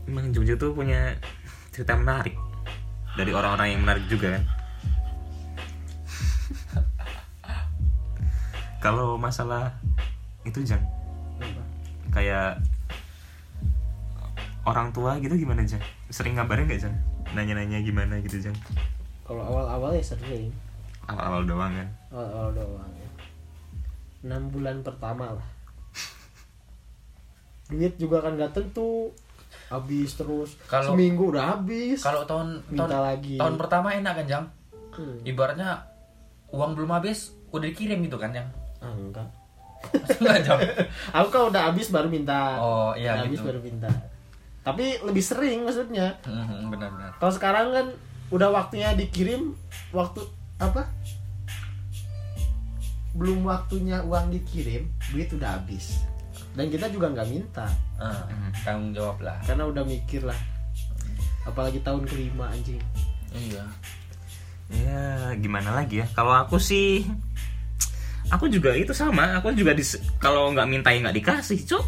Emang 0.09 0.33
Jogja 0.33 0.57
tuh 0.57 0.73
punya 0.73 1.15
cerita 1.71 1.95
menarik 1.95 2.35
dari 3.15 3.31
orang-orang 3.31 3.67
yang 3.77 3.81
menarik 3.85 4.05
juga 4.09 4.39
kan? 4.39 4.43
Kalau 8.83 9.13
masalah 9.15 9.77
itu 10.41 10.65
jang 10.65 10.81
kayak 12.11 12.59
orang 14.67 14.91
tua 14.91 15.17
gitu 15.23 15.33
gimana 15.37 15.63
jang 15.63 15.81
sering 16.11 16.35
ngabarin 16.35 16.67
gak 16.67 16.81
jang 16.81 16.95
nanya-nanya 17.31 17.79
gimana 17.79 18.19
gitu 18.19 18.37
jang 18.41 18.57
kalau 19.23 19.41
awal-awal 19.41 19.91
ya 19.91 20.03
sering. 20.03 20.51
Awal-awal 21.03 21.41
doang 21.45 21.71
kan 21.71 21.87
awal-awal 22.09 22.51
doang 22.53 22.91
ya. 22.93 23.09
enam 24.21 24.43
bulan 24.47 24.79
pertama 24.81 25.33
lah. 25.33 25.47
Duit 27.67 27.95
juga 27.95 28.19
kan 28.19 28.35
nggak 28.35 28.51
tentu. 28.51 29.15
Habis 29.67 30.11
terus 30.13 30.59
Kalau- 30.65 30.91
seminggu 30.91 31.31
udah 31.31 31.55
habis. 31.55 32.03
kalau 32.03 32.21
tahun 32.21 32.59
Minta 32.67 32.85
tahun, 32.85 33.03
lagi. 33.07 33.35
tahun 33.39 33.55
pertama 33.55 33.87
enak 33.93 34.13
kan 34.13 34.25
jang 34.27 34.45
Hmm. 34.91 35.15
ibaratnya 35.23 35.79
uang 36.51 36.75
belum 36.75 36.91
habis 36.91 37.31
udah 37.49 37.63
dikirim 37.65 38.03
gitu 38.03 38.19
kan 38.19 38.29
yang 38.29 38.47
Ah, 38.77 38.91
enggak. 38.91 39.23
Enggak 40.19 40.37
jam? 40.43 40.57
Aku 41.15 41.27
kan 41.29 41.43
udah 41.47 41.71
habis 41.71 41.87
baru 41.87 42.05
minta. 42.05 42.59
Oh 42.59 42.91
iya 42.91 43.15
Udah 43.15 43.23
habis 43.23 43.39
gitu. 43.39 43.47
baru 43.47 43.59
minta 43.61 43.87
tapi 44.61 45.01
lebih 45.01 45.23
sering 45.25 45.65
maksudnya. 45.65 46.21
Benar-benar. 46.69 47.17
Kalau 47.17 47.33
sekarang 47.33 47.67
kan 47.73 47.87
udah 48.29 48.49
waktunya 48.53 48.93
dikirim 48.93 49.57
waktu 49.89 50.21
apa? 50.61 50.85
Belum 53.17 53.43
waktunya 53.43 54.05
uang 54.05 54.31
dikirim 54.31 54.85
duit 55.11 55.33
udah 55.33 55.57
habis. 55.57 56.05
Dan 56.53 56.69
kita 56.69 56.91
juga 56.93 57.09
nggak 57.09 57.27
minta. 57.31 57.65
Ah, 57.97 58.27
tanggung 58.61 58.93
jawab 58.93 59.19
lah. 59.25 59.41
Karena 59.43 59.65
udah 59.65 59.83
mikir 59.83 60.23
lah. 60.23 60.37
Apalagi 61.43 61.81
tahun 61.81 62.05
kelima 62.05 62.51
anjing. 62.53 62.79
Iya. 63.33 63.63
Ya 64.71 65.35
gimana 65.35 65.75
lagi 65.75 66.05
ya? 66.05 66.07
Kalau 66.13 66.31
aku 66.37 66.61
sih 66.61 67.03
aku 68.29 68.45
juga 68.47 68.77
itu 68.77 68.93
sama. 68.93 69.41
Aku 69.41 69.51
juga 69.57 69.73
dis 69.73 69.97
kalau 70.21 70.53
nggak 70.53 70.69
minta 70.69 70.93
ya 70.93 71.01
nggak 71.01 71.17
dikasih 71.17 71.65
cok 71.65 71.85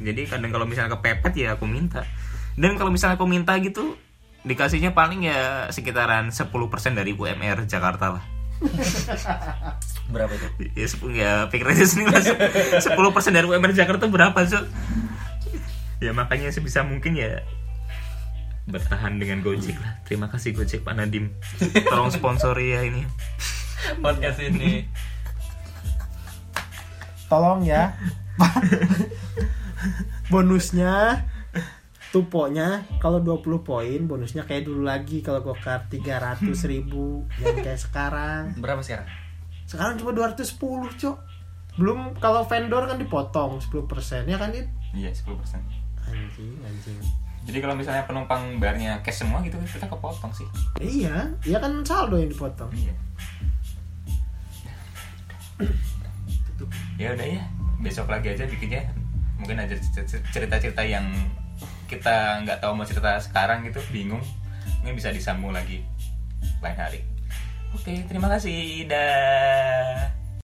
jadi 0.00 0.20
kadang 0.24 0.50
kalau 0.50 0.64
misalnya 0.64 0.96
kepepet 0.96 1.34
ya 1.36 1.54
aku 1.54 1.68
minta. 1.68 2.08
Dan 2.56 2.76
kalau 2.80 2.90
misalnya 2.92 3.20
aku 3.20 3.28
minta 3.28 3.56
gitu 3.60 3.96
dikasihnya 4.40 4.96
paling 4.96 5.28
ya 5.28 5.68
sekitaran 5.68 6.32
10% 6.32 6.48
dari 6.96 7.12
UMR 7.12 7.68
Jakarta 7.68 8.16
lah. 8.16 8.24
Berapa 10.12 10.32
itu? 10.32 10.48
Ya 10.76 10.86
sepuluh 10.88 11.14
ya 11.16 11.32
pikir 11.52 11.68
aja 11.68 11.84
sendiri 11.84 12.12
lah. 12.12 12.24
sepuluh 12.84 13.12
persen 13.12 13.36
dari 13.36 13.48
UMR 13.48 13.72
Jakarta 13.72 14.08
berapa 14.08 14.36
cok 14.36 14.64
ya 16.00 16.16
makanya 16.16 16.48
sebisa 16.48 16.80
mungkin 16.80 17.12
ya 17.12 17.44
bertahan 18.64 19.20
dengan 19.20 19.44
Gojek 19.44 19.76
lah. 19.76 20.00
Terima 20.08 20.32
kasih 20.32 20.56
Gojek 20.56 20.80
Pak 20.80 20.96
Nadim. 20.96 21.32
Tolong 21.88 22.08
sponsori 22.08 22.72
ya 22.72 22.80
ini. 22.88 23.04
Podcast 24.00 24.40
ini. 24.40 24.88
Tolong 27.28 27.62
ya 27.62 27.94
bonusnya 30.28 31.24
tuponya 32.10 32.82
kalau 32.98 33.22
20 33.22 33.62
poin 33.62 34.00
bonusnya 34.02 34.42
kayak 34.42 34.66
dulu 34.66 34.82
lagi 34.82 35.22
kalau 35.22 35.46
gokar 35.46 35.86
300 35.86 36.42
ribu 36.66 37.22
yang 37.38 37.56
kayak 37.62 37.78
sekarang. 37.78 38.58
Berapa 38.58 38.82
sekarang? 38.82 39.06
Sekarang 39.64 39.94
cuma 39.96 40.10
210 40.10 40.50
cok. 40.98 41.16
Belum 41.78 42.12
kalau 42.18 42.42
vendor 42.44 42.90
kan 42.90 42.98
dipotong 42.98 43.62
10% 43.62 44.26
ya 44.26 44.36
kan 44.36 44.50
it 44.52 44.66
iya 44.92 45.14
10 45.14 45.38
persen. 45.38 45.62
Anjing 46.02 46.58
anjing. 46.66 46.98
Jadi 47.46 47.58
kalau 47.62 47.72
misalnya 47.78 48.04
penumpang 48.04 48.60
bayarnya 48.60 49.00
cash 49.00 49.24
semua 49.24 49.40
gitu 49.40 49.56
kita 49.62 49.86
kepotong 49.86 50.34
sih. 50.34 50.46
Iya 50.82 51.30
iya 51.46 51.56
kan 51.62 51.78
saldo 51.86 52.18
yang 52.18 52.28
dipotong. 52.28 52.68
Iya. 52.74 52.94
Ya 56.98 57.14
udah 57.16 57.26
ya 57.26 57.42
besok 57.80 58.12
lagi 58.12 58.34
aja 58.34 58.44
bikinnya 58.44 58.84
mungkin 59.40 59.64
aja 59.64 59.74
cerita-cerita 60.30 60.84
yang 60.84 61.08
kita 61.88 62.44
nggak 62.46 62.60
tahu 62.60 62.76
mau 62.76 62.86
cerita 62.86 63.16
sekarang 63.18 63.66
gitu 63.66 63.80
bingung. 63.90 64.22
Mungkin 64.84 64.94
bisa 65.00 65.10
disambung 65.10 65.56
lagi 65.56 65.82
lain 66.60 66.78
hari. 66.78 67.00
Oke 67.72 68.04
terima 68.06 68.28
kasih. 68.28 68.84
Dah 68.86 70.19